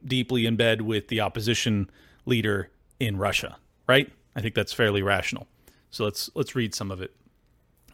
deeply 0.04 0.46
embedded 0.46 0.82
with 0.82 1.08
the 1.08 1.20
opposition 1.20 1.90
leader 2.24 2.70
in 2.98 3.16
Russia, 3.16 3.56
right? 3.86 4.10
I 4.34 4.40
think 4.40 4.54
that's 4.54 4.72
fairly 4.72 5.02
rational. 5.02 5.46
So 5.90 6.04
let's 6.04 6.30
let's 6.34 6.54
read 6.54 6.74
some 6.74 6.90
of 6.90 7.00
it. 7.00 7.14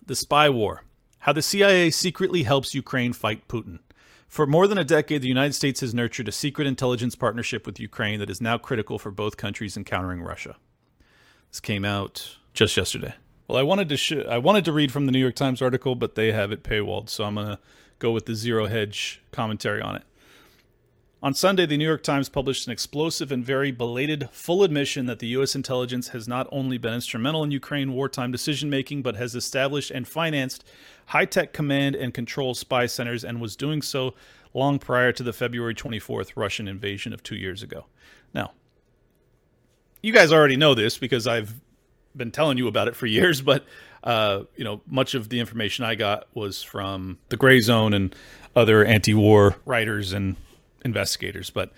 The 0.05 0.17
spy 0.17 0.49
war. 0.49 0.85
How 1.21 1.33
the 1.33 1.43
CIA 1.43 1.91
secretly 1.91 2.45
helps 2.45 2.75
Ukraine 2.75 3.13
fight 3.13 3.49
Putin. 3.49 3.81
For 4.29 4.47
more 4.47 4.67
than 4.67 4.79
a 4.79 4.85
decade, 4.85 5.23
the 5.23 5.29
United 5.29 5.55
States 5.55 5.81
has 5.81 5.95
nurtured 5.95 6.29
a 6.29 6.33
secret 6.33 6.67
intelligence 6.67 7.15
partnership 7.15 7.67
with 7.67 7.81
Ukraine 7.81 8.19
that 8.21 8.31
is 8.31 8.41
now 8.41 8.59
critical 8.59 8.99
for 8.99 9.11
both 9.11 9.37
countries 9.37 9.77
in 9.77 9.85
countering 9.85 10.23
Russia. 10.23 10.57
This 11.51 11.61
came 11.61 11.85
out 11.85 12.37
just 12.53 12.77
yesterday. 12.77 13.15
Well, 13.49 13.59
I 13.59 13.63
wanted 13.63 13.89
to 13.91 13.97
sh- 13.97 14.27
I 14.29 14.39
wanted 14.39 14.65
to 14.65 14.73
read 14.73 14.91
from 14.91 15.07
the 15.07 15.13
New 15.13 15.21
York 15.21 15.37
Times 15.37 15.63
article, 15.63 15.95
but 15.95 16.17
they 16.17 16.33
have 16.33 16.51
it 16.51 16.65
paywalled, 16.65 17.09
so 17.09 17.25
I'm 17.25 17.37
gonna 17.37 17.61
go 17.99 18.11
with 18.11 18.27
the 18.27 18.35
zero 18.35 18.67
hedge 18.67 19.23
commentary 19.31 19.81
on 19.81 19.97
it. 19.97 20.03
On 21.23 21.33
Sunday, 21.33 21.65
the 21.65 21.79
New 21.79 21.87
York 21.87 22.03
Times 22.03 22.29
published 22.29 22.67
an 22.67 22.73
explosive 22.73 23.33
and 23.33 23.43
very 23.43 23.71
belated 23.71 24.29
full 24.33 24.63
admission 24.63 25.07
that 25.07 25.19
the 25.19 25.29
U.S. 25.29 25.55
intelligence 25.55 26.09
has 26.09 26.29
not 26.29 26.47
only 26.53 26.77
been 26.77 26.93
instrumental 26.93 27.43
in 27.43 27.51
Ukraine 27.51 27.95
wartime 27.95 28.31
decision 28.31 28.69
making, 28.69 29.01
but 29.01 29.17
has 29.17 29.35
established 29.35 29.91
and 29.91 30.07
financed 30.07 30.63
high 31.07 31.25
tech 31.25 31.55
command 31.55 31.97
and 31.97 32.13
control 32.13 32.55
spy 32.55 32.85
centers 32.85 33.25
and 33.25 33.41
was 33.41 33.57
doing 33.57 33.81
so 33.81 34.15
long 34.53 34.79
prior 34.79 35.11
to 35.13 35.23
the 35.23 35.33
February 35.33 35.75
24th 35.75 36.33
Russian 36.37 36.69
invasion 36.69 37.15
of 37.15 37.23
two 37.23 37.37
years 37.37 37.63
ago. 37.63 37.87
Now, 38.35 38.53
you 40.03 40.13
guys 40.13 40.33
already 40.33 40.57
know 40.57 40.75
this 40.75 40.99
because 40.99 41.27
I've 41.27 41.55
been 42.15 42.31
telling 42.31 42.59
you 42.59 42.69
about 42.69 42.89
it 42.89 42.97
for 42.97 43.07
years, 43.07 43.41
but 43.41 43.65
uh, 44.05 44.43
you 44.55 44.65
know, 44.65 44.83
much 44.87 45.15
of 45.15 45.31
the 45.31 45.41
information 45.41 45.87
I 45.87 45.95
got 45.95 46.29
was 46.35 46.63
from 46.63 47.19
the 47.31 47.39
Gray 47.39 47.61
Zone 47.61 47.95
and 47.95 48.15
other 48.55 48.85
anti-war 48.85 49.57
writers 49.65 50.13
and 50.13 50.37
investigators. 50.87 51.51
But 51.51 51.73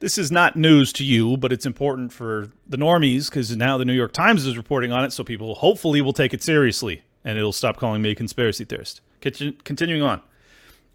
this 0.00 0.18
is 0.18 0.30
not 0.30 0.56
news 0.56 0.92
to 0.94 1.04
you, 1.04 1.38
but 1.38 1.52
it's 1.52 1.64
important 1.64 2.12
for 2.12 2.50
the 2.68 2.76
normies 2.76 3.30
because 3.30 3.56
now 3.56 3.78
the 3.78 3.86
New 3.86 3.94
York 3.94 4.12
Times 4.12 4.44
is 4.44 4.58
reporting 4.58 4.92
on 4.92 5.04
it, 5.04 5.12
so 5.12 5.24
people 5.24 5.54
hopefully 5.54 6.02
will 6.02 6.12
take 6.12 6.34
it 6.34 6.42
seriously 6.42 7.02
and 7.24 7.38
it'll 7.38 7.52
stop 7.52 7.76
calling 7.76 8.02
me 8.02 8.10
a 8.10 8.14
conspiracy 8.14 8.64
theorist. 8.64 9.00
Continuing 9.20 10.02
on. 10.02 10.22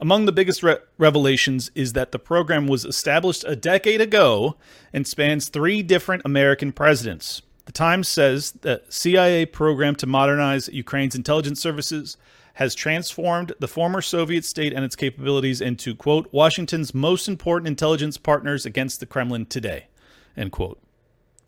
Among 0.02 0.26
the 0.26 0.32
biggest 0.32 0.62
re- 0.62 0.78
revelations 0.98 1.72
is 1.74 1.94
that 1.94 2.12
the 2.12 2.20
program 2.20 2.68
was 2.68 2.84
established 2.84 3.46
a 3.48 3.56
decade 3.56 4.02
ago 4.02 4.58
and 4.92 5.08
spans 5.08 5.48
three 5.48 5.84
different 5.84 6.24
American 6.26 6.72
presidents. 6.72 7.42
The 7.66 7.72
Times 7.72 8.08
says 8.08 8.52
that 8.62 8.92
CIA 8.92 9.46
program 9.46 9.96
to 9.96 10.08
modernize 10.08 10.68
Ukraine's 10.70 11.16
intelligence 11.16 11.62
services 11.62 12.18
has 12.56 12.76
transformed 12.76 13.54
the 13.60 13.68
former 13.68 14.02
Soviet 14.02 14.44
state 14.46 14.74
and 14.74 14.84
its 14.84 14.96
capabilities 14.96 15.62
into 15.62 15.96
quote 15.96 16.28
Washington's 16.32 16.94
most 16.94 17.28
important 17.28 17.68
intelligence 17.68 18.18
partners 18.18 18.66
against 18.66 19.00
the 19.00 19.06
Kremlin 19.06 19.46
today. 19.46 19.88
End 20.36 20.52
quote. 20.52 20.80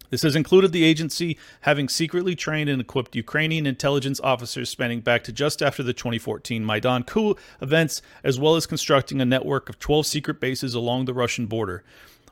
This 0.09 0.21
has 0.21 0.35
included 0.35 0.71
the 0.71 0.85
agency 0.85 1.37
having 1.61 1.89
secretly 1.89 2.35
trained 2.35 2.69
and 2.69 2.79
equipped 2.79 3.15
Ukrainian 3.15 3.65
intelligence 3.65 4.21
officers 4.21 4.69
spanning 4.69 5.01
back 5.01 5.23
to 5.25 5.33
just 5.33 5.61
after 5.61 5.83
the 5.83 5.93
2014 5.93 6.65
Maidan 6.65 7.03
coup 7.03 7.35
events, 7.61 8.01
as 8.23 8.39
well 8.39 8.55
as 8.55 8.65
constructing 8.65 9.19
a 9.19 9.25
network 9.25 9.67
of 9.67 9.79
12 9.79 10.05
secret 10.05 10.39
bases 10.39 10.73
along 10.73 11.05
the 11.05 11.13
Russian 11.13 11.45
border, 11.45 11.83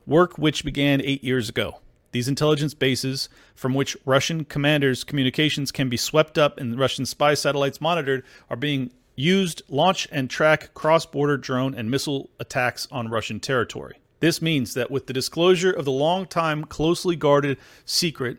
work 0.05 0.37
which 0.37 0.63
began 0.63 1.01
eight 1.01 1.23
years 1.23 1.49
ago. 1.49 1.81
These 2.15 2.29
intelligence 2.29 2.73
bases, 2.73 3.27
from 3.55 3.73
which 3.73 3.97
Russian 4.05 4.45
commanders' 4.45 5.03
communications 5.03 5.69
can 5.69 5.89
be 5.89 5.97
swept 5.97 6.37
up 6.37 6.57
and 6.57 6.79
Russian 6.79 7.05
spy 7.05 7.33
satellites 7.33 7.81
monitored, 7.81 8.23
are 8.49 8.55
being 8.55 8.91
used 9.17 9.63
launch 9.67 10.07
and 10.13 10.29
track 10.29 10.73
cross 10.73 11.05
border 11.05 11.35
drone 11.35 11.75
and 11.75 11.91
missile 11.91 12.29
attacks 12.39 12.87
on 12.89 13.09
Russian 13.09 13.41
territory. 13.41 13.97
This 14.21 14.41
means 14.41 14.75
that 14.75 14.89
with 14.89 15.07
the 15.07 15.13
disclosure 15.13 15.71
of 15.71 15.83
the 15.83 15.91
long 15.91 16.25
time 16.25 16.63
closely 16.63 17.17
guarded 17.17 17.57
secret, 17.83 18.37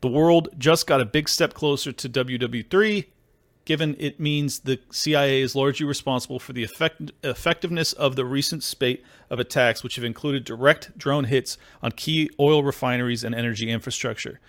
the 0.00 0.06
world 0.06 0.50
just 0.56 0.86
got 0.86 1.00
a 1.00 1.04
big 1.04 1.28
step 1.28 1.54
closer 1.54 1.90
to 1.90 2.08
WW3 2.08 3.04
given 3.68 3.94
it 3.98 4.18
means 4.18 4.60
the 4.60 4.80
CIA 4.90 5.42
is 5.42 5.54
largely 5.54 5.84
responsible 5.84 6.38
for 6.38 6.54
the 6.54 6.64
effect- 6.64 7.12
effectiveness 7.22 7.92
of 7.92 8.16
the 8.16 8.24
recent 8.24 8.62
spate 8.62 9.04
of 9.28 9.38
attacks, 9.38 9.84
which 9.84 9.96
have 9.96 10.04
included 10.06 10.42
direct 10.42 10.96
drone 10.96 11.24
hits 11.24 11.58
on 11.82 11.92
key 11.92 12.30
oil 12.40 12.62
refineries 12.62 13.22
and 13.22 13.34
energy 13.34 13.68
infrastructure. 13.68 14.40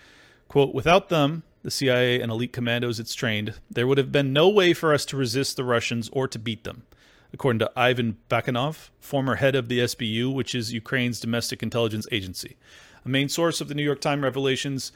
Quote, 0.48 0.74
without 0.74 1.10
them, 1.10 1.42
the 1.62 1.70
CIA 1.70 2.18
and 2.18 2.32
elite 2.32 2.54
commandos 2.54 2.98
it's 2.98 3.14
trained, 3.14 3.56
there 3.68 3.86
would 3.86 3.98
have 3.98 4.10
been 4.10 4.32
no 4.32 4.48
way 4.48 4.72
for 4.72 4.94
us 4.94 5.04
to 5.04 5.18
resist 5.18 5.58
the 5.58 5.64
Russians 5.64 6.08
or 6.14 6.26
to 6.26 6.38
beat 6.38 6.64
them. 6.64 6.84
According 7.30 7.58
to 7.58 7.70
Ivan 7.76 8.16
Bakanov, 8.30 8.88
former 9.00 9.34
head 9.34 9.54
of 9.54 9.68
the 9.68 9.80
SBU, 9.80 10.32
which 10.32 10.54
is 10.54 10.72
Ukraine's 10.72 11.20
domestic 11.20 11.62
intelligence 11.62 12.06
agency. 12.10 12.56
A 13.04 13.08
main 13.10 13.28
source 13.28 13.60
of 13.60 13.68
the 13.68 13.74
New 13.74 13.84
York 13.84 14.00
Times 14.00 14.22
revelations 14.22 14.92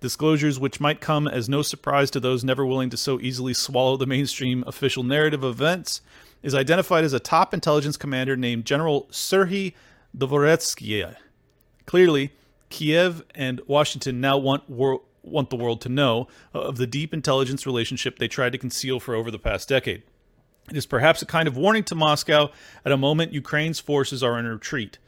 Disclosures 0.00 0.60
which 0.60 0.80
might 0.80 1.00
come 1.00 1.26
as 1.26 1.48
no 1.48 1.62
surprise 1.62 2.10
to 2.12 2.20
those 2.20 2.44
never 2.44 2.64
willing 2.64 2.90
to 2.90 2.96
so 2.96 3.20
easily 3.20 3.52
swallow 3.52 3.96
the 3.96 4.06
mainstream 4.06 4.62
official 4.66 5.02
narrative 5.02 5.42
of 5.42 5.60
events, 5.60 6.00
is 6.42 6.54
identified 6.54 7.04
as 7.04 7.12
a 7.12 7.20
top 7.20 7.52
intelligence 7.52 7.96
commander 7.96 8.36
named 8.36 8.64
General 8.64 9.08
Serhiy 9.10 9.74
Dvoretsky. 10.16 11.16
Clearly, 11.86 12.32
Kiev 12.70 13.24
and 13.34 13.60
Washington 13.66 14.20
now 14.20 14.38
want 14.38 14.68
wor- 14.68 15.02
want 15.22 15.50
the 15.50 15.56
world 15.56 15.80
to 15.82 15.88
know 15.88 16.28
of 16.54 16.76
the 16.76 16.86
deep 16.86 17.12
intelligence 17.12 17.66
relationship 17.66 18.18
they 18.18 18.28
tried 18.28 18.52
to 18.52 18.58
conceal 18.58 19.00
for 19.00 19.14
over 19.14 19.30
the 19.30 19.38
past 19.38 19.68
decade. 19.68 20.02
It 20.70 20.76
is 20.76 20.86
perhaps 20.86 21.22
a 21.22 21.26
kind 21.26 21.48
of 21.48 21.56
warning 21.56 21.84
to 21.84 21.94
Moscow 21.94 22.50
at 22.84 22.92
a 22.92 22.96
moment 22.96 23.32
Ukraine's 23.32 23.80
forces 23.80 24.22
are 24.22 24.38
in 24.38 24.46
retreat. 24.46 24.98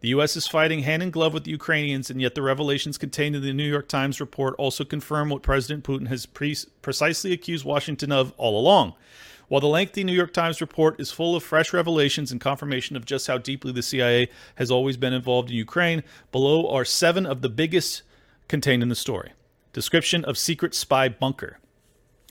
The 0.00 0.08
U.S. 0.08 0.34
is 0.34 0.46
fighting 0.46 0.80
hand 0.80 1.02
in 1.02 1.10
glove 1.10 1.34
with 1.34 1.44
the 1.44 1.50
Ukrainians, 1.50 2.08
and 2.08 2.22
yet 2.22 2.34
the 2.34 2.40
revelations 2.40 2.96
contained 2.96 3.36
in 3.36 3.42
the 3.42 3.52
New 3.52 3.68
York 3.68 3.86
Times 3.86 4.18
report 4.18 4.54
also 4.56 4.82
confirm 4.82 5.28
what 5.28 5.42
President 5.42 5.84
Putin 5.84 6.08
has 6.08 6.24
pre- 6.24 6.56
precisely 6.80 7.32
accused 7.32 7.66
Washington 7.66 8.10
of 8.10 8.32
all 8.38 8.58
along. 8.58 8.94
While 9.48 9.60
the 9.60 9.66
lengthy 9.66 10.02
New 10.02 10.14
York 10.14 10.32
Times 10.32 10.62
report 10.62 10.98
is 10.98 11.10
full 11.10 11.36
of 11.36 11.42
fresh 11.42 11.74
revelations 11.74 12.32
and 12.32 12.40
confirmation 12.40 12.96
of 12.96 13.04
just 13.04 13.26
how 13.26 13.36
deeply 13.36 13.72
the 13.72 13.82
CIA 13.82 14.30
has 14.54 14.70
always 14.70 14.96
been 14.96 15.12
involved 15.12 15.50
in 15.50 15.56
Ukraine, 15.56 16.02
below 16.32 16.66
are 16.70 16.84
seven 16.84 17.26
of 17.26 17.42
the 17.42 17.50
biggest 17.50 18.02
contained 18.48 18.82
in 18.82 18.88
the 18.88 18.94
story. 18.94 19.32
Description 19.74 20.24
of 20.24 20.38
secret 20.38 20.74
spy 20.74 21.10
bunker. 21.10 21.58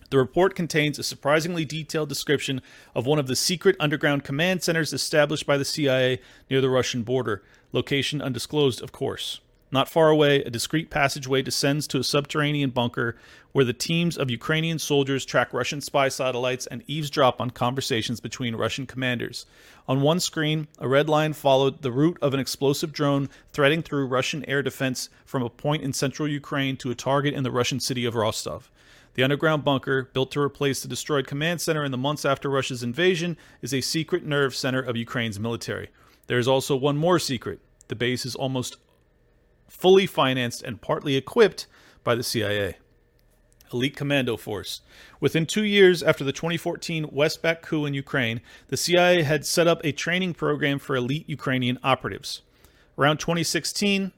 The 0.09 0.17
report 0.17 0.55
contains 0.55 0.97
a 0.97 1.03
surprisingly 1.03 1.65
detailed 1.65 2.09
description 2.09 2.61
of 2.95 3.05
one 3.05 3.19
of 3.19 3.27
the 3.27 3.35
secret 3.35 3.75
underground 3.79 4.23
command 4.23 4.63
centers 4.63 4.91
established 4.91 5.45
by 5.45 5.57
the 5.57 5.65
CIA 5.65 6.19
near 6.49 6.61
the 6.61 6.69
Russian 6.69 7.03
border, 7.03 7.43
location 7.71 8.21
undisclosed, 8.21 8.81
of 8.81 8.91
course. 8.91 9.39
Not 9.71 9.87
far 9.87 10.09
away, 10.09 10.41
a 10.41 10.49
discreet 10.49 10.89
passageway 10.89 11.43
descends 11.43 11.85
to 11.87 11.99
a 11.99 12.03
subterranean 12.03 12.71
bunker 12.71 13.15
where 13.51 13.65
the 13.65 13.73
teams 13.73 14.17
of 14.17 14.31
Ukrainian 14.31 14.79
soldiers 14.79 15.25
track 15.25 15.53
Russian 15.53 15.79
spy 15.79 16.09
satellites 16.09 16.65
and 16.65 16.83
eavesdrop 16.87 17.39
on 17.39 17.51
conversations 17.51 18.19
between 18.19 18.55
Russian 18.55 18.87
commanders. 18.87 19.45
On 19.87 20.01
one 20.01 20.19
screen, 20.19 20.67
a 20.79 20.87
red 20.87 21.07
line 21.07 21.33
followed 21.33 21.83
the 21.83 21.91
route 21.91 22.17
of 22.19 22.33
an 22.33 22.39
explosive 22.39 22.91
drone 22.91 23.29
threading 23.53 23.83
through 23.83 24.07
Russian 24.07 24.43
air 24.49 24.63
defense 24.63 25.09
from 25.23 25.43
a 25.43 25.49
point 25.49 25.83
in 25.83 25.93
central 25.93 26.27
Ukraine 26.27 26.75
to 26.77 26.89
a 26.89 26.95
target 26.95 27.35
in 27.35 27.43
the 27.43 27.51
Russian 27.51 27.79
city 27.79 28.05
of 28.05 28.15
Rostov. 28.15 28.71
The 29.13 29.23
underground 29.23 29.63
bunker, 29.63 30.09
built 30.13 30.31
to 30.31 30.41
replace 30.41 30.81
the 30.81 30.87
destroyed 30.87 31.27
command 31.27 31.61
center 31.61 31.83
in 31.83 31.91
the 31.91 31.97
months 31.97 32.25
after 32.25 32.49
Russia's 32.49 32.83
invasion, 32.83 33.37
is 33.61 33.73
a 33.73 33.81
secret 33.81 34.23
nerve 34.23 34.55
center 34.55 34.81
of 34.81 34.95
Ukraine's 34.95 35.39
military. 35.39 35.89
There 36.29 36.37
is 36.37 36.47
also 36.47 36.75
one 36.75 36.95
more 36.95 37.17
secret. 37.17 37.59
The 37.87 37.95
base 37.95 38.23
is 38.23 38.35
almost 38.35 38.77
fully 39.67 40.05
financed 40.05 40.61
and 40.61 40.79
partly 40.79 41.15
equipped 41.15 41.65
by 42.03 42.13
the 42.13 42.21
CIA. 42.21 42.77
Elite 43.73 43.95
Commando 43.95 44.37
Force. 44.37 44.81
Within 45.19 45.47
two 45.47 45.63
years 45.63 46.03
after 46.03 46.23
the 46.23 46.31
2014 46.31 47.07
Westback 47.07 47.63
coup 47.63 47.83
in 47.83 47.95
Ukraine, 47.95 48.41
the 48.67 48.77
CIA 48.77 49.23
had 49.23 49.43
set 49.43 49.67
up 49.67 49.81
a 49.83 49.91
training 49.91 50.35
program 50.35 50.77
for 50.77 50.95
elite 50.95 51.27
Ukrainian 51.27 51.79
operatives. 51.81 52.43
Around 52.95 53.17
2016, 53.17 54.11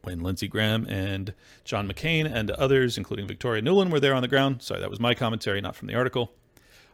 when 0.00 0.20
Lindsey 0.20 0.48
Graham 0.48 0.86
and 0.88 1.34
John 1.66 1.86
McCain 1.86 2.24
and 2.24 2.50
others, 2.52 2.96
including 2.96 3.26
Victoria 3.26 3.60
Nuland, 3.60 3.90
were 3.90 4.00
there 4.00 4.14
on 4.14 4.22
the 4.22 4.28
ground. 4.28 4.62
Sorry, 4.62 4.80
that 4.80 4.88
was 4.88 4.98
my 4.98 5.12
commentary, 5.12 5.60
not 5.60 5.76
from 5.76 5.88
the 5.88 5.94
article. 5.94 6.32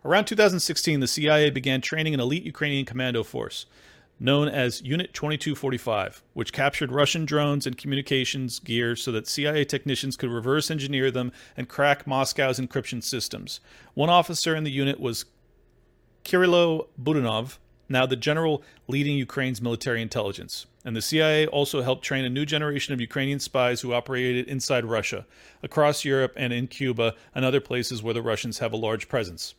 Around 0.05 0.25
2016, 0.25 0.99
the 0.99 1.07
CIA 1.07 1.51
began 1.51 1.81
training 1.81 2.15
an 2.15 2.21
elite 2.21 2.43
Ukrainian 2.43 2.85
commando 2.85 3.23
force 3.23 3.67
known 4.19 4.49
as 4.49 4.83
Unit 4.83 5.13
2245, 5.13 6.23
which 6.33 6.53
captured 6.53 6.91
Russian 6.91 7.27
drones 7.27 7.67
and 7.67 7.77
communications 7.77 8.59
gear 8.59 8.97
so 8.97 9.13
that 9.13 9.29
CIA 9.29 9.65
technicians 9.65 10.17
could 10.17 10.31
reverse 10.31 10.71
engineer 10.71 11.11
them 11.11 11.33
and 11.57 11.69
crack 11.69 12.07
Moscow's 12.07 12.59
encryption 12.59 13.03
systems. 13.03 13.61
One 13.95 14.09
officer 14.09 14.55
in 14.55 14.65
the 14.65 14.71
unit 14.71 14.99
was 14.99 15.27
Kirilo 16.25 16.89
Budanov, 17.01 17.59
now 17.89 18.07
the 18.07 18.17
general 18.17 18.63
leading 18.89 19.17
Ukraine's 19.17 19.63
military 19.63 20.03
intelligence. 20.03 20.67
And 20.85 20.97
the 20.97 21.03
CIA 21.03 21.47
also 21.47 21.83
helped 21.83 22.05
train 22.05 22.25
a 22.25 22.31
new 22.31 22.47
generation 22.47 22.95
of 22.95 23.01
Ukrainian 23.01 23.39
spies 23.39 23.81
who 23.81 23.93
operated 23.93 24.49
inside 24.49 24.85
Russia, 24.85 25.27
across 25.63 26.05
Europe, 26.05 26.33
and 26.37 26.53
in 26.53 26.69
Cuba 26.69 27.15
and 27.35 27.45
other 27.45 27.61
places 27.61 28.03
where 28.03 28.15
the 28.15 28.23
Russians 28.23 28.59
have 28.59 28.73
a 28.73 28.77
large 28.77 29.09
presence. 29.09 29.55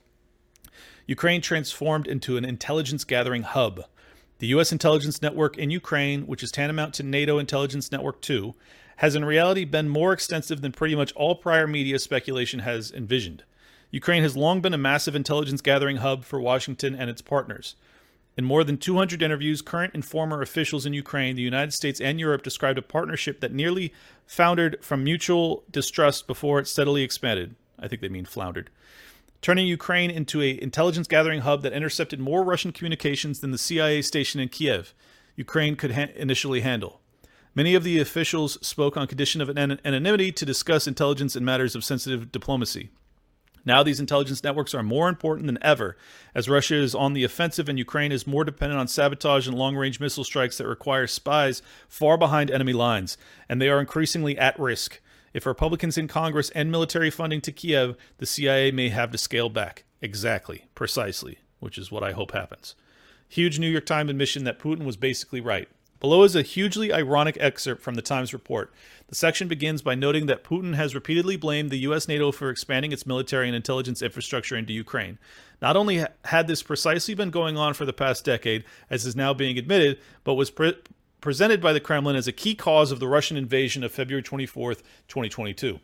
Ukraine 1.06 1.42
transformed 1.42 2.08
into 2.08 2.38
an 2.38 2.44
intelligence 2.44 3.04
gathering 3.04 3.44
hub 3.44 3.86
the 4.40 4.48
U.S. 4.48 4.72
intelligence 4.72 5.22
network 5.22 5.58
in 5.58 5.72
Ukraine, 5.72 6.28
which 6.28 6.44
is 6.44 6.52
tantamount 6.52 6.94
to 6.96 7.04
NATO 7.04 7.40
Intelligence 7.40 7.92
Network 7.92 8.22
2, 8.22 8.54
has 8.98 9.16
in 9.16 9.26
reality 9.26 9.66
been 9.66 9.90
more 9.90 10.14
extensive 10.14 10.62
than 10.62 10.72
pretty 10.72 10.96
much 10.96 11.14
all 11.14 11.36
prior 11.36 11.68
media 11.68 12.00
speculation 12.00 12.60
has 12.60 12.92
envisioned. 12.92 13.44
Ukraine 13.92 14.24
has 14.24 14.38
long 14.38 14.62
been 14.62 14.74
a 14.74 14.78
massive 14.78 15.16
intelligence 15.16 15.62
gathering 15.62 15.98
hub 15.98 16.24
for 16.24 16.40
Washington 16.40 16.94
and 16.96 17.10
its 17.10 17.22
partners. 17.22 17.76
In 18.36 18.46
more 18.46 18.64
than 18.64 18.78
200 18.78 19.24
interviews, 19.24 19.64
current 19.64 19.94
and 19.96 20.06
former 20.06 20.42
officials 20.42 20.86
in 20.86 20.94
Ukraine, 20.94 21.36
the 21.36 21.42
United 21.42 21.74
States, 21.74 22.00
and 22.00 22.20
Europe 22.20 22.44
described 22.44 22.78
a 22.78 22.84
partnership 22.84 23.40
that 23.40 23.52
nearly 23.52 23.94
foundered 24.28 24.78
from 24.84 25.04
mutual 25.04 25.64
distrust 25.72 26.28
before 26.28 26.60
it 26.60 26.68
steadily 26.68 27.02
expanded. 27.02 27.56
I 27.80 27.88
think 27.88 28.02
they 28.02 28.10
mean 28.10 28.26
floundered. 28.26 28.70
Turning 29.48 29.66
Ukraine 29.66 30.12
into 30.12 30.42
a 30.42 30.62
intelligence 30.62 31.08
gathering 31.08 31.40
hub 31.40 31.62
that 31.62 31.72
intercepted 31.72 32.20
more 32.20 32.44
Russian 32.44 32.74
communications 32.74 33.40
than 33.40 33.52
the 33.52 33.58
CIA 33.58 34.02
station 34.02 34.42
in 34.42 34.50
Kiev, 34.50 34.94
Ukraine 35.38 35.78
could 35.78 35.94
ha- 35.94 36.08
initially 36.18 36.60
handle. 36.60 37.00
Many 37.56 37.74
of 37.74 37.86
the 37.86 37.98
officials 37.98 38.58
spoke 38.62 38.98
on 38.98 39.08
condition 39.08 39.40
of 39.40 39.48
an- 39.48 39.80
anonymity 39.86 40.34
to 40.34 40.46
discuss 40.46 40.86
intelligence 40.86 41.34
in 41.34 41.46
matters 41.46 41.76
of 41.76 41.86
sensitive 41.86 42.30
diplomacy. 42.30 42.90
Now, 43.64 43.84
these 43.84 44.02
intelligence 44.02 44.44
networks 44.44 44.74
are 44.74 44.84
more 44.84 45.08
important 45.08 45.48
than 45.48 45.64
ever, 45.64 45.96
as 46.36 46.50
Russia 46.50 46.76
is 46.76 46.94
on 46.94 47.14
the 47.14 47.24
offensive 47.24 47.70
and 47.70 47.80
Ukraine 47.80 48.12
is 48.12 48.28
more 48.28 48.44
dependent 48.44 48.82
on 48.82 48.90
sabotage 48.90 49.48
and 49.48 49.58
long 49.58 49.78
range 49.78 50.02
missile 50.02 50.26
strikes 50.26 50.58
that 50.58 50.68
require 50.68 51.08
spies 51.08 51.62
far 51.88 52.18
behind 52.18 52.52
enemy 52.52 52.74
lines, 52.74 53.18
and 53.48 53.62
they 53.62 53.70
are 53.70 53.80
increasingly 53.80 54.38
at 54.38 54.60
risk. 54.60 55.00
If 55.34 55.46
Republicans 55.46 55.98
in 55.98 56.08
Congress 56.08 56.52
end 56.56 56.72
military 56.72 57.10
funding 57.10 57.42
to 57.42 57.52
Kiev, 57.52 57.96
the 58.18 58.26
CIA 58.26 58.72
may 58.72 58.90
have 58.90 59.12
to 59.12 59.18
scale 59.18 59.50
back. 59.50 59.84
Exactly, 60.02 60.66
precisely, 60.76 61.40
which 61.60 61.78
is 61.78 61.92
what 61.92 62.04
I 62.04 62.12
hope 62.12 62.32
happens. 62.32 62.76
Huge 63.28 63.60
New 63.60 63.70
York 63.70 63.86
Times 63.86 64.10
admission 64.10 64.44
that 64.46 64.60
Putin 64.60 64.86
was 64.86 64.96
basically 64.96 65.42
right. 65.42 65.68
Below 66.00 66.24
is 66.24 66.36
a 66.36 66.44
hugely 66.44 66.94
ironic 66.94 67.38
excerpt 67.40 67.82
from 67.82 67.96
the 67.96 68.04
Times 68.04 68.32
report. 68.32 68.72
The 69.08 69.16
section 69.16 69.48
begins 69.48 69.82
by 69.82 69.96
noting 69.96 70.28
that 70.28 70.44
Putin 70.44 70.76
has 70.76 70.94
repeatedly 70.94 71.38
blamed 71.38 71.72
the 71.72 71.80
US 71.80 72.08
NATO 72.08 72.32
for 72.32 72.50
expanding 72.50 72.92
its 72.92 73.08
military 73.08 73.48
and 73.48 73.56
intelligence 73.56 74.04
infrastructure 74.04 74.56
into 74.56 74.74
Ukraine. 74.74 75.18
Not 75.60 75.76
only 75.76 76.06
had 76.26 76.48
this 76.48 76.62
precisely 76.62 77.16
been 77.16 77.32
going 77.32 77.58
on 77.58 77.74
for 77.74 77.86
the 77.86 77.94
past 77.94 78.24
decade, 78.24 78.64
as 78.92 79.06
is 79.08 79.16
now 79.16 79.34
being 79.34 79.58
admitted, 79.58 80.00
but 80.24 80.36
was 80.36 80.52
pre- 80.52 80.76
presented 81.28 81.60
by 81.60 81.74
the 81.74 81.82
Kremlin 81.82 82.16
as 82.16 82.30
a 82.30 82.32
key 82.32 82.56
cause 82.56 82.90
of 82.90 83.02
the 83.02 83.08
Russian 83.10 83.36
invasion 83.36 83.84
of 83.84 83.92
February 83.92 84.24
24th, 84.24 84.78
2022. 85.10 85.82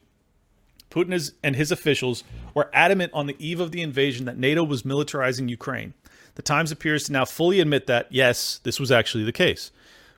Putin 0.89 1.33
and 1.43 1.57
his 1.57 1.69
officials 1.69 2.23
were 2.53 2.69
adamant 2.71 3.11
on 3.13 3.27
the 3.27 3.35
eve 3.39 3.59
of 3.59 3.73
the 3.73 3.81
invasion 3.81 4.23
that 4.23 4.37
NATO 4.37 4.63
was 4.63 4.83
militarizing 4.83 5.49
Ukraine. 5.49 5.95
The 6.35 6.43
Times 6.43 6.71
appears 6.71 7.03
to 7.03 7.11
now 7.11 7.25
fully 7.25 7.59
admit 7.59 7.87
that, 7.87 8.07
yes, 8.09 8.61
this 8.63 8.79
was 8.79 8.89
actually 8.89 9.25
the 9.25 9.33
case. 9.33 9.71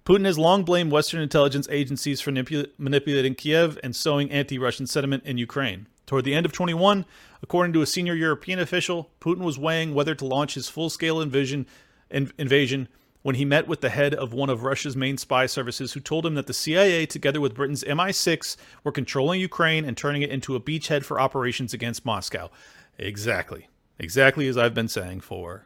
Putin 0.06 0.26
has 0.26 0.38
long 0.38 0.62
blamed 0.62 0.92
Western 0.92 1.22
intelligence 1.22 1.68
agencies 1.72 2.22
for 2.22 2.32
manipulating 2.78 3.34
Kiev 3.34 3.80
and 3.82 3.96
sowing 3.96 4.30
anti 4.30 4.60
Russian 4.60 4.86
sentiment 4.86 5.24
in 5.26 5.40
Ukraine. 5.40 5.88
Toward 6.06 6.26
the 6.26 6.36
end 6.36 6.46
of 6.46 6.52
21, 6.52 7.04
according 7.42 7.74
to 7.74 7.82
a 7.82 7.88
senior 7.88 8.14
European 8.14 8.60
official, 8.60 9.10
Putin 9.20 9.42
was 9.42 9.58
weighing 9.58 9.96
whether 9.96 10.14
to 10.14 10.24
launch 10.28 10.54
his 10.54 10.70
full 10.70 10.92
scale 10.92 11.20
invasion, 11.20 11.66
invasion 12.12 12.90
when 13.26 13.34
he 13.34 13.44
met 13.44 13.68
with 13.68 13.82
the 13.82 13.90
head 13.90 14.14
of 14.14 14.34
one 14.34 14.52
of 14.52 14.62
Russia's 14.62 14.96
main 14.96 15.18
spy 15.18 15.48
services, 15.48 15.94
who 15.94 16.00
told 16.00 16.28
him 16.28 16.36
that 16.36 16.46
the 16.46 16.54
CIA, 16.54 17.08
together 17.08 17.42
with 17.42 17.56
Britain's 17.56 17.84
MI6, 17.84 18.56
were 18.84 18.92
controlling 18.92 19.42
Ukraine 19.42 19.84
and 19.84 19.98
turning 19.98 20.22
it 20.22 20.30
into 20.30 20.56
a 20.56 20.60
beachhead 20.60 21.04
for 21.04 21.20
operations 21.20 21.74
against 21.74 22.06
Moscow. 22.06 22.52
Exactly. 23.00 23.68
Exactly 23.98 24.48
as 24.48 24.60
I've 24.60 24.76
been 24.76 24.88
saying 24.88 25.22
for 25.22 25.66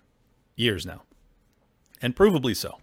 years 0.55 0.85
now. 0.85 1.01
And 2.01 2.15
provably 2.15 2.55
so. 2.55 2.77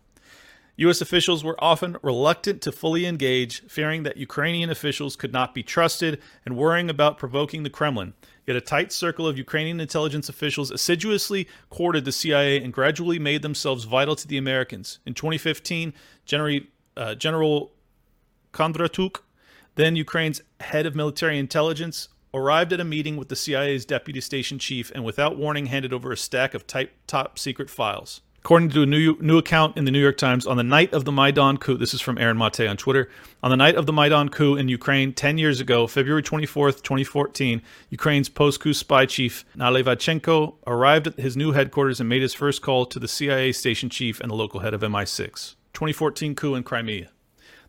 U.S. 0.79 1.01
officials 1.01 1.43
were 1.43 1.57
often 1.59 1.97
reluctant 2.03 2.61
to 2.62 2.70
fully 2.70 3.07
engage, 3.07 3.62
fearing 3.62 4.03
that 4.03 4.18
Ukrainian 4.18 4.68
officials 4.68 5.16
could 5.16 5.33
not 5.33 5.55
be 5.55 5.62
trusted 5.62 6.20
and 6.45 6.57
worrying 6.57 6.91
about 6.91 7.16
provoking 7.16 7.62
the 7.62 7.70
Kremlin. 7.70 8.12
Yet 8.47 8.57
a 8.57 8.61
tight 8.61 8.93
circle 8.93 9.27
of 9.27 9.39
Ukrainian 9.39 9.81
intelligence 9.81 10.29
officials 10.29 10.70
assiduously 10.70 11.49
courted 11.70 12.05
the 12.05 12.12
CIA 12.12 12.62
and 12.62 12.74
gradually 12.74 13.18
made 13.18 13.41
themselves 13.41 13.85
vital 13.85 14.14
to 14.16 14.29
the 14.29 14.37
Americans. 14.37 14.99
In 15.07 15.14
2015, 15.14 15.95
General, 16.27 16.61
uh, 16.97 17.14
General 17.14 17.72
Kondratyuk, 18.53 19.20
then 19.77 19.97
Ukraine's 19.97 20.43
head 20.61 20.85
of 20.85 20.95
military 20.95 21.39
intelligence, 21.39 22.09
arrived 22.35 22.74
at 22.74 22.81
a 22.81 22.85
meeting 22.85 23.16
with 23.16 23.31
the 23.31 23.37
CIA's 23.37 23.87
deputy 23.87 24.20
station 24.20 24.59
chief 24.59 24.93
and 24.95 25.07
without 25.07 25.39
warning 25.39 25.66
handed 25.66 25.95
over 25.95 26.12
a 26.12 26.16
stack 26.18 26.53
of 26.53 26.66
type, 26.66 26.93
top 27.07 27.39
secret 27.39 27.70
files. 27.70 28.20
According 28.47 28.71
to 28.71 28.83
a 28.83 28.87
new 28.87 29.19
new 29.21 29.39
account 29.39 29.77
in 29.77 29.87
the 29.87 29.91
New 29.91 30.01
York 30.01 30.19
Times, 30.19 30.47
on 30.47 30.57
the 30.57 30.63
night 30.63 30.93
of 30.93 31.05
the 31.05 31.11
Maidan 31.11 31.57
coup, 31.57 31.77
this 31.77 31.93
is 31.93 32.01
from 32.01 32.17
Aaron 32.17 32.39
Mate 32.39 32.61
on 32.61 32.77
Twitter. 32.77 33.11
On 33.43 33.51
the 33.51 33.57
night 33.57 33.75
of 33.75 33.87
the 33.87 33.93
Maidan 33.93 34.29
coup 34.29 34.55
in 34.55 34.69
Ukraine 34.69 35.13
10 35.13 35.37
years 35.37 35.59
ago, 35.59 35.89
February 35.89 36.23
24th, 36.23 36.81
2014, 36.81 37.61
Ukraine's 37.91 38.29
post-coup 38.29 38.73
spy 38.73 39.05
chief 39.05 39.45
Nalyvachenko 39.57 40.59
arrived 40.65 41.09
at 41.09 41.19
his 41.19 41.37
new 41.37 41.51
headquarters 41.51 41.99
and 41.99 42.09
made 42.09 42.23
his 42.23 42.35
first 42.35 42.63
call 42.63 42.87
to 42.87 43.01
the 43.01 43.09
CIA 43.09 43.51
station 43.51 43.91
chief 43.91 44.21
and 44.21 44.31
the 44.31 44.37
local 44.37 44.61
head 44.61 44.75
of 44.75 44.81
MI6. 44.81 45.57
2014 45.73 46.37
coup 46.37 46.55
in 46.55 46.63
Crimea. 46.63 47.09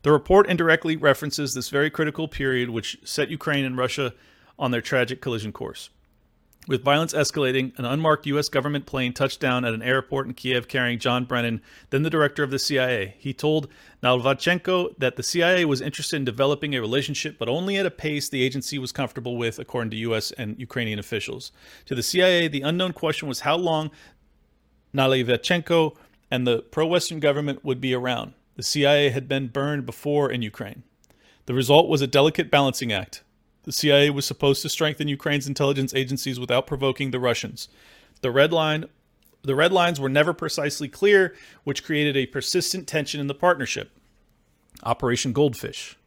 The 0.04 0.12
report 0.12 0.48
indirectly 0.48 0.96
references 0.96 1.56
this 1.56 1.70
very 1.70 1.90
critical 1.90 2.28
period 2.28 2.70
which 2.70 3.00
set 3.04 3.32
Ukraine 3.32 3.66
and 3.66 3.80
Russia 3.80 4.14
on 4.60 4.70
their 4.70 4.82
tragic 4.82 5.22
collision 5.22 5.52
course. 5.52 5.90
With 6.68 6.84
violence 6.84 7.14
escalating, 7.14 7.78
an 7.80 7.86
unmarked 7.86 8.26
U.S. 8.26 8.50
government 8.50 8.86
plane 8.86 9.14
touched 9.14 9.40
down 9.40 9.64
at 9.64 9.74
an 9.74 9.82
airport 9.82 10.28
in 10.28 10.34
Kiev 10.34 10.68
carrying 10.68 11.00
John 11.00 11.24
Brennan, 11.24 11.62
then 11.92 12.04
the 12.04 12.10
director 12.10 12.44
of 12.44 12.52
the 12.52 12.60
CIA. 12.60 13.16
He 13.20 13.34
told 13.34 13.70
Nalyvachenko 14.04 14.98
that 14.98 15.16
the 15.16 15.24
CIA 15.24 15.64
was 15.64 15.80
interested 15.80 16.18
in 16.18 16.26
developing 16.26 16.76
a 16.76 16.82
relationship, 16.82 17.38
but 17.40 17.48
only 17.48 17.78
at 17.78 17.86
a 17.86 17.92
pace 17.92 18.28
the 18.28 18.44
agency 18.44 18.78
was 18.78 18.92
comfortable 18.92 19.38
with, 19.38 19.60
according 19.60 19.92
to 19.92 19.98
U.S. 19.98 20.32
and 20.32 20.60
Ukrainian 20.60 21.00
officials. 21.00 21.54
To 21.86 21.96
the 21.96 22.04
CIA, 22.04 22.50
the 22.50 22.64
unknown 22.64 22.92
question 22.92 23.30
was 23.30 23.42
how 23.42 23.56
long 23.56 23.90
Nalyvachenko 24.94 25.96
and 26.30 26.46
the 26.46 26.60
pro 26.64 26.86
Western 26.86 27.22
government 27.22 27.64
would 27.64 27.80
be 27.80 27.94
around. 27.94 28.34
The 28.58 28.64
CIA 28.64 29.10
had 29.10 29.30
been 29.30 29.48
burned 29.48 29.86
before 29.86 30.30
in 30.30 30.42
Ukraine. 30.42 30.84
The 31.46 31.54
result 31.54 31.88
was 31.88 32.02
a 32.02 32.08
delicate 32.08 32.52
balancing 32.52 32.92
act. 32.92 33.24
The 33.68 33.74
CIA 33.74 34.10
was 34.12 34.26
supposed 34.26 34.62
to 34.62 34.70
strengthen 34.70 35.10
Ukraine's 35.10 35.46
intelligence 35.46 35.94
agencies 35.94 36.40
without 36.40 36.68
provoking 36.68 37.12
the 37.12 37.20
Russians. 37.20 37.68
The 38.22 38.32
red 38.32 38.54
line 38.54 38.86
the 39.42 39.56
red 39.56 39.74
lines 39.74 40.00
were 40.00 40.08
never 40.08 40.32
precisely 40.32 40.88
clear, 40.88 41.36
which 41.66 41.84
created 41.84 42.16
a 42.16 42.28
persistent 42.28 42.88
tension 42.88 43.20
in 43.20 43.28
the 43.28 43.36
partnership. 43.36 43.92
Operation 44.84 45.34
Goldfish. 45.34 45.98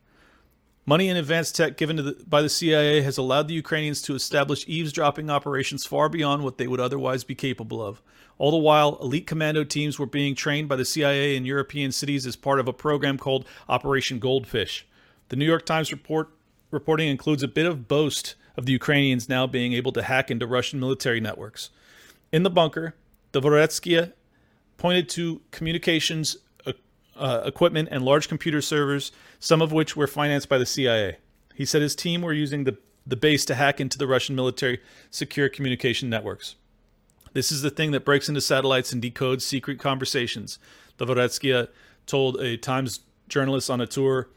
Money 0.86 1.10
and 1.10 1.18
advanced 1.18 1.54
tech 1.54 1.76
given 1.76 1.96
the, 1.96 2.24
by 2.26 2.40
the 2.40 2.48
CIA 2.48 3.02
has 3.02 3.18
allowed 3.18 3.46
the 3.46 3.54
Ukrainians 3.54 4.00
to 4.02 4.14
establish 4.14 4.64
eavesdropping 4.66 5.28
operations 5.28 5.84
far 5.84 6.08
beyond 6.08 6.42
what 6.42 6.56
they 6.56 6.66
would 6.66 6.80
otherwise 6.80 7.24
be 7.24 7.34
capable 7.34 7.82
of. 7.82 8.00
All 8.38 8.50
the 8.50 8.56
while, 8.56 8.96
elite 9.02 9.26
commando 9.26 9.64
teams 9.64 9.98
were 9.98 10.06
being 10.06 10.34
trained 10.34 10.70
by 10.70 10.76
the 10.76 10.86
CIA 10.86 11.36
in 11.36 11.44
European 11.44 11.92
cities 11.92 12.26
as 12.26 12.36
part 12.36 12.58
of 12.58 12.68
a 12.68 12.72
program 12.72 13.18
called 13.18 13.46
Operation 13.68 14.18
Goldfish. 14.18 14.86
The 15.28 15.36
New 15.36 15.44
York 15.44 15.66
Times 15.66 15.92
report 15.92 16.30
reporting 16.70 17.08
includes 17.08 17.42
a 17.42 17.48
bit 17.48 17.66
of 17.66 17.88
boast 17.88 18.34
of 18.56 18.66
the 18.66 18.72
Ukrainians 18.72 19.28
now 19.28 19.46
being 19.46 19.72
able 19.72 19.92
to 19.92 20.02
hack 20.02 20.30
into 20.30 20.46
Russian 20.46 20.80
military 20.80 21.20
networks. 21.20 21.70
In 22.32 22.42
the 22.42 22.50
bunker, 22.50 22.94
Dvoretsky 23.32 24.12
pointed 24.76 25.08
to 25.10 25.40
communications 25.50 26.36
uh, 26.66 26.72
uh, 27.16 27.42
equipment 27.44 27.88
and 27.90 28.04
large 28.04 28.28
computer 28.28 28.60
servers, 28.60 29.12
some 29.38 29.62
of 29.62 29.72
which 29.72 29.96
were 29.96 30.06
financed 30.06 30.48
by 30.48 30.58
the 30.58 30.66
CIA. 30.66 31.18
He 31.54 31.64
said 31.64 31.82
his 31.82 31.94
team 31.94 32.22
were 32.22 32.32
using 32.32 32.64
the, 32.64 32.78
the 33.06 33.16
base 33.16 33.44
to 33.46 33.54
hack 33.54 33.80
into 33.80 33.98
the 33.98 34.06
Russian 34.06 34.34
military 34.34 34.80
secure 35.10 35.48
communication 35.48 36.08
networks. 36.08 36.56
This 37.32 37.52
is 37.52 37.62
the 37.62 37.70
thing 37.70 37.92
that 37.92 38.04
breaks 38.04 38.28
into 38.28 38.40
satellites 38.40 38.92
and 38.92 39.02
decodes 39.02 39.42
secret 39.42 39.78
conversations. 39.78 40.58
Dvoretsky 40.98 41.68
told 42.06 42.40
a 42.40 42.56
Times 42.56 43.00
journalist 43.28 43.70
on 43.70 43.80
a 43.80 43.86
tour 43.86 44.28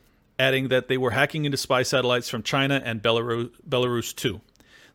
adding 0.43 0.67
that 0.67 0.89
they 0.89 0.97
were 0.97 1.11
hacking 1.11 1.45
into 1.45 1.57
spy 1.57 1.83
satellites 1.83 2.27
from 2.27 2.43
China 2.43 2.81
and 2.83 3.01
Belarus, 3.01 3.49
Belarus 3.67 4.13
too. 4.13 4.41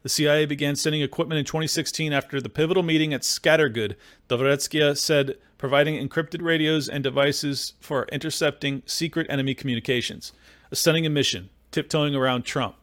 The 0.02 0.08
CIA 0.08 0.44
began 0.44 0.76
sending 0.76 1.00
equipment 1.00 1.38
in 1.38 1.44
2016 1.44 2.12
after 2.12 2.40
the 2.40 2.50
pivotal 2.50 2.82
meeting 2.82 3.12
at 3.14 3.22
Scattergood. 3.22 3.96
Dvoretsky 4.28 4.96
said 4.96 5.38
providing 5.56 5.96
encrypted 5.96 6.42
radios 6.42 6.88
and 6.88 7.02
devices 7.02 7.72
for 7.80 8.06
intercepting 8.12 8.82
secret 8.86 9.26
enemy 9.28 9.54
communications. 9.54 10.32
A 10.70 10.76
stunning 10.76 11.06
admission, 11.06 11.48
tiptoeing 11.72 12.14
around 12.14 12.42
Trump. 12.42 12.76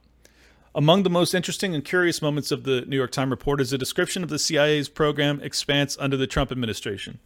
Among 0.73 1.03
the 1.03 1.09
most 1.09 1.33
interesting 1.33 1.73
and 1.73 1.85
curious 1.85 2.21
moments 2.21 2.51
of 2.51 2.63
the 2.63 2.81
New 2.81 2.97
York 2.97 3.11
Times 3.11 3.31
report 3.31 3.61
is 3.61 3.71
a 3.71 3.77
description 3.77 4.23
of 4.23 4.29
the 4.29 4.39
CIA's 4.39 4.89
program 4.89 5.39
expanse 5.41 5.95
under 6.01 6.17
the 6.17 6.27
Trump 6.27 6.51
administration. 6.51 7.19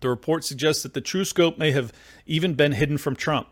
The 0.00 0.10
report 0.10 0.44
suggests 0.44 0.82
that 0.82 0.92
the 0.92 1.00
true 1.00 1.24
scope 1.24 1.56
may 1.56 1.70
have 1.70 1.92
even 2.26 2.54
been 2.54 2.72
hidden 2.72 2.98
from 2.98 3.16
Trump. 3.16 3.48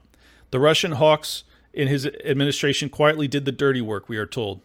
The 0.51 0.61
Russian 0.61 0.93
hawks 0.93 1.45
in 1.73 1.89
his 1.89 2.07
administration 2.07 2.89
quietly 2.89 3.29
did 3.29 3.45
the 3.45 3.53
dirty 3.53 3.81
work, 3.81 4.09
we 4.09 4.17
are 4.17 4.27
told. 4.27 4.63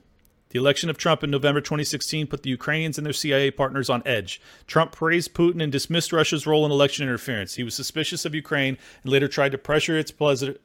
The 0.49 0.59
election 0.59 0.89
of 0.89 0.97
Trump 0.97 1.23
in 1.23 1.31
November 1.31 1.61
2016 1.61 2.27
put 2.27 2.43
the 2.43 2.49
Ukrainians 2.49 2.97
and 2.97 3.05
their 3.05 3.13
CIA 3.13 3.51
partners 3.51 3.89
on 3.89 4.03
edge. 4.05 4.41
Trump 4.67 4.91
praised 4.91 5.33
Putin 5.33 5.63
and 5.63 5.71
dismissed 5.71 6.11
Russia's 6.11 6.45
role 6.45 6.65
in 6.65 6.71
election 6.73 7.03
interference. 7.03 7.55
He 7.55 7.63
was 7.63 7.73
suspicious 7.73 8.25
of 8.25 8.35
Ukraine 8.35 8.77
and 9.03 9.11
later 9.11 9.29
tried 9.29 9.53
to 9.53 9.57
pressure 9.57 9.97
its 9.97 10.11
President 10.11 10.59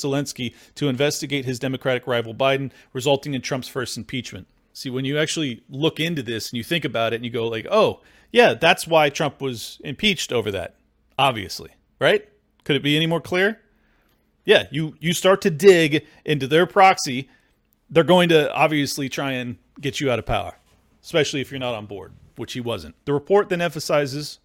Zelensky 0.00 0.54
to 0.74 0.88
investigate 0.88 1.44
his 1.44 1.60
Democratic 1.60 2.08
rival 2.08 2.34
Biden, 2.34 2.72
resulting 2.92 3.32
in 3.32 3.40
Trump's 3.40 3.68
first 3.68 3.96
impeachment. 3.96 4.48
See, 4.72 4.90
when 4.90 5.04
you 5.04 5.18
actually 5.18 5.62
look 5.70 6.00
into 6.00 6.22
this 6.22 6.50
and 6.50 6.56
you 6.56 6.64
think 6.64 6.84
about 6.84 7.12
it 7.12 7.16
and 7.16 7.24
you 7.24 7.30
go 7.30 7.46
like, 7.46 7.66
"Oh, 7.70 8.00
yeah, 8.32 8.54
that's 8.54 8.88
why 8.88 9.08
Trump 9.08 9.40
was 9.40 9.80
impeached 9.84 10.32
over 10.32 10.50
that." 10.50 10.74
Obviously, 11.16 11.70
right? 12.00 12.28
Could 12.64 12.74
it 12.74 12.82
be 12.82 12.96
any 12.96 13.06
more 13.06 13.20
clear? 13.20 13.60
Yeah, 14.48 14.66
you 14.70 14.94
you 14.98 15.12
start 15.12 15.42
to 15.42 15.50
dig 15.50 16.06
into 16.24 16.46
their 16.46 16.66
proxy 16.66 17.28
they're 17.90 18.04
going 18.04 18.28
to 18.28 18.52
obviously 18.52 19.08
try 19.08 19.32
and 19.32 19.56
get 19.80 20.00
you 20.00 20.10
out 20.10 20.18
of 20.18 20.26
power, 20.26 20.56
especially 21.02 21.40
if 21.40 21.50
you're 21.50 21.60
not 21.60 21.74
on 21.74 21.86
board, 21.86 22.12
which 22.36 22.52
he 22.52 22.60
wasn't. 22.60 22.94
The 23.04 23.12
report 23.12 23.48
then 23.48 23.60
emphasizes 23.60 24.38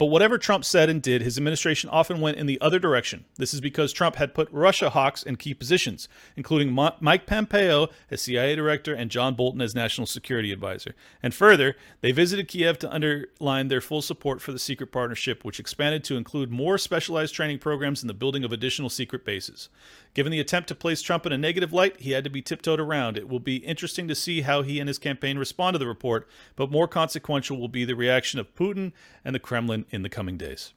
but 0.00 0.06
whatever 0.06 0.38
Trump 0.38 0.64
said 0.64 0.88
and 0.88 1.02
did, 1.02 1.20
his 1.20 1.36
administration 1.36 1.90
often 1.90 2.22
went 2.22 2.38
in 2.38 2.46
the 2.46 2.58
other 2.62 2.78
direction. 2.78 3.26
This 3.36 3.52
is 3.52 3.60
because 3.60 3.92
Trump 3.92 4.16
had 4.16 4.32
put 4.32 4.50
Russia 4.50 4.88
hawks 4.88 5.22
in 5.22 5.36
key 5.36 5.52
positions, 5.52 6.08
including 6.36 6.72
Mike 6.72 7.26
Pompeo 7.26 7.88
as 8.10 8.22
CIA 8.22 8.56
director 8.56 8.94
and 8.94 9.10
John 9.10 9.34
Bolton 9.34 9.60
as 9.60 9.74
national 9.74 10.06
security 10.06 10.52
advisor. 10.52 10.94
And 11.22 11.34
further, 11.34 11.76
they 12.00 12.12
visited 12.12 12.48
Kiev 12.48 12.78
to 12.78 12.90
underline 12.90 13.68
their 13.68 13.82
full 13.82 14.00
support 14.00 14.40
for 14.40 14.52
the 14.52 14.58
secret 14.58 14.90
partnership, 14.90 15.44
which 15.44 15.60
expanded 15.60 16.02
to 16.04 16.16
include 16.16 16.50
more 16.50 16.78
specialized 16.78 17.34
training 17.34 17.58
programs 17.58 18.02
and 18.02 18.08
the 18.08 18.14
building 18.14 18.42
of 18.42 18.52
additional 18.52 18.88
secret 18.88 19.22
bases. 19.26 19.68
Given 20.12 20.32
the 20.32 20.40
attempt 20.40 20.68
to 20.68 20.74
place 20.74 21.02
Trump 21.02 21.24
in 21.24 21.32
a 21.32 21.38
negative 21.38 21.72
light, 21.72 22.00
he 22.00 22.10
had 22.10 22.24
to 22.24 22.30
be 22.30 22.42
tiptoed 22.42 22.80
around. 22.80 23.16
It 23.16 23.28
will 23.28 23.40
be 23.40 23.56
interesting 23.56 24.08
to 24.08 24.14
see 24.14 24.40
how 24.40 24.62
he 24.62 24.80
and 24.80 24.88
his 24.88 24.98
campaign 24.98 25.38
respond 25.38 25.74
to 25.74 25.78
the 25.78 25.86
report, 25.86 26.28
but 26.56 26.70
more 26.70 26.88
consequential 26.88 27.58
will 27.58 27.68
be 27.68 27.84
the 27.84 27.94
reaction 27.94 28.40
of 28.40 28.54
Putin 28.54 28.92
and 29.24 29.34
the 29.34 29.40
Kremlin 29.40 29.86
in 29.90 30.02
the 30.02 30.08
coming 30.08 30.36
days. 30.36 30.72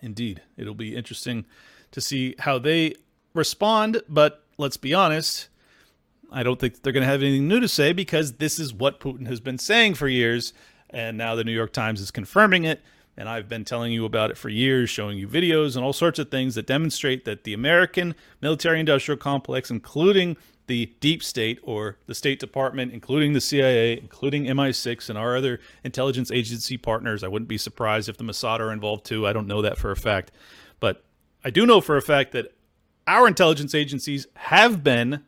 Indeed, 0.00 0.42
it'll 0.56 0.74
be 0.74 0.96
interesting 0.96 1.44
to 1.92 2.00
see 2.00 2.34
how 2.40 2.58
they 2.58 2.94
respond, 3.32 4.02
but 4.08 4.44
let's 4.58 4.76
be 4.76 4.92
honest, 4.92 5.48
I 6.32 6.42
don't 6.42 6.58
think 6.58 6.82
they're 6.82 6.92
going 6.92 7.04
to 7.04 7.10
have 7.10 7.22
anything 7.22 7.46
new 7.46 7.60
to 7.60 7.68
say 7.68 7.92
because 7.92 8.34
this 8.34 8.58
is 8.58 8.74
what 8.74 8.98
Putin 8.98 9.28
has 9.28 9.38
been 9.38 9.58
saying 9.58 9.94
for 9.94 10.08
years, 10.08 10.52
and 10.90 11.16
now 11.16 11.36
the 11.36 11.44
New 11.44 11.52
York 11.52 11.72
Times 11.72 12.00
is 12.00 12.10
confirming 12.10 12.64
it. 12.64 12.82
And 13.16 13.28
I've 13.28 13.48
been 13.48 13.64
telling 13.64 13.92
you 13.92 14.04
about 14.04 14.30
it 14.30 14.38
for 14.38 14.48
years, 14.48 14.88
showing 14.88 15.18
you 15.18 15.28
videos 15.28 15.76
and 15.76 15.84
all 15.84 15.92
sorts 15.92 16.18
of 16.18 16.30
things 16.30 16.54
that 16.54 16.66
demonstrate 16.66 17.24
that 17.26 17.44
the 17.44 17.52
American 17.52 18.14
military 18.40 18.80
industrial 18.80 19.18
complex, 19.18 19.70
including 19.70 20.36
the 20.66 20.94
deep 21.00 21.22
state 21.22 21.58
or 21.62 21.98
the 22.06 22.14
State 22.14 22.38
Department, 22.38 22.92
including 22.92 23.32
the 23.32 23.40
CIA, 23.40 23.98
including 23.98 24.44
MI6 24.44 25.10
and 25.10 25.18
our 25.18 25.36
other 25.36 25.60
intelligence 25.84 26.30
agency 26.30 26.78
partners. 26.78 27.22
I 27.22 27.28
wouldn't 27.28 27.48
be 27.48 27.58
surprised 27.58 28.08
if 28.08 28.16
the 28.16 28.24
Mossad 28.24 28.60
are 28.60 28.72
involved 28.72 29.04
too. 29.04 29.26
I 29.26 29.32
don't 29.32 29.46
know 29.46 29.60
that 29.60 29.76
for 29.76 29.90
a 29.90 29.96
fact. 29.96 30.30
But 30.80 31.04
I 31.44 31.50
do 31.50 31.66
know 31.66 31.80
for 31.80 31.96
a 31.96 32.02
fact 32.02 32.32
that 32.32 32.54
our 33.06 33.26
intelligence 33.26 33.74
agencies 33.74 34.26
have 34.34 34.82
been 34.82 35.24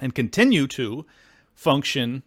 and 0.00 0.14
continue 0.14 0.66
to 0.68 1.06
function 1.54 2.22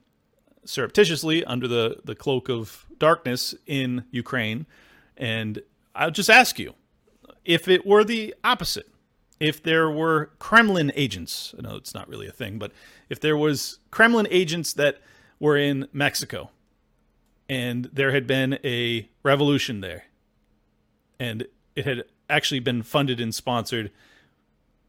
surreptitiously 0.66 1.43
under 1.45 1.68
the, 1.68 1.97
the 2.03 2.16
cloak 2.16 2.49
of 2.49 2.86
darkness 2.97 3.55
in 3.66 4.05
Ukraine. 4.12 4.66
And 5.18 5.62
I'll 5.95 6.12
just 6.12 6.30
ask 6.30 6.59
you 6.59 6.74
if 7.43 7.68
it 7.68 7.86
were 7.86 8.03
the 8.03 8.36
opposite, 8.43 8.88
if 9.39 9.62
there 9.62 9.89
were 9.89 10.32
Kremlin 10.39 10.91
agents, 10.95 11.55
I 11.57 11.62
know 11.62 11.76
it's 11.76 11.93
not 11.93 12.07
really 12.07 12.28
a 12.28 12.32
thing, 12.32 12.59
but 12.59 12.72
if 13.09 13.20
there 13.20 13.38
was 13.38 13.80
Kremlin 13.89 14.28
agents 14.30 14.74
that 14.74 14.99
were 15.39 15.57
in 15.57 15.88
Mexico 15.91 16.51
and 17.49 17.89
there 17.91 18.12
had 18.12 18.28
been 18.28 18.59
a 18.64 19.09
revolution 19.24 19.82
there 19.82 20.05
and 21.20 21.47
it 21.76 21.86
had 21.86 22.03
actually 22.30 22.59
been 22.59 22.84
funded 22.84 23.20
and 23.20 23.34
sponsored 23.34 23.91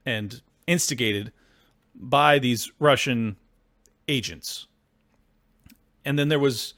and 0.05 0.43
instigated 0.67 1.33
by 1.95 2.39
these 2.39 2.71
Russian 2.79 3.37
agents. 4.09 4.67
And 6.05 6.19
then 6.19 6.29
there 6.29 6.39
was 6.39 6.75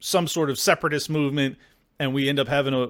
some 0.00 0.26
sort 0.26 0.50
of 0.50 0.58
separatist 0.58 1.10
movement 1.10 1.56
and 1.98 2.14
we 2.14 2.28
end 2.28 2.40
up 2.40 2.48
having 2.48 2.74
a 2.74 2.88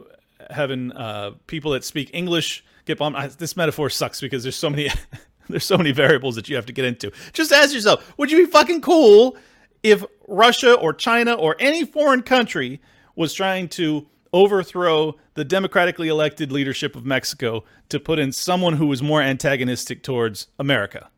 having 0.48 0.92
uh, 0.92 1.32
people 1.46 1.72
that 1.72 1.84
speak 1.84 2.10
English 2.14 2.64
get 2.86 2.98
bombed. 2.98 3.16
I, 3.16 3.26
this 3.26 3.56
metaphor 3.56 3.90
sucks 3.90 4.20
because 4.20 4.42
there's 4.42 4.56
so 4.56 4.70
many 4.70 4.88
there's 5.48 5.64
so 5.64 5.76
many 5.76 5.92
variables 5.92 6.36
that 6.36 6.48
you 6.48 6.56
have 6.56 6.66
to 6.66 6.72
get 6.72 6.84
into. 6.84 7.12
Just 7.32 7.52
ask 7.52 7.74
yourself, 7.74 8.14
would 8.16 8.30
you 8.30 8.46
be 8.46 8.50
fucking 8.50 8.80
cool 8.80 9.36
if 9.82 10.04
Russia 10.28 10.74
or 10.74 10.94
China 10.94 11.34
or 11.34 11.56
any 11.58 11.84
foreign 11.84 12.22
country 12.22 12.80
was 13.16 13.34
trying 13.34 13.68
to 13.68 14.06
overthrow 14.32 15.16
the 15.34 15.44
democratically 15.44 16.08
elected 16.08 16.52
leadership 16.52 16.94
of 16.94 17.04
Mexico 17.04 17.64
to 17.88 17.98
put 17.98 18.18
in 18.18 18.30
someone 18.30 18.74
who 18.74 18.86
was 18.86 19.02
more 19.02 19.20
antagonistic 19.20 20.02
towards 20.02 20.46
America? 20.58 21.10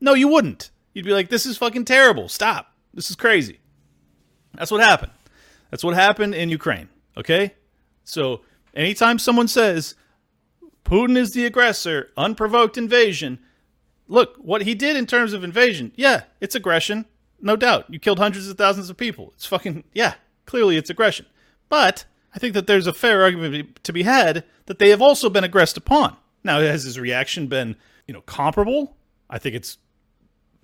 No, 0.00 0.14
you 0.14 0.28
wouldn't. 0.28 0.70
You'd 0.94 1.04
be 1.04 1.12
like, 1.12 1.28
this 1.28 1.44
is 1.44 1.58
fucking 1.58 1.84
terrible. 1.84 2.28
Stop. 2.28 2.71
This 2.94 3.10
is 3.10 3.16
crazy. 3.16 3.60
That's 4.54 4.70
what 4.70 4.80
happened. 4.80 5.12
That's 5.70 5.84
what 5.84 5.94
happened 5.94 6.34
in 6.34 6.50
Ukraine. 6.50 6.88
Okay? 7.16 7.54
So 8.04 8.42
anytime 8.74 9.18
someone 9.18 9.48
says 9.48 9.94
Putin 10.84 11.16
is 11.16 11.32
the 11.32 11.46
aggressor, 11.46 12.10
unprovoked 12.16 12.76
invasion. 12.76 13.38
Look, 14.08 14.36
what 14.36 14.62
he 14.62 14.74
did 14.74 14.96
in 14.96 15.06
terms 15.06 15.32
of 15.32 15.44
invasion, 15.44 15.92
yeah, 15.96 16.24
it's 16.40 16.54
aggression, 16.54 17.06
no 17.40 17.56
doubt. 17.56 17.86
You 17.88 17.98
killed 17.98 18.18
hundreds 18.18 18.48
of 18.48 18.58
thousands 18.58 18.90
of 18.90 18.96
people. 18.96 19.32
It's 19.34 19.46
fucking, 19.46 19.84
yeah, 19.94 20.14
clearly 20.44 20.76
it's 20.76 20.90
aggression. 20.90 21.26
But 21.68 22.04
I 22.34 22.38
think 22.38 22.54
that 22.54 22.66
there's 22.66 22.86
a 22.86 22.92
fair 22.92 23.22
argument 23.22 23.82
to 23.84 23.92
be 23.92 24.02
had 24.02 24.44
that 24.66 24.78
they 24.78 24.90
have 24.90 25.00
also 25.00 25.30
been 25.30 25.44
aggressed 25.44 25.76
upon. 25.76 26.16
Now, 26.44 26.60
has 26.60 26.84
his 26.84 26.98
reaction 26.98 27.46
been, 27.46 27.76
you 28.06 28.12
know, 28.12 28.22
comparable? 28.22 28.96
I 29.30 29.38
think 29.38 29.54
it's 29.54 29.78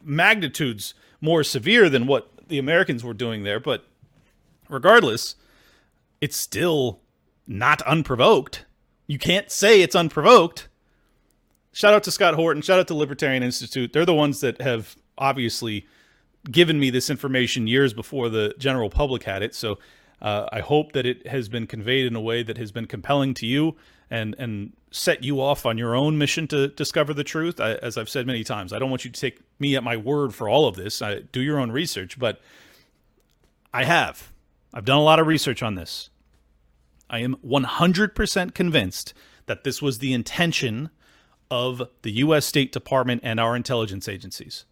magnitudes 0.03 0.95
more 1.21 1.43
severe 1.43 1.89
than 1.89 2.07
what 2.07 2.31
the 2.49 2.59
Americans 2.59 3.05
were 3.05 3.15
doing 3.15 3.43
there, 3.43 3.61
but 3.61 3.85
regardless, 4.69 5.35
it's 6.21 6.37
still 6.37 7.01
not 7.47 7.83
unprovoked. 7.83 8.65
You 9.07 9.19
can't 9.19 9.51
say 9.51 9.81
it's 9.81 9.97
unprovoked. 9.97 10.69
Shout 11.73 11.95
out 11.95 12.03
to 12.05 12.11
Scott 12.11 12.35
Horton. 12.35 12.63
Shout 12.63 12.79
out 12.79 12.89
to 12.89 12.95
Libertarian 12.95 13.43
Institute. 13.43 13.93
They're 13.93 14.05
the 14.05 14.15
ones 14.15 14.41
that 14.41 14.61
have 14.61 14.97
obviously 15.17 15.87
given 16.51 16.79
me 16.81 16.91
this 16.91 17.11
information 17.11 17.67
years 17.67 17.93
before 17.93 18.29
the 18.29 18.55
general 18.59 18.91
public 18.91 19.25
had 19.25 19.43
it. 19.43 19.55
So 19.55 19.79
uh, 20.21 20.47
I 20.53 20.61
hope 20.61 20.93
that 20.93 21.07
it 21.07 21.27
has 21.27 21.49
been 21.49 21.67
conveyed 21.67 22.07
in 22.07 22.17
a 22.17 22.21
way 22.21 22.43
that 22.43 22.59
has 22.59 22.73
been 22.73 22.87
compelling 22.87 23.35
to 23.35 23.47
you 23.47 23.77
and 24.11 24.35
and 24.39 24.73
set 24.91 25.23
you 25.23 25.41
off 25.41 25.67
on 25.67 25.77
your 25.77 25.95
own 25.95 26.17
mission 26.17 26.47
to 26.49 26.69
discover 26.69 27.13
the 27.13 27.25
truth. 27.25 27.61
I, 27.61 27.75
as 27.75 27.99
I've 27.99 28.09
said 28.09 28.27
many 28.27 28.43
times, 28.43 28.73
I 28.73 28.79
don't 28.79 28.91
want 28.91 29.05
you 29.05 29.11
to 29.11 29.21
take 29.21 29.41
me 29.59 29.77
at 29.77 29.85
my 29.85 29.97
word 29.97 30.35
for 30.35 30.49
all 30.49 30.67
of 30.67 30.77
this. 30.77 31.03
I, 31.03 31.21
do 31.21 31.41
your 31.41 31.59
own 31.59 31.71
research, 31.71 32.19
but 32.19 32.41
I 33.73 33.85
have. 33.85 34.33
I've 34.73 34.85
done 34.85 34.99
a 34.99 35.03
lot 35.03 35.19
of 35.19 35.27
research 35.27 35.63
on 35.63 35.75
this. 35.75 36.11
I 37.11 37.21
am 37.21 37.37
100% 37.47 38.55
convinced 38.55 39.15
that 39.47 39.65
this 39.65 39.81
was 39.81 39.99
the 39.99 40.13
intention 40.13 40.91
of 41.51 41.83
the 42.03 42.13
U.S. 42.13 42.45
State 42.45 42.73
Department 42.73 43.23
and 43.25 43.41
our 43.41 43.57
intelligence 43.57 44.09
agencies. 44.09 44.65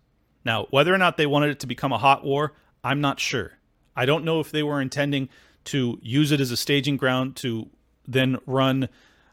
Now, 0.44 0.66
whether 0.70 0.94
or 0.94 0.98
not 0.98 1.16
they 1.16 1.26
wanted 1.26 1.50
it 1.50 1.60
to 1.60 1.66
become 1.66 1.92
a 1.92 1.98
hot 1.98 2.24
war, 2.24 2.52
I'm 2.84 3.00
not 3.00 3.18
sure. 3.20 3.55
I 3.96 4.06
don't 4.06 4.24
know 4.24 4.40
if 4.40 4.50
they 4.52 4.62
were 4.62 4.80
intending 4.80 5.28
to 5.64 5.98
use 6.02 6.30
it 6.30 6.40
as 6.40 6.50
a 6.50 6.56
staging 6.56 6.96
ground 6.96 7.36
to 7.36 7.68
then 8.06 8.38
run 8.46 8.88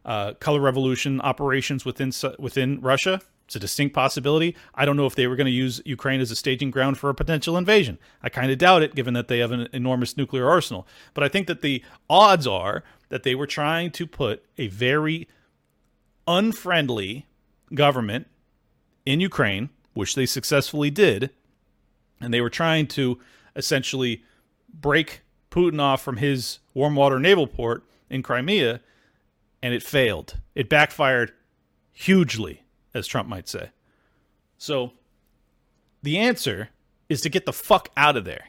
uh, 0.05 0.34
color 0.34 0.59
revolution 0.59 1.22
operations 1.22 1.86
within 1.86 2.11
within 2.39 2.82
Russia. 2.82 3.22
It's 3.45 3.57
a 3.57 3.59
distinct 3.59 3.93
possibility. 3.93 4.55
I 4.74 4.86
don't 4.86 4.95
know 4.95 5.05
if 5.05 5.16
they 5.16 5.28
were 5.28 5.36
going 5.36 5.47
to 5.47 5.51
use 5.51 5.82
Ukraine 5.86 6.22
as 6.22 6.32
a 6.32 6.36
staging 6.36 6.72
ground 6.72 6.97
for 6.97 7.09
a 7.09 7.14
potential 7.14 7.57
invasion. 7.57 7.99
I 8.22 8.30
kind 8.30 8.51
of 8.51 8.57
doubt 8.57 8.84
it, 8.84 8.95
given 8.95 9.14
that 9.16 9.28
they 9.28 9.39
have 9.39 9.51
an 9.51 9.68
enormous 9.74 10.16
nuclear 10.16 10.49
arsenal. 10.49 10.88
But 11.14 11.26
I 11.26 11.28
think 11.28 11.47
that 11.47 11.61
the 11.61 11.84
odds 12.09 12.47
are 12.47 12.84
that 13.09 13.24
they 13.24 13.36
were 13.36 13.45
trying 13.45 13.91
to 13.91 14.07
put 14.07 14.45
a 14.57 14.68
very 14.68 15.28
unfriendly 16.26 17.26
government 17.74 18.28
in 19.05 19.20
Ukraine, 19.20 19.70
which 19.93 20.16
they 20.16 20.26
successfully 20.26 20.89
did, 20.89 21.30
and 22.22 22.34
they 22.34 22.41
were 22.41 22.49
trying 22.49 22.88
to 22.88 23.20
essentially 23.55 24.24
break 24.74 25.21
Putin 25.51 25.80
off 25.80 26.01
from 26.01 26.17
his 26.17 26.59
warm 26.74 26.95
water 26.95 27.19
naval 27.19 27.47
port 27.47 27.84
in 28.09 28.24
Crimea, 28.24 28.82
and 29.61 29.74
it 29.74 29.84
failed. 29.84 30.39
It 30.55 30.69
backfired 30.69 31.32
hugely 31.91 32.63
as 32.93 33.07
Trump 33.07 33.30
might 33.30 33.47
say. 33.47 33.69
So 34.57 34.93
the 36.01 36.17
answer 36.17 36.69
is 37.09 37.21
to 37.21 37.30
get 37.30 37.45
the 37.45 37.53
fuck 37.53 37.89
out 37.95 38.17
of 38.17 38.26
there. 38.26 38.45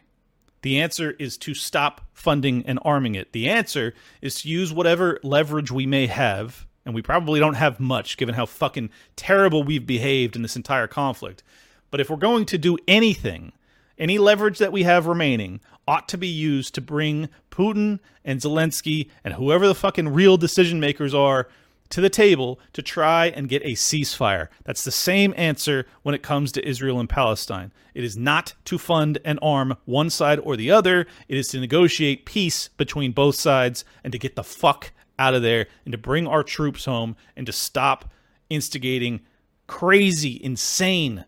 The 0.63 0.81
answer 0.81 1.15
is 1.19 1.37
to 1.39 1.53
stop 1.53 2.01
funding 2.15 2.65
and 2.67 2.79
arming 2.83 3.15
it. 3.15 3.33
The 3.33 3.49
answer 3.49 3.93
is 4.23 4.41
to 4.41 4.49
use 4.49 4.73
whatever 4.73 5.21
leverage 5.23 5.71
we 5.71 5.87
may 5.87 6.07
have, 6.07 6.67
and 6.87 6.95
we 6.95 7.03
probably 7.03 7.39
don't 7.39 7.55
have 7.55 7.81
much 7.81 8.17
given 8.17 8.35
how 8.35 8.47
fucking 8.47 8.91
terrible 9.15 9.63
we've 9.63 9.87
behaved 9.87 10.37
in 10.37 10.43
this 10.43 10.57
entire 10.57 10.87
conflict. 10.87 11.43
But 11.91 12.01
if 12.01 12.09
we're 12.09 12.17
going 12.17 12.47
to 12.47 12.59
do 12.59 12.79
anything, 12.89 13.53
any 13.99 14.19
leverage 14.19 14.59
that 14.59 14.73
we 14.73 14.83
have 14.83 15.07
remaining 15.07 15.61
ought 15.87 16.09
to 16.09 16.19
be 16.19 16.29
used 16.29 16.75
to 16.75 16.81
bring 16.81 17.29
Putin 17.51 18.01
and 18.25 18.41
Zelensky 18.41 19.11
and 19.23 19.35
whoever 19.35 19.67
the 19.67 19.75
fucking 19.75 20.09
real 20.09 20.37
decision 20.37 20.81
makers 20.81 21.15
are 21.15 21.49
to 21.91 22.01
the 22.01 22.11
table 22.11 22.59
to 22.73 22.83
try 22.83 23.27
and 23.27 23.49
get 23.49 23.63
a 23.63 23.73
ceasefire. 23.73 24.49
That's 24.65 24.85
the 24.85 24.91
same 24.91 25.35
answer 25.37 25.87
when 26.03 26.15
it 26.15 26.23
comes 26.23 26.51
to 26.53 26.67
Israel 26.67 26.99
and 26.99 27.09
Palestine. 27.09 27.73
It 27.95 28.03
is 28.03 28.17
not 28.17 28.55
to 28.65 28.79
fund 28.79 29.19
and 29.25 29.39
arm 29.43 29.77
one 29.85 30.11
side 30.11 30.41
or 30.41 30.57
the 30.57 30.71
other, 30.71 31.07
it 31.29 31.37
is 31.37 31.49
to 31.49 31.61
negotiate 31.61 32.27
peace 32.27 32.69
between 32.77 33.13
both 33.13 33.37
sides 33.37 33.85
and 34.03 34.13
to 34.13 34.19
get 34.19 34.35
the 34.35 34.43
fuck 34.43 34.93
out 35.19 35.35
of 35.35 35.43
there 35.43 35.67
and 35.85 35.93
to 35.93 35.99
bring 35.99 36.27
our 36.27 36.43
troops 36.43 36.87
home 36.87 37.17
and 37.37 37.47
to 37.47 37.53
stop 37.53 38.11
instigating 38.51 39.21
crazy, 39.67 40.41
insane 40.43 41.25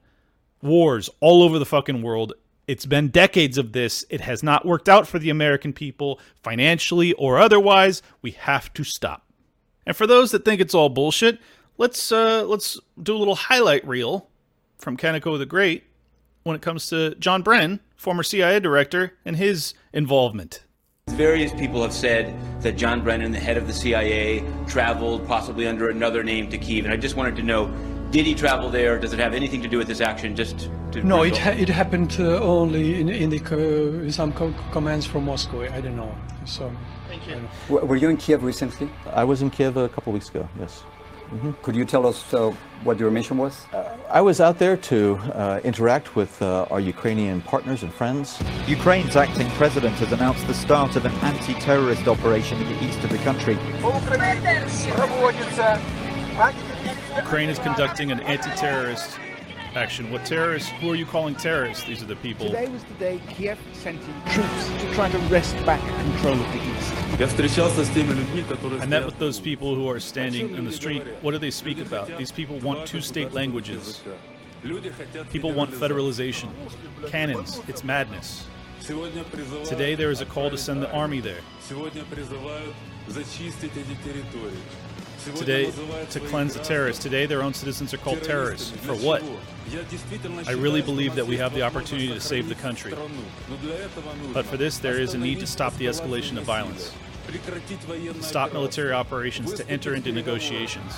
wars 0.62 1.08
all 1.20 1.42
over 1.42 1.58
the 1.58 1.66
fucking 1.66 2.02
world. 2.02 2.32
It's 2.66 2.86
been 2.86 3.08
decades 3.08 3.58
of 3.58 3.72
this. 3.72 4.04
It 4.10 4.20
has 4.22 4.42
not 4.42 4.66
worked 4.66 4.88
out 4.88 5.06
for 5.06 5.18
the 5.18 5.30
American 5.30 5.72
people, 5.72 6.18
financially 6.42 7.12
or 7.12 7.38
otherwise. 7.38 8.02
We 8.22 8.32
have 8.32 8.72
to 8.74 8.82
stop. 8.82 9.24
And 9.86 9.96
for 9.96 10.06
those 10.06 10.32
that 10.32 10.44
think 10.44 10.60
it's 10.60 10.74
all 10.74 10.88
bullshit, 10.88 11.38
let's 11.78 12.10
uh, 12.10 12.44
let's 12.44 12.78
do 13.00 13.16
a 13.16 13.18
little 13.18 13.36
highlight 13.36 13.86
reel 13.86 14.28
from 14.78 14.96
Kaneko 14.96 15.38
the 15.38 15.46
Great 15.46 15.84
when 16.42 16.56
it 16.56 16.62
comes 16.62 16.88
to 16.88 17.14
John 17.16 17.42
Brennan, 17.42 17.80
former 17.96 18.24
CIA 18.24 18.58
director, 18.58 19.14
and 19.24 19.36
his 19.36 19.74
involvement. 19.92 20.62
Various 21.10 21.52
people 21.52 21.82
have 21.82 21.92
said 21.92 22.34
that 22.62 22.76
John 22.76 23.00
Brennan, 23.00 23.30
the 23.30 23.38
head 23.38 23.56
of 23.56 23.68
the 23.68 23.72
CIA, 23.72 24.44
traveled 24.66 25.24
possibly 25.28 25.68
under 25.68 25.88
another 25.88 26.24
name 26.24 26.50
to 26.50 26.58
Kiev, 26.58 26.84
and 26.84 26.92
I 26.92 26.96
just 26.96 27.14
wanted 27.14 27.36
to 27.36 27.44
know: 27.44 27.72
Did 28.10 28.24
he 28.24 28.34
travel 28.34 28.70
there? 28.70 28.98
Does 28.98 29.12
it 29.12 29.18
have 29.18 29.34
anything 29.34 29.60
to 29.62 29.68
do 29.68 29.78
with 29.78 29.88
this 29.88 30.00
action? 30.00 30.34
Just 30.36 30.70
to 30.92 31.02
No, 31.02 31.22
it, 31.24 31.36
ha- 31.36 31.50
it 31.50 31.68
happened 31.68 32.16
uh, 32.18 32.40
only 32.40 33.00
in, 33.00 33.08
in 33.08 33.30
the 33.30 33.40
co- 33.40 33.58
in 33.58 34.12
some 34.12 34.32
co- 34.32 34.54
commands 34.72 35.04
from 35.04 35.24
Moscow. 35.24 35.62
I 35.62 35.80
don't 35.80 35.96
know. 35.96 36.14
So, 36.44 36.70
Thank 37.08 37.26
you. 37.28 37.40
W- 37.68 37.86
Were 37.86 37.96
you 37.96 38.08
in 38.08 38.16
Kiev 38.16 38.42
recently? 38.44 38.88
I 39.12 39.24
was 39.24 39.42
in 39.42 39.50
Kiev 39.50 39.76
a 39.76 39.88
couple 39.88 40.12
weeks 40.12 40.28
ago, 40.28 40.48
yes. 40.58 40.82
Could 41.62 41.74
you 41.74 41.84
tell 41.84 42.06
us 42.06 42.32
uh, 42.32 42.54
what 42.84 43.00
your 43.00 43.10
mission 43.10 43.36
was? 43.36 43.66
I 44.08 44.20
was 44.20 44.40
out 44.40 44.60
there 44.60 44.76
to 44.76 45.16
uh, 45.34 45.60
interact 45.64 46.14
with 46.14 46.40
uh, 46.40 46.66
our 46.70 46.78
Ukrainian 46.78 47.40
partners 47.40 47.82
and 47.82 47.92
friends. 47.92 48.38
Ukraine's 48.68 49.16
acting 49.16 49.48
president 49.62 49.94
has 49.96 50.12
announced 50.12 50.46
the 50.46 50.54
start 50.54 50.94
of 50.94 51.04
an 51.04 51.12
anti-terrorist 51.30 52.06
operation 52.06 52.56
in 52.62 52.68
the 52.68 52.84
east 52.84 53.02
of 53.02 53.10
the 53.10 53.18
country. 53.18 53.56
Ukraine 57.16 57.48
is 57.48 57.58
conducting 57.58 58.12
an 58.12 58.20
anti-terrorist 58.20 59.18
action. 59.74 60.10
What 60.10 60.24
terrorists? 60.26 60.68
Who 60.80 60.90
are 60.90 60.94
you 60.94 61.06
calling 61.06 61.34
terrorists? 61.34 61.84
These 61.84 62.02
are 62.02 62.06
the 62.06 62.16
people. 62.16 62.46
Today 62.46 62.68
was 62.68 62.84
the 62.84 62.94
day 62.94 63.20
Kiev 63.28 63.58
sent 63.72 64.00
in 64.00 64.32
troops 64.32 64.68
to 64.68 64.94
try 64.94 65.08
to 65.08 65.18
wrest 65.30 65.54
back 65.64 65.80
control 66.02 66.34
of 66.34 66.52
the 66.52 66.58
east. 66.62 66.92
I 68.82 68.86
met 68.86 69.04
with 69.06 69.18
those 69.18 69.40
people 69.40 69.74
who 69.74 69.88
are 69.88 69.98
standing 69.98 70.54
in 70.54 70.64
the 70.64 70.72
street. 70.72 71.02
What 71.22 71.32
do 71.32 71.38
they 71.38 71.50
speak 71.50 71.78
about? 71.78 72.06
These 72.18 72.32
people 72.32 72.58
want 72.60 72.86
two-state 72.86 73.32
languages. 73.32 74.02
People 75.30 75.52
want 75.52 75.70
federalization. 75.70 76.50
Cannons. 77.06 77.60
It's 77.66 77.82
madness. 77.82 78.46
Today 79.64 79.94
there 79.94 80.10
is 80.10 80.20
a 80.20 80.26
call 80.26 80.50
to 80.50 80.58
send 80.58 80.82
the 80.82 80.92
army 80.92 81.20
there. 81.20 81.40
Today, 85.34 85.72
to 86.10 86.20
cleanse 86.20 86.54
the 86.54 86.62
terrorists. 86.62 87.02
Today, 87.02 87.26
their 87.26 87.42
own 87.42 87.52
citizens 87.52 87.92
are 87.92 87.98
called 87.98 88.22
terrorists. 88.22 88.70
For 88.70 88.94
what? 88.94 89.22
I 90.46 90.52
really 90.52 90.82
believe 90.82 91.16
that 91.16 91.26
we 91.26 91.36
have 91.38 91.52
the 91.52 91.62
opportunity 91.62 92.08
to 92.08 92.20
save 92.20 92.48
the 92.48 92.54
country. 92.54 92.94
But 94.32 94.46
for 94.46 94.56
this, 94.56 94.78
there 94.78 95.00
is 95.00 95.14
a 95.14 95.18
need 95.18 95.40
to 95.40 95.46
stop 95.46 95.74
the 95.76 95.86
escalation 95.86 96.38
of 96.38 96.44
violence, 96.44 96.92
stop 98.20 98.52
military 98.52 98.92
operations, 98.92 99.52
to 99.54 99.68
enter 99.68 99.94
into 99.94 100.12
negotiations. 100.12 100.92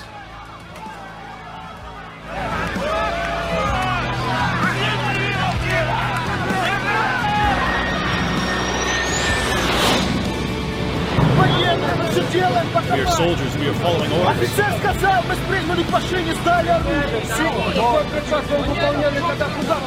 We 12.28 12.99
are 12.99 13.07
soldiers. 13.16 13.55
We 13.57 13.68
are 13.70 13.74
following 13.76 14.11
orders. 14.11 14.41
Офицер 14.43 14.74
сказал, 14.80 15.24
мы 15.24 15.36
спрыгнули 15.36 15.84
к 15.84 15.89
машине, 15.89 16.34
сдали 16.36 16.68
оружие. 16.68 17.24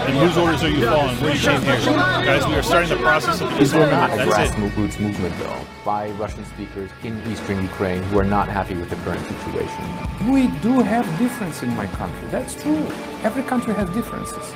And 0.06 0.16
whose 0.16 0.36
orders 0.38 0.62
are 0.64 0.68
you 0.70 0.86
following? 0.86 1.16
Where 1.20 1.34
you 1.34 1.40
came 1.40 1.62
here? 1.62 1.76
Guys, 2.24 2.46
we 2.46 2.54
are 2.54 2.62
starting 2.62 2.88
the 2.88 2.96
process 2.96 3.40
of 3.42 3.50
This 3.50 3.68
is 3.68 3.72
disarmament. 3.72 4.00
not 4.00 4.12
a 4.12 4.16
That's 4.16 4.50
it. 4.50 4.56
grassroots 4.56 4.98
movement, 5.00 5.34
though, 5.38 5.60
by 5.84 6.08
Russian 6.12 6.44
speakers 6.46 6.90
in 7.02 7.20
eastern 7.30 7.62
Ukraine 7.62 8.02
who 8.04 8.18
are 8.18 8.24
not 8.24 8.48
happy 8.48 8.74
with 8.74 8.88
the 8.88 8.96
current 9.04 9.24
situation. 9.26 9.84
We 10.32 10.48
do 10.62 10.80
have 10.80 11.04
difference 11.18 11.62
in 11.62 11.76
my 11.76 11.86
country. 11.86 12.28
That's 12.30 12.54
true. 12.62 12.86
Every 13.24 13.42
country 13.42 13.74
has 13.74 13.90
differences. 13.90 14.54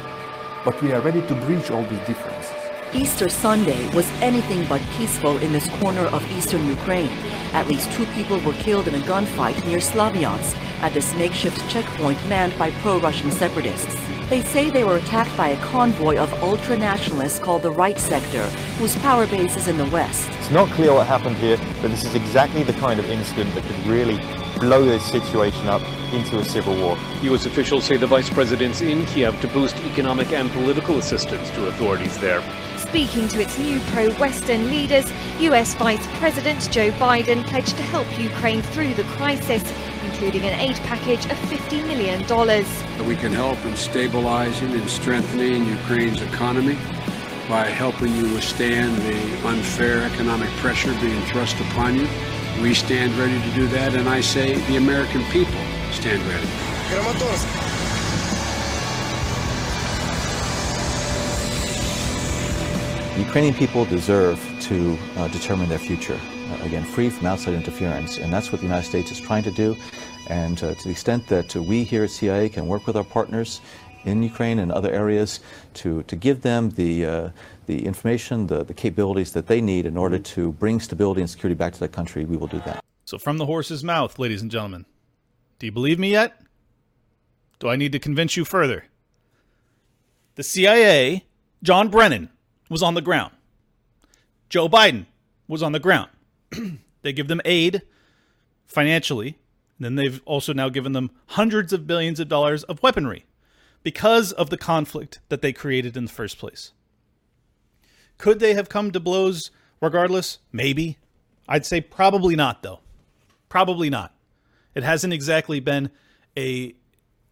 But 0.65 0.81
we 0.83 0.93
are 0.93 1.01
ready 1.01 1.21
to 1.27 1.35
bridge 1.47 1.71
all 1.71 1.83
these 1.85 2.01
differences. 2.07 2.53
Easter 2.93 3.29
Sunday 3.29 3.89
was 3.95 4.11
anything 4.21 4.67
but 4.69 4.81
peaceful 4.99 5.37
in 5.39 5.53
this 5.53 5.69
corner 5.79 6.07
of 6.07 6.23
eastern 6.37 6.67
Ukraine. 6.67 7.11
At 7.56 7.70
least 7.70 7.90
two 7.94 8.06
people 8.08 8.38
were 8.42 8.52
killed 8.56 8.86
in 8.90 8.96
a 8.96 9.00
gunfight 9.00 9.66
near 9.66 9.78
Slavyansk 9.78 10.58
at 10.82 10.94
this 10.94 11.16
makeshift 11.16 11.58
checkpoint 11.70 12.20
manned 12.28 12.56
by 12.60 12.72
pro-Russian 12.82 13.32
separatists. 13.32 13.96
They 14.30 14.42
say 14.42 14.70
they 14.70 14.84
were 14.84 14.98
attacked 14.98 15.38
by 15.38 15.48
a 15.48 15.58
convoy 15.68 16.18
of 16.18 16.34
ultra-nationalists 16.44 17.40
called 17.40 17.62
the 17.62 17.72
Right 17.72 17.98
Sector, 17.98 18.44
whose 18.78 18.98
power 18.98 19.26
base 19.26 19.56
is 19.56 19.70
in 19.70 19.78
the 19.78 19.86
west. 19.86 20.30
It's 20.32 20.52
not 20.52 20.68
clear 20.72 20.94
what 20.94 21.08
happened 21.08 21.38
here, 21.38 21.58
but 21.82 21.92
this 21.92 22.04
is 22.04 22.14
exactly 22.14 22.64
the 22.64 22.74
kind 22.74 23.00
of 23.00 23.10
incident 23.10 23.56
that 23.56 23.64
could 23.64 23.88
really 23.88 24.20
blow 24.60 24.84
this 24.84 25.06
situation 25.10 25.66
up 25.70 25.82
into 26.12 26.40
a 26.40 26.44
civil 26.44 26.76
war. 26.76 26.98
U.S. 27.22 27.46
officials 27.46 27.86
say 27.86 27.96
the 27.96 28.06
vice 28.06 28.30
president's 28.30 28.82
in 28.82 29.06
Kiev 29.06 29.40
to 29.40 29.48
boost 29.48 29.78
economic 29.86 30.34
and 30.34 30.52
political 30.52 30.98
assistance 30.98 31.50
to 31.52 31.68
authorities 31.68 32.18
there. 32.18 32.44
Speaking 32.96 33.28
to 33.28 33.42
its 33.42 33.60
new 33.60 33.82
pro 33.92 34.10
Western 34.12 34.70
leaders, 34.70 35.12
US 35.40 35.74
Vice 35.74 36.08
President 36.18 36.72
Joe 36.72 36.92
Biden 36.92 37.46
pledged 37.46 37.76
to 37.76 37.84
help 37.84 38.08
Ukraine 38.18 38.62
through 38.62 38.94
the 38.94 39.04
crisis, 39.04 39.62
including 40.06 40.44
an 40.44 40.58
aid 40.58 40.78
package 40.78 41.26
of 41.26 41.38
$50 41.50 41.86
million. 41.88 42.22
We 43.06 43.18
can 43.18 43.34
help 43.34 43.60
in 43.66 43.76
stabilizing 43.76 44.72
and 44.72 44.90
strengthening 44.90 45.66
Ukraine's 45.66 46.22
economy 46.22 46.76
by 47.50 47.66
helping 47.68 48.16
you 48.16 48.34
withstand 48.34 48.96
the 49.00 49.46
unfair 49.46 50.04
economic 50.04 50.50
pressure 50.62 50.94
being 51.02 51.22
thrust 51.24 51.60
upon 51.60 51.98
you. 51.98 52.08
We 52.62 52.74
stand 52.74 53.12
ready 53.16 53.38
to 53.42 53.56
do 53.56 53.68
that, 53.76 53.94
and 53.94 54.08
I 54.08 54.22
say 54.22 54.54
the 54.70 54.78
American 54.78 55.22
people 55.34 55.60
stand 55.92 56.24
ready. 56.30 56.48
Ukrainian 63.36 63.56
people 63.56 63.84
deserve 63.84 64.40
to 64.62 64.98
uh, 65.18 65.28
determine 65.28 65.68
their 65.68 65.78
future, 65.78 66.18
uh, 66.52 66.64
again, 66.64 66.86
free 66.86 67.10
from 67.10 67.28
outside 67.28 67.54
interference. 67.54 68.18
And 68.18 68.32
that's 68.32 68.50
what 68.50 68.62
the 68.62 68.66
United 68.66 68.88
States 68.88 69.12
is 69.12 69.20
trying 69.20 69.44
to 69.44 69.52
do. 69.52 69.76
And 70.30 70.58
uh, 70.64 70.74
to 70.74 70.84
the 70.86 70.90
extent 70.90 71.28
that 71.28 71.54
we 71.54 71.84
here 71.84 72.06
at 72.06 72.12
CIA 72.12 72.48
can 72.48 72.66
work 72.66 72.88
with 72.88 72.96
our 72.96 73.04
partners 73.04 73.60
in 74.06 74.24
Ukraine 74.24 74.60
and 74.60 74.72
other 74.72 74.90
areas 74.90 75.42
to, 75.74 76.04
to 76.04 76.16
give 76.16 76.44
them 76.44 76.70
the, 76.80 77.06
uh, 77.06 77.30
the 77.66 77.86
information, 77.86 78.48
the, 78.48 78.64
the 78.64 78.74
capabilities 78.74 79.34
that 79.34 79.48
they 79.48 79.60
need 79.60 79.86
in 79.86 79.98
order 79.98 80.18
to 80.18 80.54
bring 80.54 80.80
stability 80.80 81.20
and 81.20 81.30
security 81.30 81.56
back 81.56 81.74
to 81.74 81.80
that 81.82 81.92
country, 81.92 82.24
we 82.24 82.38
will 82.38 82.48
do 82.48 82.62
that. 82.66 82.82
So, 83.04 83.18
from 83.18 83.38
the 83.38 83.48
horse's 83.48 83.84
mouth, 83.84 84.18
ladies 84.18 84.42
and 84.44 84.50
gentlemen, 84.50 84.86
do 85.60 85.66
you 85.66 85.74
believe 85.74 86.00
me 86.00 86.10
yet? 86.10 86.42
Do 87.60 87.68
I 87.68 87.76
need 87.76 87.92
to 87.92 88.00
convince 88.00 88.38
you 88.38 88.46
further? 88.46 88.86
The 90.36 90.44
CIA, 90.44 91.26
John 91.62 91.90
Brennan, 91.90 92.30
was 92.70 92.84
on 92.84 92.94
the 92.94 93.02
ground. 93.02 93.34
Joe 94.50 94.70
Biden 94.70 95.06
was 95.48 95.64
on 95.64 95.72
the 95.72 95.80
ground. 95.80 96.10
they 97.02 97.14
give 97.14 97.28
them 97.28 97.42
aid 97.46 97.82
financially. 98.66 99.38
Then 99.80 99.96
they've 99.96 100.22
also 100.26 100.54
now 100.54 100.70
given 100.70 100.94
them 100.94 101.12
hundreds 101.28 101.74
of 101.74 101.88
billions 101.88 102.20
of 102.20 102.30
dollars 102.30 102.64
of 102.64 102.82
weaponry 102.82 103.26
because 103.84 104.32
of 104.32 104.50
the 104.50 104.58
conflict 104.58 105.20
that 105.30 105.42
they 105.42 105.52
created 105.54 105.98
in 105.98 106.06
the 106.06 106.12
first 106.12 106.38
place. 106.38 106.72
Could 108.18 108.40
they 108.40 108.54
have 108.54 108.70
come 108.70 108.92
to 108.92 109.00
blows 109.00 109.52
regardless? 109.82 110.40
Maybe. 110.52 110.98
I'd 111.48 111.66
say 111.66 111.82
probably 111.82 112.36
not, 112.36 112.64
though. 112.64 112.80
Probably 113.50 113.90
not. 113.90 114.14
It 114.74 114.84
hasn't 114.84 115.14
exactly 115.14 115.60
been 115.60 115.92
a 116.38 116.76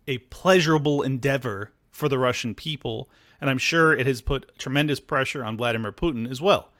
a 0.05 0.17
pleasurable 0.17 1.01
endeavor 1.01 1.71
for 1.89 2.09
the 2.09 2.19
Russian 2.19 2.53
people, 2.53 3.09
and 3.43 3.49
I'm 3.49 3.57
sure 3.57 3.91
it 3.91 4.07
has 4.07 4.21
put 4.21 4.57
tremendous 4.57 5.01
pressure 5.01 5.43
on 5.43 5.57
Vladimir 5.57 5.91
Putin 5.91 6.31
as 6.31 6.41
well. 6.41 6.71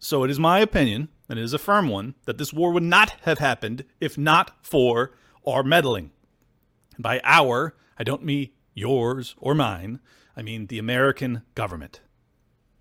So 0.00 0.24
it 0.24 0.32
is 0.32 0.40
my 0.40 0.58
opinion, 0.58 1.10
and 1.28 1.38
it 1.38 1.42
is 1.42 1.52
a 1.52 1.58
firm 1.58 1.88
one, 1.88 2.16
that 2.24 2.38
this 2.38 2.52
war 2.52 2.72
would 2.72 2.82
not 2.82 3.10
have 3.22 3.38
happened 3.38 3.84
if 4.00 4.18
not 4.18 4.56
for 4.62 5.12
our 5.46 5.62
meddling. 5.62 6.10
By 6.98 7.20
our, 7.22 7.76
I 7.96 8.02
don't 8.02 8.24
mean 8.24 8.50
yours 8.74 9.36
or 9.38 9.54
mine, 9.54 10.00
I 10.36 10.42
mean 10.42 10.66
the 10.66 10.80
American 10.80 11.42
government, 11.54 12.00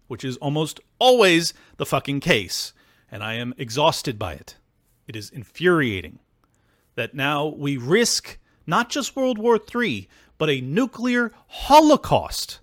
which 0.07 0.25
is 0.25 0.37
almost 0.37 0.79
always 0.97 1.53
the 1.75 1.85
fucking 1.85 2.21
case, 2.21 2.73
and 3.11 3.23
I 3.23 3.35
am 3.35 3.53
exhausted 3.59 4.17
by 4.17 4.33
it. 4.33 4.55
It 5.05 5.15
is 5.15 5.29
infuriating 5.29 6.17
that 6.95 7.13
now 7.13 7.45
we 7.45 7.77
risk 7.77 8.39
not 8.65 8.89
just 8.89 9.15
World 9.15 9.37
War 9.37 9.59
III, 9.59 10.09
but 10.37 10.49
a 10.49 10.61
nuclear 10.61 11.31
holocaust 11.47 12.59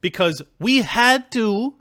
because 0.00 0.42
we 0.58 0.82
had 0.82 1.30
to 1.32 1.74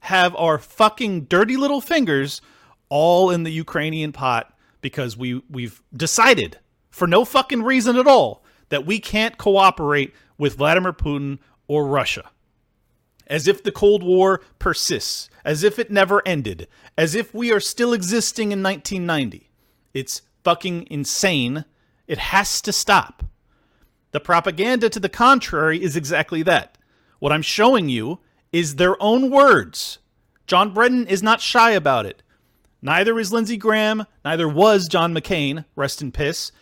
have 0.00 0.34
our 0.36 0.58
fucking 0.58 1.24
dirty 1.24 1.56
little 1.56 1.80
fingers 1.80 2.40
all 2.88 3.30
in 3.30 3.44
the 3.44 3.52
Ukrainian 3.52 4.12
pot 4.12 4.52
because 4.80 5.16
we 5.16 5.42
we've 5.48 5.82
decided 5.96 6.58
for 6.90 7.06
no 7.06 7.24
fucking 7.24 7.62
reason 7.62 7.96
at 7.96 8.06
all 8.06 8.44
that 8.68 8.84
we 8.84 8.98
can't 8.98 9.38
cooperate 9.38 10.14
with 10.36 10.56
Vladimir 10.56 10.92
Putin 10.92 11.38
or 11.68 11.86
Russia. 11.86 12.30
As 13.26 13.46
if 13.46 13.62
the 13.62 13.72
Cold 13.72 14.02
War 14.02 14.42
persists, 14.58 15.30
as 15.44 15.62
if 15.62 15.78
it 15.78 15.90
never 15.90 16.20
ended, 16.26 16.68
as 16.98 17.14
if 17.14 17.32
we 17.32 17.52
are 17.52 17.60
still 17.60 17.92
existing 17.92 18.52
in 18.52 18.62
1990. 18.62 19.50
It's 19.94 20.22
fucking 20.44 20.86
insane. 20.90 21.64
It 22.06 22.18
has 22.18 22.60
to 22.62 22.72
stop. 22.72 23.24
The 24.12 24.20
propaganda 24.20 24.88
to 24.90 25.00
the 25.00 25.08
contrary 25.08 25.82
is 25.82 25.96
exactly 25.96 26.42
that. 26.44 26.78
What 27.18 27.32
I'm 27.32 27.42
showing 27.42 27.88
you 27.88 28.20
is 28.52 28.76
their 28.76 29.02
own 29.02 29.30
words. 29.30 29.98
John 30.46 30.74
Brennan 30.74 31.06
is 31.06 31.22
not 31.22 31.40
shy 31.40 31.72
about 31.72 32.06
it. 32.06 32.22
Neither 32.82 33.18
is 33.18 33.32
Lindsey 33.32 33.56
Graham, 33.56 34.06
neither 34.24 34.48
was 34.48 34.88
John 34.88 35.14
McCain, 35.14 35.64
rest 35.76 36.02
in 36.02 36.12
piss. 36.12 36.52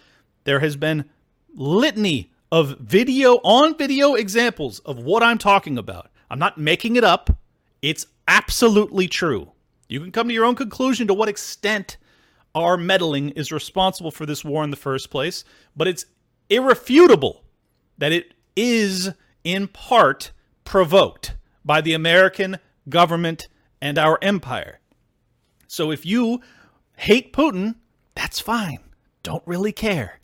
There 0.45 0.61
has 0.61 0.77
been 0.77 1.07
litany 1.55 2.31
of 2.53 2.79
video 2.79 3.37
on 3.43 3.77
video 3.77 4.15
examples 4.15 4.81
of 4.81 4.99
what 4.99 5.23
I'm 5.23 5.39
talking 5.39 5.79
about. 5.79 6.11
I'm 6.31 6.39
not 6.39 6.59
making 6.59 6.97
it 6.97 7.05
up. 7.05 7.37
It's 7.83 8.07
absolutely 8.29 9.09
true. 9.09 9.53
You 9.89 10.01
can 10.01 10.13
come 10.13 10.29
to 10.29 10.35
your 10.35 10.45
own 10.45 10.55
conclusion 10.55 11.09
to 11.09 11.15
what 11.15 11.29
extent 11.29 11.97
our 12.55 12.77
meddling 12.77 13.31
is 13.31 13.51
responsible 13.51 14.11
for 14.11 14.27
this 14.27 14.45
war 14.45 14.63
in 14.63 14.71
the 14.71 14.77
first 14.77 15.11
place, 15.11 15.45
but 15.77 15.89
it's 15.89 16.05
irrefutable 16.51 17.45
that 17.99 18.13
it 18.13 18.35
is 18.57 19.13
in 19.45 19.69
part 19.69 20.33
provoked 20.65 21.35
by 21.65 21.81
the 21.81 21.95
American 21.95 22.59
government 22.89 23.49
and 23.81 23.99
our 23.99 24.19
empire. 24.21 24.81
So 25.67 25.91
if 25.91 26.05
you 26.05 26.41
hate 26.97 27.33
Putin, 27.33 27.77
that's 28.15 28.41
fine. 28.41 28.81
Don't 29.23 29.43
really 29.47 29.73
care. 29.73 30.21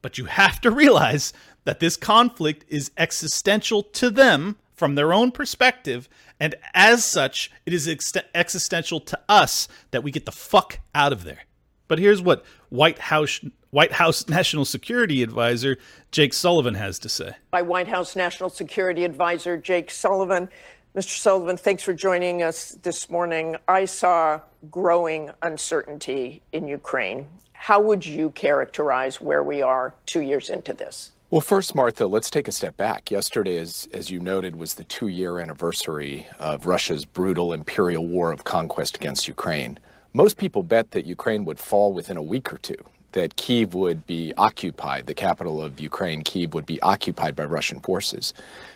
But 0.00 0.18
you 0.18 0.24
have 0.24 0.60
to 0.62 0.70
realize 0.70 1.32
that 1.64 1.78
this 1.78 1.96
conflict 1.96 2.64
is 2.68 2.90
existential 2.96 3.82
to 3.82 4.10
them 4.10 4.56
from 4.74 4.94
their 4.96 5.12
own 5.12 5.30
perspective, 5.30 6.08
and 6.40 6.56
as 6.74 7.04
such, 7.04 7.52
it 7.64 7.72
is 7.72 7.86
ex- 7.86 8.12
existential 8.34 8.98
to 8.98 9.20
us 9.28 9.68
that 9.92 10.02
we 10.02 10.10
get 10.10 10.26
the 10.26 10.32
fuck 10.32 10.80
out 10.92 11.12
of 11.12 11.22
there. 11.22 11.42
But 11.86 12.00
here's 12.00 12.20
what 12.20 12.44
White 12.72 12.98
House 12.98 13.40
White 13.70 13.92
House 13.92 14.28
National 14.40 14.64
Security 14.64 15.22
Advisor 15.22 15.76
Jake 16.10 16.32
Sullivan 16.32 16.74
has 16.74 16.98
to 17.00 17.08
say. 17.08 17.34
By 17.50 17.60
White 17.60 17.88
House 17.88 18.16
National 18.16 18.48
Security 18.48 19.04
Advisor 19.04 19.58
Jake 19.58 19.90
Sullivan. 19.90 20.48
Mr. 20.96 21.18
Sullivan, 21.18 21.56
thanks 21.56 21.82
for 21.82 21.92
joining 21.92 22.42
us 22.42 22.78
this 22.82 23.10
morning. 23.10 23.56
I 23.68 23.84
saw 23.84 24.40
growing 24.70 25.30
uncertainty 25.42 26.42
in 26.52 26.66
Ukraine. 26.66 27.26
How 27.52 27.80
would 27.80 28.04
you 28.04 28.30
characterize 28.30 29.20
where 29.20 29.42
we 29.42 29.62
are 29.62 29.94
two 30.06 30.20
years 30.20 30.50
into 30.50 30.72
this? 30.72 31.12
Well, 31.30 31.40
first, 31.40 31.74
Martha, 31.74 32.06
let's 32.06 32.28
take 32.28 32.48
a 32.48 32.52
step 32.52 32.76
back. 32.76 33.10
Yesterday, 33.10 33.56
as, 33.58 33.88
as 33.94 34.10
you 34.10 34.20
noted, 34.20 34.56
was 34.56 34.74
the 34.74 34.84
two 34.84 35.08
year 35.08 35.38
anniversary 35.38 36.26
of 36.38 36.66
Russia's 36.66 37.04
brutal 37.04 37.52
imperial 37.52 38.06
war 38.06 38.32
of 38.32 38.44
conquest 38.44 38.96
against 38.96 39.28
Ukraine. 39.28 39.78
Most 40.14 40.36
people 40.36 40.62
bet 40.62 40.90
that 40.90 41.06
Ukraine 41.06 41.46
would 41.46 41.58
fall 41.58 41.94
within 41.94 42.18
a 42.18 42.22
week 42.22 42.52
or 42.52 42.58
two, 42.58 42.76
that 43.12 43.36
Kiev 43.36 43.72
would 43.72 44.06
be 44.06 44.34
occupied, 44.36 45.06
the 45.06 45.14
capital 45.14 45.62
of 45.62 45.80
Ukraine, 45.80 46.22
Kiev, 46.22 46.52
would 46.52 46.66
be 46.66 46.80
occupied 46.82 47.34
by 47.34 47.46
Russian 47.46 47.80
forces. 47.80 48.34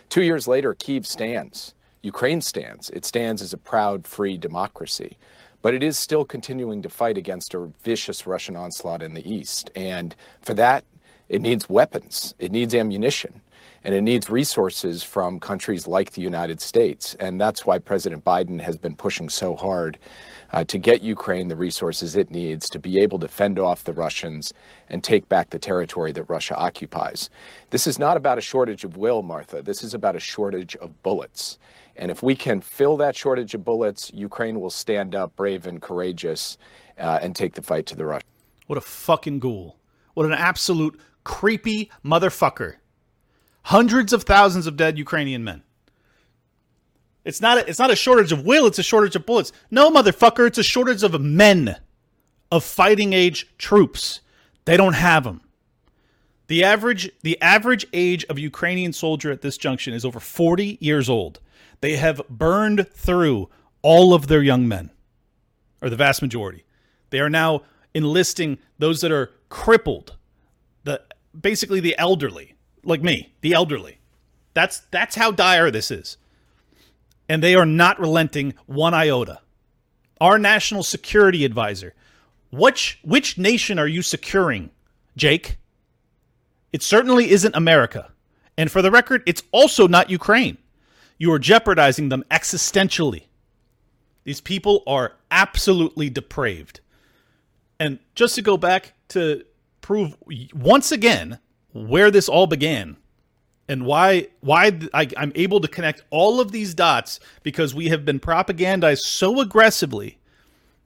Two 0.09 0.23
years 0.23 0.47
later, 0.47 0.73
Kiev 0.73 1.05
stands. 1.05 1.75
Ukraine 2.01 2.41
stands. 2.41 2.89
It 2.89 3.05
stands 3.05 3.43
as 3.43 3.53
a 3.53 3.57
proud, 3.57 4.07
free 4.07 4.35
democracy. 4.35 5.15
But 5.61 5.75
it 5.75 5.83
is 5.83 5.99
still 5.99 6.25
continuing 6.25 6.81
to 6.81 6.89
fight 6.89 7.19
against 7.19 7.53
a 7.53 7.69
vicious 7.83 8.25
Russian 8.25 8.55
onslaught 8.55 9.03
in 9.03 9.13
the 9.13 9.31
east. 9.31 9.69
And 9.75 10.15
for 10.41 10.55
that, 10.55 10.85
it 11.29 11.41
needs 11.41 11.69
weapons, 11.69 12.33
it 12.39 12.51
needs 12.51 12.73
ammunition, 12.73 13.41
and 13.83 13.93
it 13.93 14.01
needs 14.01 14.29
resources 14.29 15.03
from 15.03 15.39
countries 15.39 15.85
like 15.85 16.11
the 16.11 16.21
United 16.21 16.61
States. 16.61 17.15
And 17.19 17.39
that's 17.39 17.63
why 17.63 17.77
President 17.77 18.23
Biden 18.23 18.59
has 18.59 18.77
been 18.77 18.95
pushing 18.95 19.29
so 19.29 19.55
hard 19.55 19.99
uh, 20.53 20.63
to 20.65 20.77
get 20.77 21.01
Ukraine 21.01 21.47
the 21.47 21.55
resources 21.55 22.15
it 22.15 22.31
needs 22.31 22.69
to 22.69 22.79
be 22.79 22.99
able 22.99 23.19
to 23.19 23.27
fend 23.27 23.59
off 23.59 23.83
the 23.83 23.93
Russians 23.93 24.53
and 24.89 25.03
take 25.03 25.27
back 25.27 25.49
the 25.49 25.59
territory 25.59 26.11
that 26.13 26.23
Russia 26.23 26.55
occupies. 26.55 27.29
This 27.69 27.87
is 27.87 27.99
not 27.99 28.17
about 28.17 28.37
a 28.37 28.41
shortage 28.41 28.83
of 28.83 28.97
will, 28.97 29.21
Martha. 29.21 29.61
This 29.61 29.83
is 29.83 29.93
about 29.93 30.15
a 30.15 30.19
shortage 30.19 30.75
of 30.77 31.01
bullets. 31.03 31.57
And 31.95 32.11
if 32.11 32.21
we 32.21 32.35
can 32.35 32.61
fill 32.61 32.97
that 32.97 33.15
shortage 33.15 33.53
of 33.53 33.65
bullets, 33.65 34.11
Ukraine 34.13 34.59
will 34.59 34.69
stand 34.69 35.15
up 35.15 35.35
brave 35.35 35.65
and 35.65 35.81
courageous 35.81 36.57
uh, 36.97 37.19
and 37.21 37.35
take 37.35 37.55
the 37.55 37.61
fight 37.61 37.85
to 37.87 37.95
the 37.95 38.05
Russians. 38.05 38.31
What 38.67 38.77
a 38.77 38.81
fucking 38.81 39.39
ghoul. 39.39 39.77
What 40.13 40.25
an 40.25 40.33
absolute 40.33 40.99
creepy 41.23 41.91
motherfucker. 42.05 42.75
Hundreds 43.63 44.13
of 44.13 44.23
thousands 44.23 44.67
of 44.67 44.77
dead 44.77 44.97
Ukrainian 44.97 45.43
men. 45.43 45.63
It's 47.27 47.41
not 47.41 47.57
a, 47.57 47.69
it's 47.69 47.77
not 47.77 47.91
a 47.91 47.95
shortage 47.95 48.31
of 48.31 48.45
will, 48.45 48.67
it's 48.67 48.79
a 48.79 48.83
shortage 48.83 49.17
of 49.17 49.25
bullets. 49.25 49.51
No, 49.69 49.91
motherfucker, 49.91 50.47
it's 50.47 50.57
a 50.57 50.63
shortage 50.63 51.03
of 51.03 51.19
men, 51.19 51.75
of 52.49 52.63
fighting 52.63 53.11
age 53.11 53.53
troops. 53.57 54.21
They 54.63 54.77
don't 54.77 54.93
have 54.93 55.25
them. 55.25 55.41
The 56.47 56.63
average 56.63 57.11
the 57.23 57.39
average 57.41 57.85
age 57.91 58.23
of 58.29 58.39
Ukrainian 58.39 58.93
soldier 58.93 59.29
at 59.29 59.41
this 59.41 59.57
junction 59.57 59.93
is 59.93 60.05
over 60.05 60.21
40 60.21 60.77
years 60.79 61.09
old. 61.09 61.41
They 61.81 61.97
have 61.97 62.21
burned 62.29 62.87
through 62.93 63.49
all 63.81 64.13
of 64.13 64.27
their 64.27 64.41
young 64.41 64.65
men, 64.65 64.91
or 65.81 65.89
the 65.89 65.97
vast 65.97 66.21
majority. 66.21 66.63
They 67.09 67.19
are 67.19 67.29
now 67.29 67.63
enlisting 67.93 68.57
those 68.79 69.01
that 69.01 69.11
are 69.11 69.31
crippled, 69.49 70.15
the 70.85 71.01
basically 71.37 71.81
the 71.81 71.97
elderly, 71.97 72.55
like 72.85 73.01
me, 73.03 73.33
the 73.41 73.51
elderly. 73.51 73.99
That's 74.53 74.79
that's 74.91 75.17
how 75.17 75.31
dire 75.31 75.69
this 75.69 75.91
is. 75.91 76.15
And 77.29 77.43
they 77.43 77.55
are 77.55 77.65
not 77.65 77.99
relenting 77.99 78.53
one 78.65 78.93
iota. 78.93 79.39
Our 80.19 80.39
national 80.39 80.83
security 80.83 81.45
advisor, 81.45 81.93
which 82.51 82.99
which 83.03 83.37
nation 83.37 83.77
are 83.77 83.87
you 83.87 84.01
securing, 84.01 84.71
Jake? 85.15 85.57
It 86.73 86.81
certainly 86.81 87.31
isn't 87.31 87.55
America. 87.55 88.11
And 88.57 88.71
for 88.71 88.81
the 88.81 88.91
record, 88.91 89.23
it's 89.25 89.43
also 89.51 89.87
not 89.87 90.09
Ukraine. 90.09 90.57
You 91.17 91.31
are 91.33 91.39
jeopardizing 91.39 92.09
them 92.09 92.23
existentially. 92.31 93.23
These 94.23 94.41
people 94.41 94.83
are 94.87 95.13
absolutely 95.31 96.09
depraved. 96.09 96.81
And 97.79 97.99
just 98.15 98.35
to 98.35 98.41
go 98.41 98.57
back 98.57 98.93
to 99.09 99.45
prove 99.81 100.17
once 100.53 100.91
again 100.91 101.39
where 101.73 102.11
this 102.11 102.27
all 102.27 102.47
began 102.47 102.97
and 103.67 103.85
why 103.85 104.27
why 104.39 104.79
I, 104.93 105.07
I'm 105.17 105.31
able 105.35 105.59
to 105.61 105.67
connect 105.67 106.03
all 106.09 106.39
of 106.39 106.51
these 106.51 106.73
dots 106.73 107.19
because 107.43 107.75
we 107.75 107.89
have 107.89 108.05
been 108.05 108.19
propagandized 108.19 109.01
so 109.01 109.39
aggressively 109.41 110.17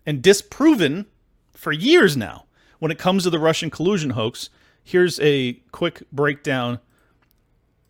and 0.05 0.21
disproven 0.21 1.05
for 1.53 1.71
years 1.71 2.17
now 2.17 2.45
when 2.79 2.91
it 2.91 2.97
comes 2.97 3.23
to 3.23 3.29
the 3.29 3.39
Russian 3.39 3.69
collusion 3.69 4.11
hoax. 4.11 4.49
Here's 4.83 5.19
a 5.19 5.53
quick 5.71 6.01
breakdown 6.11 6.79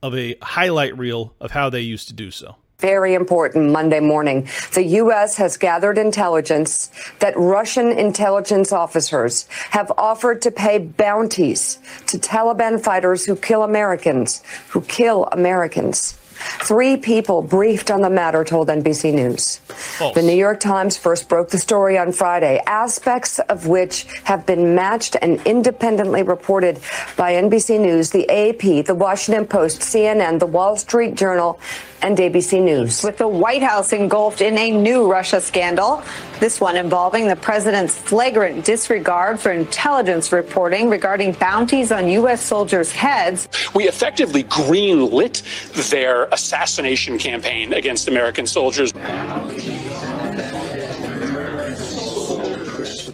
of 0.04 0.16
a 0.16 0.36
highlight 0.42 0.98
reel 0.98 1.34
of 1.39 1.52
how 1.52 1.70
they 1.70 1.82
used 1.82 2.08
to 2.10 2.14
do 2.14 2.32
so 2.32 2.58
very 2.82 3.13
important 3.13 3.71
Monday 3.71 3.99
morning. 3.99 4.47
The 4.73 4.84
U.S. 5.01 5.38
has 5.38 5.55
gathered 5.55 5.97
intelligence 5.97 6.91
that 7.19 7.38
Russian 7.38 7.91
intelligence 7.91 8.73
officers 8.73 9.47
have 9.69 9.91
offered 9.97 10.41
to 10.41 10.51
pay 10.51 10.79
bounties 10.79 11.79
to 12.07 12.17
Taliban 12.17 12.84
fighters 12.84 13.23
who 13.23 13.36
kill 13.36 13.63
Americans, 13.63 14.43
who 14.69 14.82
kill 14.82 15.25
Americans. 15.32 16.17
Three 16.63 16.97
people 16.97 17.41
briefed 17.41 17.91
on 17.91 18.01
the 18.01 18.09
matter 18.09 18.43
told 18.43 18.67
NBC 18.67 19.13
News. 19.13 19.57
False. 19.67 20.15
The 20.15 20.21
New 20.21 20.36
York 20.36 20.59
Times 20.59 20.97
first 20.97 21.29
broke 21.29 21.49
the 21.49 21.57
story 21.57 21.97
on 21.97 22.11
Friday, 22.11 22.61
aspects 22.65 23.39
of 23.39 23.67
which 23.67 24.05
have 24.23 24.45
been 24.45 24.73
matched 24.73 25.15
and 25.21 25.39
independently 25.45 26.23
reported 26.23 26.79
by 27.15 27.34
NBC 27.34 27.79
News, 27.79 28.09
the 28.09 28.27
AP, 28.29 28.86
the 28.86 28.95
Washington 28.95 29.45
Post, 29.45 29.82
CNN, 29.82 30.39
the 30.39 30.47
Wall 30.47 30.75
Street 30.75 31.15
Journal, 31.15 31.59
and 32.02 32.18
ABC 32.18 32.62
News. 32.62 33.04
With 33.04 33.18
the 33.18 33.28
White 33.28 33.64
House 33.64 33.93
engulfed 33.93 34.41
in 34.41 34.58
a 34.58 34.72
new 34.72 35.10
Russia 35.12 35.39
scandal, 35.39 36.04
this 36.39 36.60
one 36.60 36.76
involving 36.76 37.28
the 37.28 37.36
president's 37.36 37.95
flagrant 37.95 38.66
disregard 38.66 39.39
for 39.39 39.52
intelligence 39.52 40.32
reporting 40.32 40.89
regarding 40.89 41.34
bounties 41.34 41.91
on 41.91 42.10
U.S. 42.10 42.43
soldiers' 42.43 42.91
heads. 42.91 43.47
We 43.76 43.88
effectively 43.88 44.43
greenlit 44.43 45.43
their 45.89 46.26
assassination 46.26 47.18
campaign 47.18 47.74
against 47.74 48.08
American 48.08 48.47
soldiers. 48.47 48.91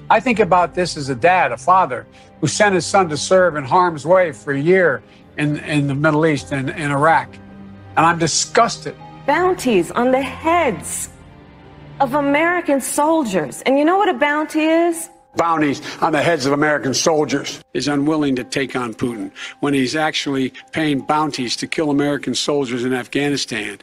I 0.10 0.22
think 0.22 0.40
about 0.40 0.74
this 0.74 0.96
as 0.96 1.10
a 1.10 1.16
dad, 1.16 1.52
a 1.52 1.58
father, 1.58 2.08
who 2.40 2.48
sent 2.48 2.76
his 2.76 2.86
son 2.86 3.10
to 3.10 3.18
serve 3.18 3.58
in 3.58 3.66
harm's 3.66 4.06
way 4.06 4.32
for 4.32 4.54
a 4.54 4.60
year 4.60 5.04
in, 5.38 5.58
in 5.60 5.88
the 5.88 5.96
Middle 5.96 6.26
East 6.26 6.54
and 6.54 6.70
in 6.70 6.92
Iraq 6.92 7.36
and 7.98 8.06
I'm 8.06 8.20
disgusted. 8.20 8.95
Bounties 9.26 9.91
on 9.91 10.12
the 10.12 10.22
heads 10.22 11.10
of 12.00 12.14
American 12.14 12.80
soldiers. 12.80 13.62
And 13.64 13.78
you 13.78 13.84
know 13.84 13.98
what 13.98 14.08
a 14.08 14.14
bounty 14.14 14.62
is? 14.62 15.10
bounties 15.36 15.82
on 16.02 16.12
the 16.12 16.22
heads 16.22 16.48
of 16.48 16.54
American 16.54 16.95
soldiers 16.95 17.64
is 17.76 17.88
unwilling 17.88 18.36
to 18.36 18.43
take 18.43 18.76
on 18.76 18.93
Putin 18.93 19.32
when 19.60 19.72
he's 19.72 19.95
actually 19.95 20.52
paying 20.72 21.00
bounties 21.00 21.56
to 21.56 21.68
kill 21.68 21.91
American 21.91 22.34
soldiers 22.34 22.84
in 22.84 22.91
Afghanistan. 22.91 23.78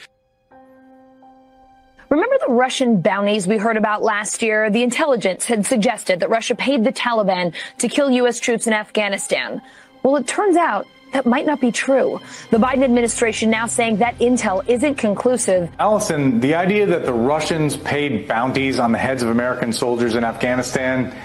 Remember 2.10 2.36
the 2.46 2.52
Russian 2.52 3.00
bounties 3.00 3.46
we 3.46 3.56
heard 3.56 3.76
about 3.76 4.02
last 4.02 4.42
year? 4.42 4.68
The 4.68 4.82
intelligence 4.82 5.46
had 5.46 5.64
suggested 5.64 6.20
that 6.20 6.28
Russia 6.28 6.54
paid 6.54 6.84
the 6.84 6.92
Taliban 6.92 7.54
to 7.78 7.88
kill 7.88 8.10
U.S. 8.10 8.40
troops 8.40 8.66
in 8.66 8.72
Afghanistan. 8.72 9.62
Well, 10.02 10.16
it 10.16 10.26
turns 10.26 10.56
out 10.56 10.86
that 11.14 11.24
might 11.24 11.46
not 11.46 11.60
be 11.60 11.70
true. 11.70 12.20
The 12.50 12.58
Biden 12.58 12.82
administration 12.82 13.48
now 13.48 13.66
saying 13.66 13.98
that 13.98 14.18
intel 14.18 14.68
isn't 14.68 14.96
conclusive. 14.96 15.70
Allison, 15.78 16.40
the 16.40 16.56
idea 16.56 16.86
that 16.86 17.06
the 17.06 17.12
Russians 17.12 17.76
paid 17.76 18.26
bounties 18.26 18.80
on 18.80 18.90
the 18.90 18.98
heads 18.98 19.22
of 19.22 19.28
American 19.28 19.72
soldiers 19.72 20.16
in 20.16 20.24
Afghanistan 20.24 21.16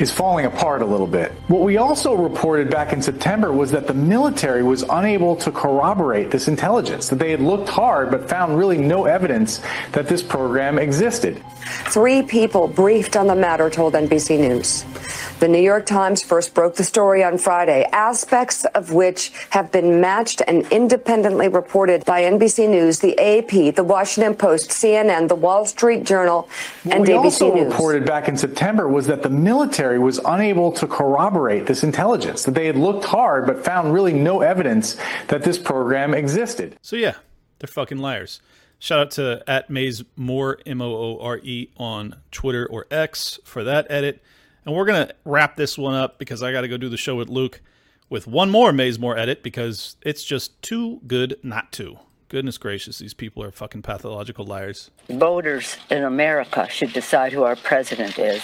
is 0.00 0.10
falling 0.12 0.46
apart 0.46 0.82
a 0.82 0.84
little 0.84 1.06
bit. 1.06 1.32
What 1.46 1.62
we 1.62 1.76
also 1.76 2.14
reported 2.14 2.70
back 2.70 2.92
in 2.92 3.00
September 3.00 3.52
was 3.52 3.70
that 3.72 3.86
the 3.86 3.94
military 3.94 4.62
was 4.62 4.84
unable 4.90 5.36
to 5.36 5.52
corroborate 5.52 6.30
this 6.30 6.48
intelligence, 6.48 7.08
that 7.08 7.18
they 7.20 7.30
had 7.30 7.40
looked 7.40 7.68
hard 7.68 8.10
but 8.10 8.28
found 8.28 8.56
really 8.56 8.78
no 8.78 9.06
evidence 9.06 9.60
that 9.92 10.08
this 10.08 10.22
program 10.22 10.78
existed. 10.78 11.42
Three 11.90 12.22
people 12.22 12.68
briefed 12.68 13.16
on 13.16 13.26
the 13.26 13.34
matter 13.34 13.70
told 13.70 13.94
NBC 13.94 14.38
News. 14.38 14.84
The 15.40 15.46
New 15.46 15.62
York 15.62 15.86
Times 15.86 16.20
first 16.20 16.52
broke 16.52 16.74
the 16.74 16.82
story 16.82 17.22
on 17.22 17.38
Friday, 17.38 17.84
aspects 17.92 18.64
of 18.74 18.92
which 18.92 19.30
have 19.50 19.70
been 19.70 20.00
matched 20.00 20.42
and 20.48 20.66
independently 20.72 21.46
reported 21.46 22.04
by 22.04 22.22
NBC 22.22 22.68
News, 22.68 22.98
the 22.98 23.16
AP, 23.20 23.76
the 23.76 23.84
Washington 23.84 24.34
Post, 24.34 24.70
CNN, 24.70 25.28
the 25.28 25.36
Wall 25.36 25.64
Street 25.64 26.02
Journal, 26.02 26.48
and 26.90 27.00
what 27.00 27.08
we 27.08 27.14
ABC 27.14 27.24
also 27.24 27.54
News. 27.54 27.66
reported 27.66 28.04
back 28.04 28.26
in 28.26 28.36
September 28.36 28.88
was 28.88 29.06
that 29.06 29.22
the 29.22 29.30
military 29.30 30.00
was 30.00 30.18
unable 30.24 30.72
to 30.72 30.88
corroborate 30.88 31.66
this 31.66 31.84
intelligence, 31.84 32.42
that 32.42 32.54
they 32.54 32.66
had 32.66 32.76
looked 32.76 33.04
hard 33.04 33.46
but 33.46 33.64
found 33.64 33.92
really 33.92 34.12
no 34.12 34.40
evidence 34.40 34.96
that 35.28 35.44
this 35.44 35.56
program 35.56 36.14
existed. 36.14 36.76
So 36.82 36.96
yeah, 36.96 37.14
they're 37.60 37.68
fucking 37.68 37.98
liars. 37.98 38.40
Shout 38.80 38.98
out 38.98 39.10
to 39.12 39.44
at 39.46 39.70
Maze 39.70 40.02
Moore 40.16 40.58
M 40.66 40.82
O 40.82 40.96
O 40.96 41.18
R 41.20 41.38
E 41.38 41.70
on 41.76 42.16
Twitter 42.32 42.66
or 42.66 42.86
X 42.90 43.38
for 43.44 43.62
that 43.62 43.86
edit. 43.88 44.20
And 44.68 44.76
we're 44.76 44.84
gonna 44.84 45.10
wrap 45.24 45.56
this 45.56 45.78
one 45.78 45.94
up 45.94 46.18
because 46.18 46.42
I 46.42 46.52
got 46.52 46.60
to 46.60 46.68
go 46.68 46.76
do 46.76 46.90
the 46.90 46.98
show 46.98 47.16
with 47.16 47.30
Luke 47.30 47.62
with 48.10 48.26
one 48.26 48.50
more 48.50 48.70
Maze 48.70 48.98
Moore 48.98 49.16
edit 49.16 49.42
because 49.42 49.96
it's 50.02 50.22
just 50.22 50.60
too 50.60 51.00
good 51.06 51.38
not 51.42 51.72
to. 51.72 52.00
Goodness 52.28 52.58
gracious, 52.58 52.98
these 52.98 53.14
people 53.14 53.42
are 53.42 53.50
fucking 53.50 53.80
pathological 53.80 54.44
liars. 54.44 54.90
Voters 55.08 55.78
in 55.90 56.04
America 56.04 56.68
should 56.68 56.92
decide 56.92 57.32
who 57.32 57.44
our 57.44 57.56
president 57.56 58.18
is, 58.18 58.42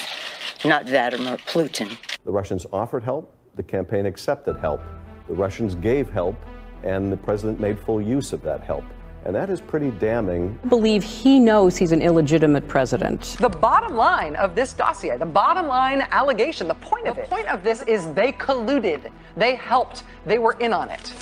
not 0.64 0.86
Vladimir 0.86 1.36
Putin. 1.36 1.94
The 2.24 2.32
Russians 2.32 2.64
offered 2.72 3.04
help, 3.04 3.36
the 3.56 3.62
campaign 3.62 4.06
accepted 4.06 4.56
help. 4.56 4.80
The 5.28 5.34
Russians 5.34 5.74
gave 5.74 6.08
help, 6.08 6.36
and 6.84 7.12
the 7.12 7.18
president 7.18 7.60
made 7.60 7.78
full 7.78 8.00
use 8.00 8.32
of 8.32 8.40
that 8.44 8.62
help. 8.62 8.86
And 9.24 9.34
that 9.34 9.48
is 9.48 9.60
pretty 9.60 9.90
damning. 9.90 10.58
I 10.64 10.68
believe 10.68 11.02
he 11.02 11.40
knows 11.40 11.78
he's 11.78 11.92
an 11.92 12.02
illegitimate 12.02 12.68
president. 12.68 13.36
The 13.40 13.48
bottom 13.48 13.96
line 13.96 14.36
of 14.36 14.54
this 14.54 14.74
dossier, 14.74 15.16
the 15.16 15.24
bottom 15.24 15.66
line 15.66 16.06
allegation, 16.10 16.68
the 16.68 16.74
point 16.74 17.06
of 17.06 17.16
it, 17.16 17.22
the 17.22 17.28
point 17.28 17.48
of 17.48 17.64
this 17.64 17.82
is 17.82 18.12
they 18.12 18.32
colluded, 18.32 19.10
they 19.34 19.54
helped, 19.54 20.04
they 20.26 20.38
were 20.38 20.52
in 20.60 20.74
on 20.74 20.90
it. 20.90 21.12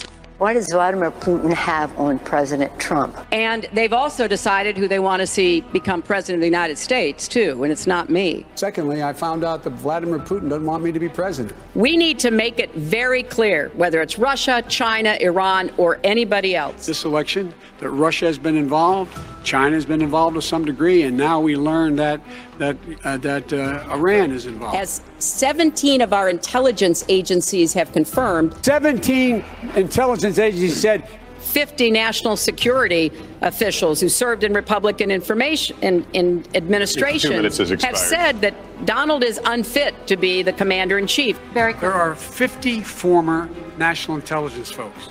What 0.42 0.54
does 0.54 0.72
Vladimir 0.72 1.12
Putin 1.12 1.52
have 1.52 1.96
on 1.96 2.18
President 2.18 2.76
Trump? 2.76 3.16
And 3.30 3.68
they've 3.72 3.92
also 3.92 4.26
decided 4.26 4.76
who 4.76 4.88
they 4.88 4.98
want 4.98 5.20
to 5.20 5.26
see 5.28 5.60
become 5.60 6.02
president 6.02 6.38
of 6.38 6.40
the 6.40 6.48
United 6.48 6.78
States, 6.78 7.28
too, 7.28 7.62
and 7.62 7.70
it's 7.70 7.86
not 7.86 8.10
me. 8.10 8.44
Secondly, 8.56 9.04
I 9.04 9.12
found 9.12 9.44
out 9.44 9.62
that 9.62 9.70
Vladimir 9.74 10.18
Putin 10.18 10.48
doesn't 10.48 10.66
want 10.66 10.82
me 10.82 10.90
to 10.90 10.98
be 10.98 11.08
president. 11.08 11.56
We 11.76 11.96
need 11.96 12.18
to 12.18 12.32
make 12.32 12.58
it 12.58 12.74
very 12.74 13.22
clear 13.22 13.70
whether 13.74 14.02
it's 14.02 14.18
Russia, 14.18 14.64
China, 14.66 15.16
Iran, 15.20 15.70
or 15.76 16.00
anybody 16.02 16.56
else. 16.56 16.86
This 16.86 17.04
election, 17.04 17.54
that 17.78 17.90
Russia 17.90 18.26
has 18.26 18.36
been 18.36 18.56
involved, 18.56 19.16
China 19.44 19.74
has 19.74 19.84
been 19.84 20.02
involved 20.02 20.36
to 20.36 20.42
some 20.42 20.64
degree, 20.64 21.02
and 21.02 21.16
now 21.16 21.40
we 21.40 21.56
learn 21.56 21.96
that 21.96 22.20
that 22.58 22.76
uh, 23.04 23.16
that 23.18 23.52
uh, 23.52 23.84
Iran 23.90 24.30
is 24.30 24.46
involved. 24.46 24.76
As 24.76 25.02
17 25.18 26.00
of 26.00 26.12
our 26.12 26.28
intelligence 26.28 27.04
agencies 27.08 27.72
have 27.74 27.92
confirmed, 27.92 28.54
17 28.64 29.44
intelligence 29.74 30.38
agencies 30.38 30.80
said 30.80 31.08
50 31.42 31.90
national 31.90 32.36
security 32.36 33.12
officials 33.42 34.00
who 34.00 34.08
served 34.08 34.44
in 34.44 34.54
Republican 34.54 35.10
information 35.10 35.76
in, 35.82 36.06
in 36.12 36.44
administration 36.54 37.32
Two 37.50 37.76
have 37.76 37.98
said 37.98 38.40
that 38.40 38.54
Donald 38.86 39.24
is 39.24 39.40
unfit 39.44 40.06
to 40.06 40.16
be 40.16 40.42
the 40.42 40.52
commander 40.52 40.98
in 40.98 41.06
chief. 41.06 41.38
Very 41.52 41.74
There 41.74 41.92
are 41.92 42.14
50 42.14 42.80
former 42.82 43.50
national 43.76 44.16
intelligence 44.16 44.70
folks 44.70 45.10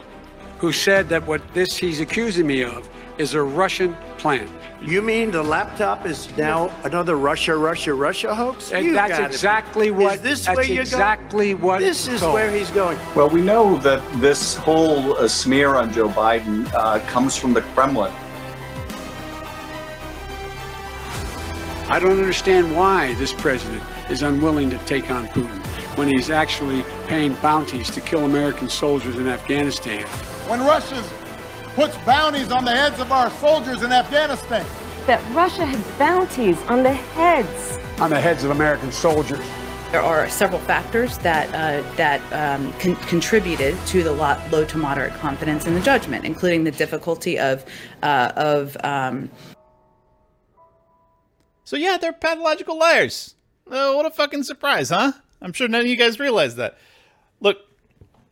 who 0.60 0.72
said 0.72 1.10
that 1.10 1.26
what 1.28 1.42
this 1.54 1.78
he's 1.78 2.00
accusing 2.00 2.48
me 2.48 2.64
of 2.64 2.90
is 3.22 3.36
a 3.36 3.42
Russian 3.44 3.96
plan. 4.18 4.50
You 4.82 5.00
mean 5.04 5.30
the 5.30 5.44
laptop 5.44 6.08
is 6.08 6.36
now 6.38 6.72
another 6.84 7.16
Russia, 7.16 7.56
Russia, 7.56 7.94
Russia 7.94 8.34
hoax? 8.34 8.72
And 8.72 8.84
You 8.88 8.94
that's 8.94 9.20
be- 9.20 9.24
exactly 9.26 9.92
what- 9.92 10.16
Is 10.16 10.22
this 10.22 10.46
that's 10.46 10.56
where 10.58 10.66
you're 10.66 10.82
exactly 10.82 11.50
going? 11.54 11.62
what 11.62 11.80
This 11.82 12.08
is 12.08 12.20
told. 12.20 12.34
where 12.34 12.50
he's 12.50 12.72
going. 12.72 12.98
Well, 13.16 13.30
we 13.30 13.42
know 13.42 13.78
that 13.78 14.02
this 14.20 14.56
whole 14.56 15.16
uh, 15.18 15.28
smear 15.28 15.76
on 15.76 15.94
Joe 15.94 16.10
Biden 16.10 16.68
uh, 16.74 16.98
comes 17.14 17.38
from 17.38 17.54
the 17.54 17.62
Kremlin. 17.76 18.12
I 21.88 22.00
don't 22.00 22.18
understand 22.18 22.76
why 22.76 23.14
this 23.16 23.34
president 23.34 23.84
is 24.10 24.24
unwilling 24.24 24.72
to 24.72 24.78
take 24.80 25.12
on 25.12 25.28
Putin 25.28 25.60
when 25.98 26.08
he's 26.08 26.32
actually 26.32 26.84
paying 27.08 27.34
bounties 27.36 27.92
to 27.92 28.02
kill 28.02 28.26
American 28.26 28.68
soldiers 28.68 29.18
in 29.18 29.28
Afghanistan. 29.28 30.06
When 30.50 30.62
Russia 30.62 31.04
puts 31.76 31.98
bounties 32.00 32.52
on 32.52 32.66
the 32.66 32.72
heads 32.72 33.00
of 33.00 33.12
our 33.12 33.30
soldiers 33.32 33.82
in 33.84 33.92
Afghanistan. 33.92 34.66
That 35.08 35.22
Russia 35.34 35.66
had 35.66 36.00
bounties 36.00 36.58
on 36.64 36.84
the 36.84 36.94
heads. 36.94 37.80
On 38.00 38.10
the 38.10 38.22
heads 38.22 38.44
of 38.44 38.52
American 38.52 38.92
soldiers. 38.92 39.40
There 39.92 40.02
are 40.02 40.30
several 40.30 40.62
factors 40.62 41.18
that 41.20 41.50
uh, 41.54 41.84
that 41.96 42.22
um, 42.32 42.72
con- 42.80 42.96
contributed 43.08 43.76
to 43.88 44.04
the 44.04 44.12
lo- 44.14 44.42
low 44.52 44.64
to 44.66 44.78
moderate 44.78 45.14
confidence 45.16 45.66
in 45.66 45.74
the 45.74 45.82
judgment, 45.82 46.24
including 46.24 46.64
the 46.64 46.72
difficulty 46.72 47.38
of 47.38 47.66
uh, 48.02 48.32
of 48.38 48.78
um, 48.86 49.30
So 51.72 51.78
yeah, 51.78 51.98
they're 51.98 52.12
pathological 52.12 52.78
liars. 52.78 53.36
Oh, 53.70 53.96
what 53.96 54.06
a 54.06 54.12
fucking 54.12 54.44
surprise, 54.44 54.90
huh? 54.90 55.14
I'm 55.42 55.54
sure 55.54 55.70
none 55.70 55.80
of 55.82 55.88
you 55.88 55.96
guys 55.96 56.20
realize 56.20 56.58
that. 56.58 56.78
Look, 57.40 57.60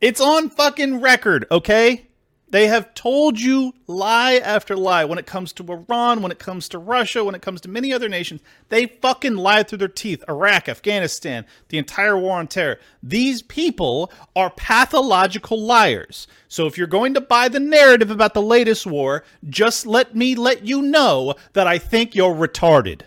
it's 0.02 0.20
on 0.20 0.50
fucking 0.50 1.00
record, 1.00 1.46
okay? 1.50 2.06
They 2.52 2.68
have 2.68 2.96
told 2.96 3.40
you 3.40 3.74
lie 3.86 4.38
after 4.38 4.76
lie 4.76 5.06
when 5.06 5.20
it 5.20 5.28
comes 5.28 5.54
to 5.54 5.72
Iran, 5.72 6.22
when 6.22 6.32
it 6.32 6.40
comes 6.40 6.68
to 6.70 6.80
Russia, 6.80 7.24
when 7.24 7.36
it 7.36 7.44
comes 7.44 7.62
to 7.62 7.70
many 7.70 7.94
other 7.94 8.10
nations. 8.10 8.42
They 8.70 8.88
fucking 8.88 9.36
lied 9.36 9.68
through 9.68 9.78
their 9.78 9.88
teeth. 9.88 10.24
Iraq, 10.28 10.68
Afghanistan, 10.68 11.46
the 11.68 11.78
entire 11.78 12.18
war 12.18 12.40
on 12.40 12.48
terror. 12.48 12.80
These 13.04 13.44
people 13.44 14.12
are 14.36 14.50
pathological 14.50 15.62
liars. 15.62 16.28
So 16.48 16.66
if 16.66 16.78
you're 16.78 16.88
going 16.88 17.14
to 17.14 17.22
buy 17.22 17.50
the 17.50 17.60
narrative 17.60 18.10
about 18.10 18.34
the 18.34 18.42
latest 18.42 18.88
war, 18.88 19.24
just 19.48 19.86
let 19.86 20.16
me 20.16 20.34
let 20.34 20.66
you 20.66 20.82
know 20.82 21.36
that 21.54 21.68
I 21.68 21.78
think 21.78 22.16
you're 22.16 22.34
retarded. 22.34 23.02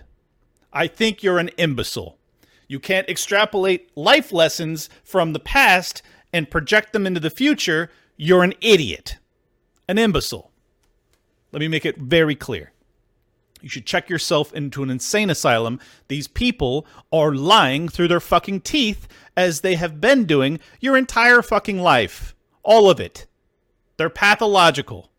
I 0.72 0.86
think 0.86 1.22
you're 1.22 1.38
an 1.38 1.48
imbecile. 1.58 2.16
You 2.68 2.78
can't 2.78 3.08
extrapolate 3.08 3.90
life 3.96 4.32
lessons 4.32 4.88
from 5.02 5.32
the 5.32 5.40
past 5.40 6.00
and 6.32 6.50
project 6.50 6.92
them 6.92 7.06
into 7.06 7.20
the 7.20 7.28
future. 7.28 7.90
You're 8.16 8.44
an 8.44 8.54
idiot, 8.60 9.18
an 9.92 9.98
imbecile. 9.98 10.50
Let 11.52 11.60
me 11.60 11.68
make 11.68 11.84
it 11.84 11.98
very 11.98 12.34
clear. 12.34 12.72
You 13.60 13.68
should 13.68 13.86
check 13.86 14.08
yourself 14.08 14.52
into 14.54 14.82
an 14.82 14.88
insane 14.88 15.28
asylum. 15.28 15.78
These 16.08 16.26
people 16.26 16.86
are 17.12 17.34
lying 17.34 17.90
through 17.90 18.08
their 18.08 18.18
fucking 18.18 18.62
teeth 18.62 19.06
as 19.36 19.60
they 19.60 19.76
have 19.76 20.00
been 20.00 20.24
doing 20.24 20.60
your 20.80 20.96
entire 20.96 21.42
fucking 21.42 21.78
life. 21.78 22.34
All 22.62 22.90
of 22.90 22.98
it. 22.98 23.26
They're 23.98 24.10
pathological. 24.10 25.10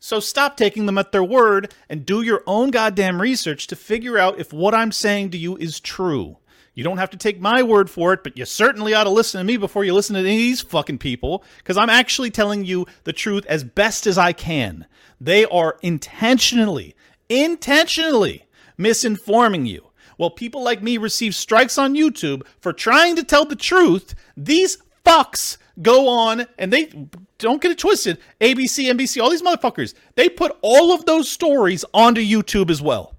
So 0.00 0.18
stop 0.18 0.56
taking 0.56 0.86
them 0.86 0.98
at 0.98 1.12
their 1.12 1.24
word 1.24 1.72
and 1.88 2.04
do 2.04 2.20
your 2.20 2.42
own 2.48 2.72
goddamn 2.72 3.22
research 3.22 3.68
to 3.68 3.76
figure 3.76 4.18
out 4.18 4.40
if 4.40 4.52
what 4.52 4.74
I'm 4.74 4.92
saying 4.92 5.30
to 5.30 5.38
you 5.38 5.56
is 5.56 5.78
true. 5.78 6.38
You 6.74 6.82
don't 6.82 6.98
have 6.98 7.10
to 7.10 7.16
take 7.16 7.40
my 7.40 7.62
word 7.62 7.88
for 7.88 8.12
it, 8.12 8.24
but 8.24 8.36
you 8.36 8.44
certainly 8.44 8.94
ought 8.94 9.04
to 9.04 9.10
listen 9.10 9.38
to 9.38 9.44
me 9.44 9.56
before 9.56 9.84
you 9.84 9.94
listen 9.94 10.14
to 10.14 10.20
any 10.20 10.30
of 10.30 10.38
these 10.38 10.60
fucking 10.60 10.98
people, 10.98 11.44
because 11.58 11.76
I'm 11.76 11.90
actually 11.90 12.30
telling 12.30 12.64
you 12.64 12.86
the 13.04 13.12
truth 13.12 13.46
as 13.46 13.62
best 13.62 14.06
as 14.06 14.18
I 14.18 14.32
can. 14.32 14.86
They 15.20 15.44
are 15.46 15.78
intentionally, 15.82 16.96
intentionally 17.28 18.46
misinforming 18.78 19.68
you. 19.68 19.90
While 20.16 20.30
people 20.30 20.62
like 20.62 20.82
me 20.82 20.98
receive 20.98 21.34
strikes 21.34 21.78
on 21.78 21.94
YouTube 21.94 22.46
for 22.60 22.72
trying 22.72 23.16
to 23.16 23.24
tell 23.24 23.44
the 23.44 23.56
truth, 23.56 24.14
these 24.36 24.78
fucks 25.04 25.56
go 25.82 26.08
on 26.08 26.46
and 26.58 26.72
they 26.72 27.08
don't 27.38 27.60
get 27.60 27.72
it 27.72 27.78
twisted. 27.78 28.18
ABC, 28.40 28.90
NBC, 28.90 29.22
all 29.22 29.30
these 29.30 29.42
motherfuckers, 29.42 29.94
they 30.14 30.28
put 30.28 30.56
all 30.62 30.92
of 30.92 31.04
those 31.04 31.28
stories 31.28 31.84
onto 31.92 32.20
YouTube 32.20 32.70
as 32.70 32.80
well. 32.80 33.16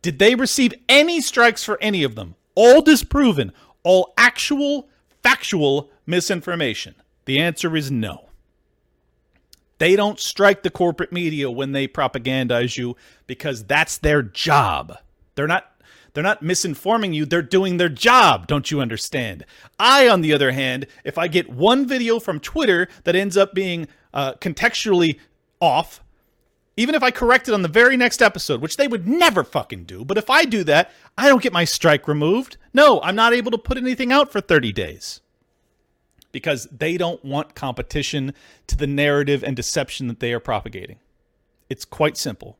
Did 0.00 0.18
they 0.18 0.34
receive 0.34 0.74
any 0.88 1.20
strikes 1.20 1.64
for 1.64 1.78
any 1.82 2.02
of 2.02 2.14
them? 2.14 2.34
All 2.60 2.82
disproven, 2.82 3.52
all 3.84 4.12
actual, 4.18 4.88
factual 5.22 5.92
misinformation? 6.06 6.96
The 7.24 7.38
answer 7.38 7.76
is 7.76 7.88
no. 7.88 8.30
They 9.78 9.94
don't 9.94 10.18
strike 10.18 10.64
the 10.64 10.70
corporate 10.70 11.12
media 11.12 11.52
when 11.52 11.70
they 11.70 11.86
propagandize 11.86 12.76
you 12.76 12.96
because 13.28 13.62
that's 13.62 13.96
their 13.96 14.22
job. 14.22 14.98
They're 15.36 15.46
not 15.46 15.70
they're 16.14 16.24
not 16.24 16.42
misinforming 16.42 17.14
you, 17.14 17.26
they're 17.26 17.42
doing 17.42 17.76
their 17.76 17.88
job, 17.88 18.48
don't 18.48 18.72
you 18.72 18.80
understand? 18.80 19.44
I 19.78 20.08
on 20.08 20.20
the 20.20 20.32
other 20.32 20.50
hand, 20.50 20.88
if 21.04 21.16
I 21.16 21.28
get 21.28 21.48
one 21.48 21.86
video 21.86 22.18
from 22.18 22.40
Twitter 22.40 22.88
that 23.04 23.14
ends 23.14 23.36
up 23.36 23.54
being 23.54 23.86
uh, 24.12 24.32
contextually 24.34 25.20
off, 25.60 26.02
even 26.78 26.94
if 26.94 27.02
I 27.02 27.10
correct 27.10 27.48
it 27.48 27.54
on 27.54 27.62
the 27.62 27.68
very 27.68 27.96
next 27.96 28.22
episode, 28.22 28.60
which 28.60 28.76
they 28.76 28.86
would 28.86 29.08
never 29.08 29.42
fucking 29.42 29.82
do, 29.82 30.04
but 30.04 30.16
if 30.16 30.30
I 30.30 30.44
do 30.44 30.62
that, 30.64 30.92
I 31.18 31.28
don't 31.28 31.42
get 31.42 31.52
my 31.52 31.64
strike 31.64 32.06
removed. 32.06 32.56
No, 32.72 33.00
I'm 33.02 33.16
not 33.16 33.34
able 33.34 33.50
to 33.50 33.58
put 33.58 33.78
anything 33.78 34.12
out 34.12 34.30
for 34.30 34.40
30 34.40 34.72
days 34.72 35.20
because 36.30 36.68
they 36.70 36.96
don't 36.96 37.24
want 37.24 37.56
competition 37.56 38.32
to 38.68 38.76
the 38.76 38.86
narrative 38.86 39.42
and 39.42 39.56
deception 39.56 40.06
that 40.06 40.20
they 40.20 40.32
are 40.32 40.38
propagating. 40.38 41.00
It's 41.68 41.84
quite 41.84 42.16
simple. 42.16 42.58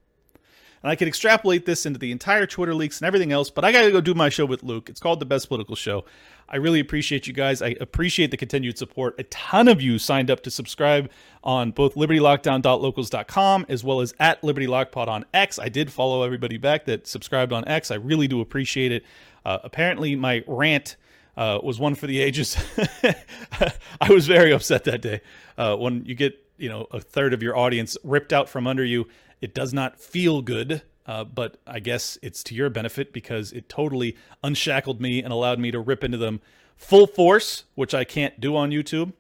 And 0.83 0.91
I 0.91 0.97
could 0.97 1.07
extrapolate 1.07 1.65
this 1.65 1.87
into 1.87 2.01
the 2.01 2.11
entire 2.11 2.47
Twitter 2.47 2.75
leaks 2.75 3.01
and 3.01 3.07
everything 3.07 3.31
else, 3.31 3.51
but 3.51 3.65
I 3.65 3.71
got 3.71 3.83
to 3.83 3.93
go 3.93 4.01
do 4.01 4.15
my 4.15 4.31
show 4.31 4.47
with 4.47 4.65
Luke. 4.65 4.89
It's 4.89 5.01
called 5.01 5.21
The 5.21 5.27
Best 5.27 5.47
Political 5.47 5.77
Show. 5.77 6.05
I 6.49 6.57
really 6.57 6.81
appreciate 6.81 7.27
you 7.27 7.33
guys. 7.33 7.61
I 7.61 7.77
appreciate 7.81 8.31
the 8.31 8.37
continued 8.37 8.79
support. 8.79 9.15
A 9.19 9.25
ton 9.25 9.69
of 9.69 9.83
you 9.83 9.99
signed 9.99 10.31
up 10.31 10.43
to 10.43 10.51
subscribe 10.51 11.11
on 11.45 11.73
both 11.73 11.95
libertylockdown.locals.com 11.95 13.67
as 13.69 13.85
well 13.85 14.01
as 14.01 14.15
at 14.19 14.43
Liberty 14.43 14.67
Lockpod 14.67 15.09
on 15.09 15.25
X. 15.35 15.59
I 15.59 15.69
did 15.69 15.93
follow 15.93 16.23
everybody 16.23 16.57
back 16.57 16.87
that 16.87 17.07
subscribed 17.07 17.53
on 17.53 17.67
X. 17.69 17.91
I 17.91 17.97
really 17.97 18.29
do 18.29 18.41
appreciate 18.41 18.93
it. 18.93 19.05
Uh, 19.45 19.59
apparently, 19.63 20.17
my 20.17 20.43
rant 20.47 20.97
uh, 21.37 21.61
was 21.63 21.79
one 21.79 21.95
for 21.95 22.07
the 22.07 22.21
ages. 22.21 22.57
I 24.01 24.11
was 24.11 24.27
very 24.27 24.53
upset 24.53 24.85
that 24.85 25.01
day 25.03 25.21
uh, 25.57 25.77
when 25.77 26.05
you 26.05 26.15
get 26.15 26.45
you 26.57 26.69
know 26.69 26.87
a 26.91 27.01
third 27.01 27.33
of 27.33 27.43
your 27.43 27.57
audience 27.57 27.97
ripped 28.03 28.33
out 28.33 28.49
from 28.49 28.67
under 28.67 28.85
you. 28.85 29.07
It 29.41 29.55
does 29.55 29.73
not 29.73 30.01
feel 30.01 30.43
good, 30.43 30.83
uh, 31.09 31.25
but 31.25 31.57
I 31.67 31.81
guess 31.81 32.19
it's 32.23 32.45
to 32.45 32.55
your 32.55 32.71
benefit 32.71 33.13
because 33.13 33.51
it 33.51 33.69
totally 33.69 34.17
unshackled 34.45 35.01
me 35.01 35.23
and 35.23 35.33
allowed 35.33 35.59
me 35.59 35.73
to 35.73 35.81
rip 35.81 36.05
into 36.05 36.19
them 36.19 36.41
full 36.77 37.09
force, 37.09 37.65
which 37.75 37.95
I 37.95 38.05
can't 38.05 38.39
do 38.39 38.55
on 38.55 38.71
YouTube. 38.71 39.15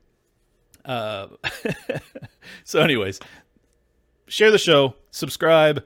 Uh, 0.84 1.28
so, 2.64 2.80
anyways, 2.80 3.18
share 4.28 4.52
the 4.52 4.58
show, 4.58 4.94
subscribe 5.10 5.84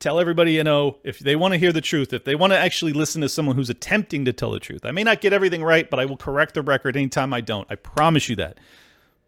tell 0.00 0.20
everybody 0.20 0.52
you 0.52 0.64
know. 0.64 0.98
If 1.02 1.20
they 1.20 1.34
want 1.34 1.54
to 1.54 1.58
hear 1.58 1.72
the 1.72 1.80
truth 1.80 2.12
if 2.12 2.24
they 2.24 2.34
want 2.34 2.52
to 2.52 2.58
actually 2.58 2.92
listen 2.92 3.22
to 3.22 3.28
someone 3.28 3.56
who's 3.56 3.70
attempting 3.70 4.26
to 4.26 4.32
tell 4.34 4.50
the 4.50 4.58
truth 4.58 4.84
i 4.84 4.90
may 4.90 5.02
not 5.02 5.22
get 5.22 5.32
everything 5.32 5.62
right 5.62 5.88
but 5.88 5.98
i 5.98 6.04
will 6.04 6.16
correct 6.16 6.54
the 6.54 6.62
record 6.62 6.96
anytime 6.96 7.32
i 7.32 7.40
don't. 7.40 7.66
I 7.70 7.76
promise 7.76 8.28
you 8.28 8.36
that. 8.36 8.58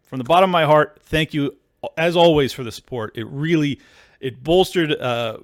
From 0.03 0.19
the 0.19 0.23
bottom 0.23 0.49
of 0.49 0.51
my 0.51 0.65
heart 0.65 0.99
thank 1.01 1.33
you 1.33 1.55
as 1.95 2.15
always 2.15 2.53
for 2.53 2.63
the 2.63 2.71
support. 2.71 3.17
It 3.17 3.25
really 3.27 3.79
it 4.19 4.43
bolstered 4.43 4.91
uh, 4.91 5.37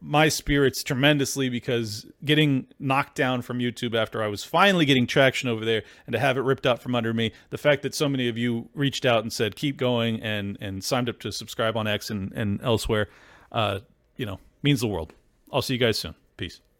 my 0.00 0.28
spirits 0.28 0.82
tremendously 0.84 1.48
because 1.48 2.06
getting 2.24 2.66
knocked 2.78 3.16
down 3.16 3.42
from 3.42 3.58
youtube 3.58 3.96
after 3.96 4.22
i 4.22 4.28
was 4.28 4.44
finally 4.44 4.84
getting 4.84 5.06
traction 5.06 5.48
over 5.48 5.64
there 5.64 5.82
and 6.06 6.12
to 6.12 6.18
have 6.18 6.36
it 6.36 6.42
ripped 6.42 6.66
out 6.66 6.80
from 6.80 6.94
under 6.94 7.12
me 7.12 7.32
the 7.50 7.58
fact 7.58 7.82
that 7.82 7.94
so 7.94 8.08
many 8.08 8.28
of 8.28 8.38
you 8.38 8.68
reached 8.74 9.04
out 9.04 9.22
and 9.22 9.32
said 9.32 9.56
keep 9.56 9.76
going 9.76 10.22
and 10.22 10.56
and 10.60 10.84
signed 10.84 11.08
up 11.08 11.18
to 11.18 11.32
subscribe 11.32 11.76
on 11.76 11.88
x 11.88 12.10
and, 12.10 12.32
and 12.32 12.60
elsewhere 12.62 13.08
uh, 13.52 13.80
you 14.16 14.26
know, 14.26 14.38
means 14.62 14.80
the 14.80 14.88
world. 14.88 15.14
I'll 15.52 15.62
see 15.62 15.74
you 15.74 15.80
guys 15.80 15.98
soon. 15.98 16.14
Peace. 16.36 16.60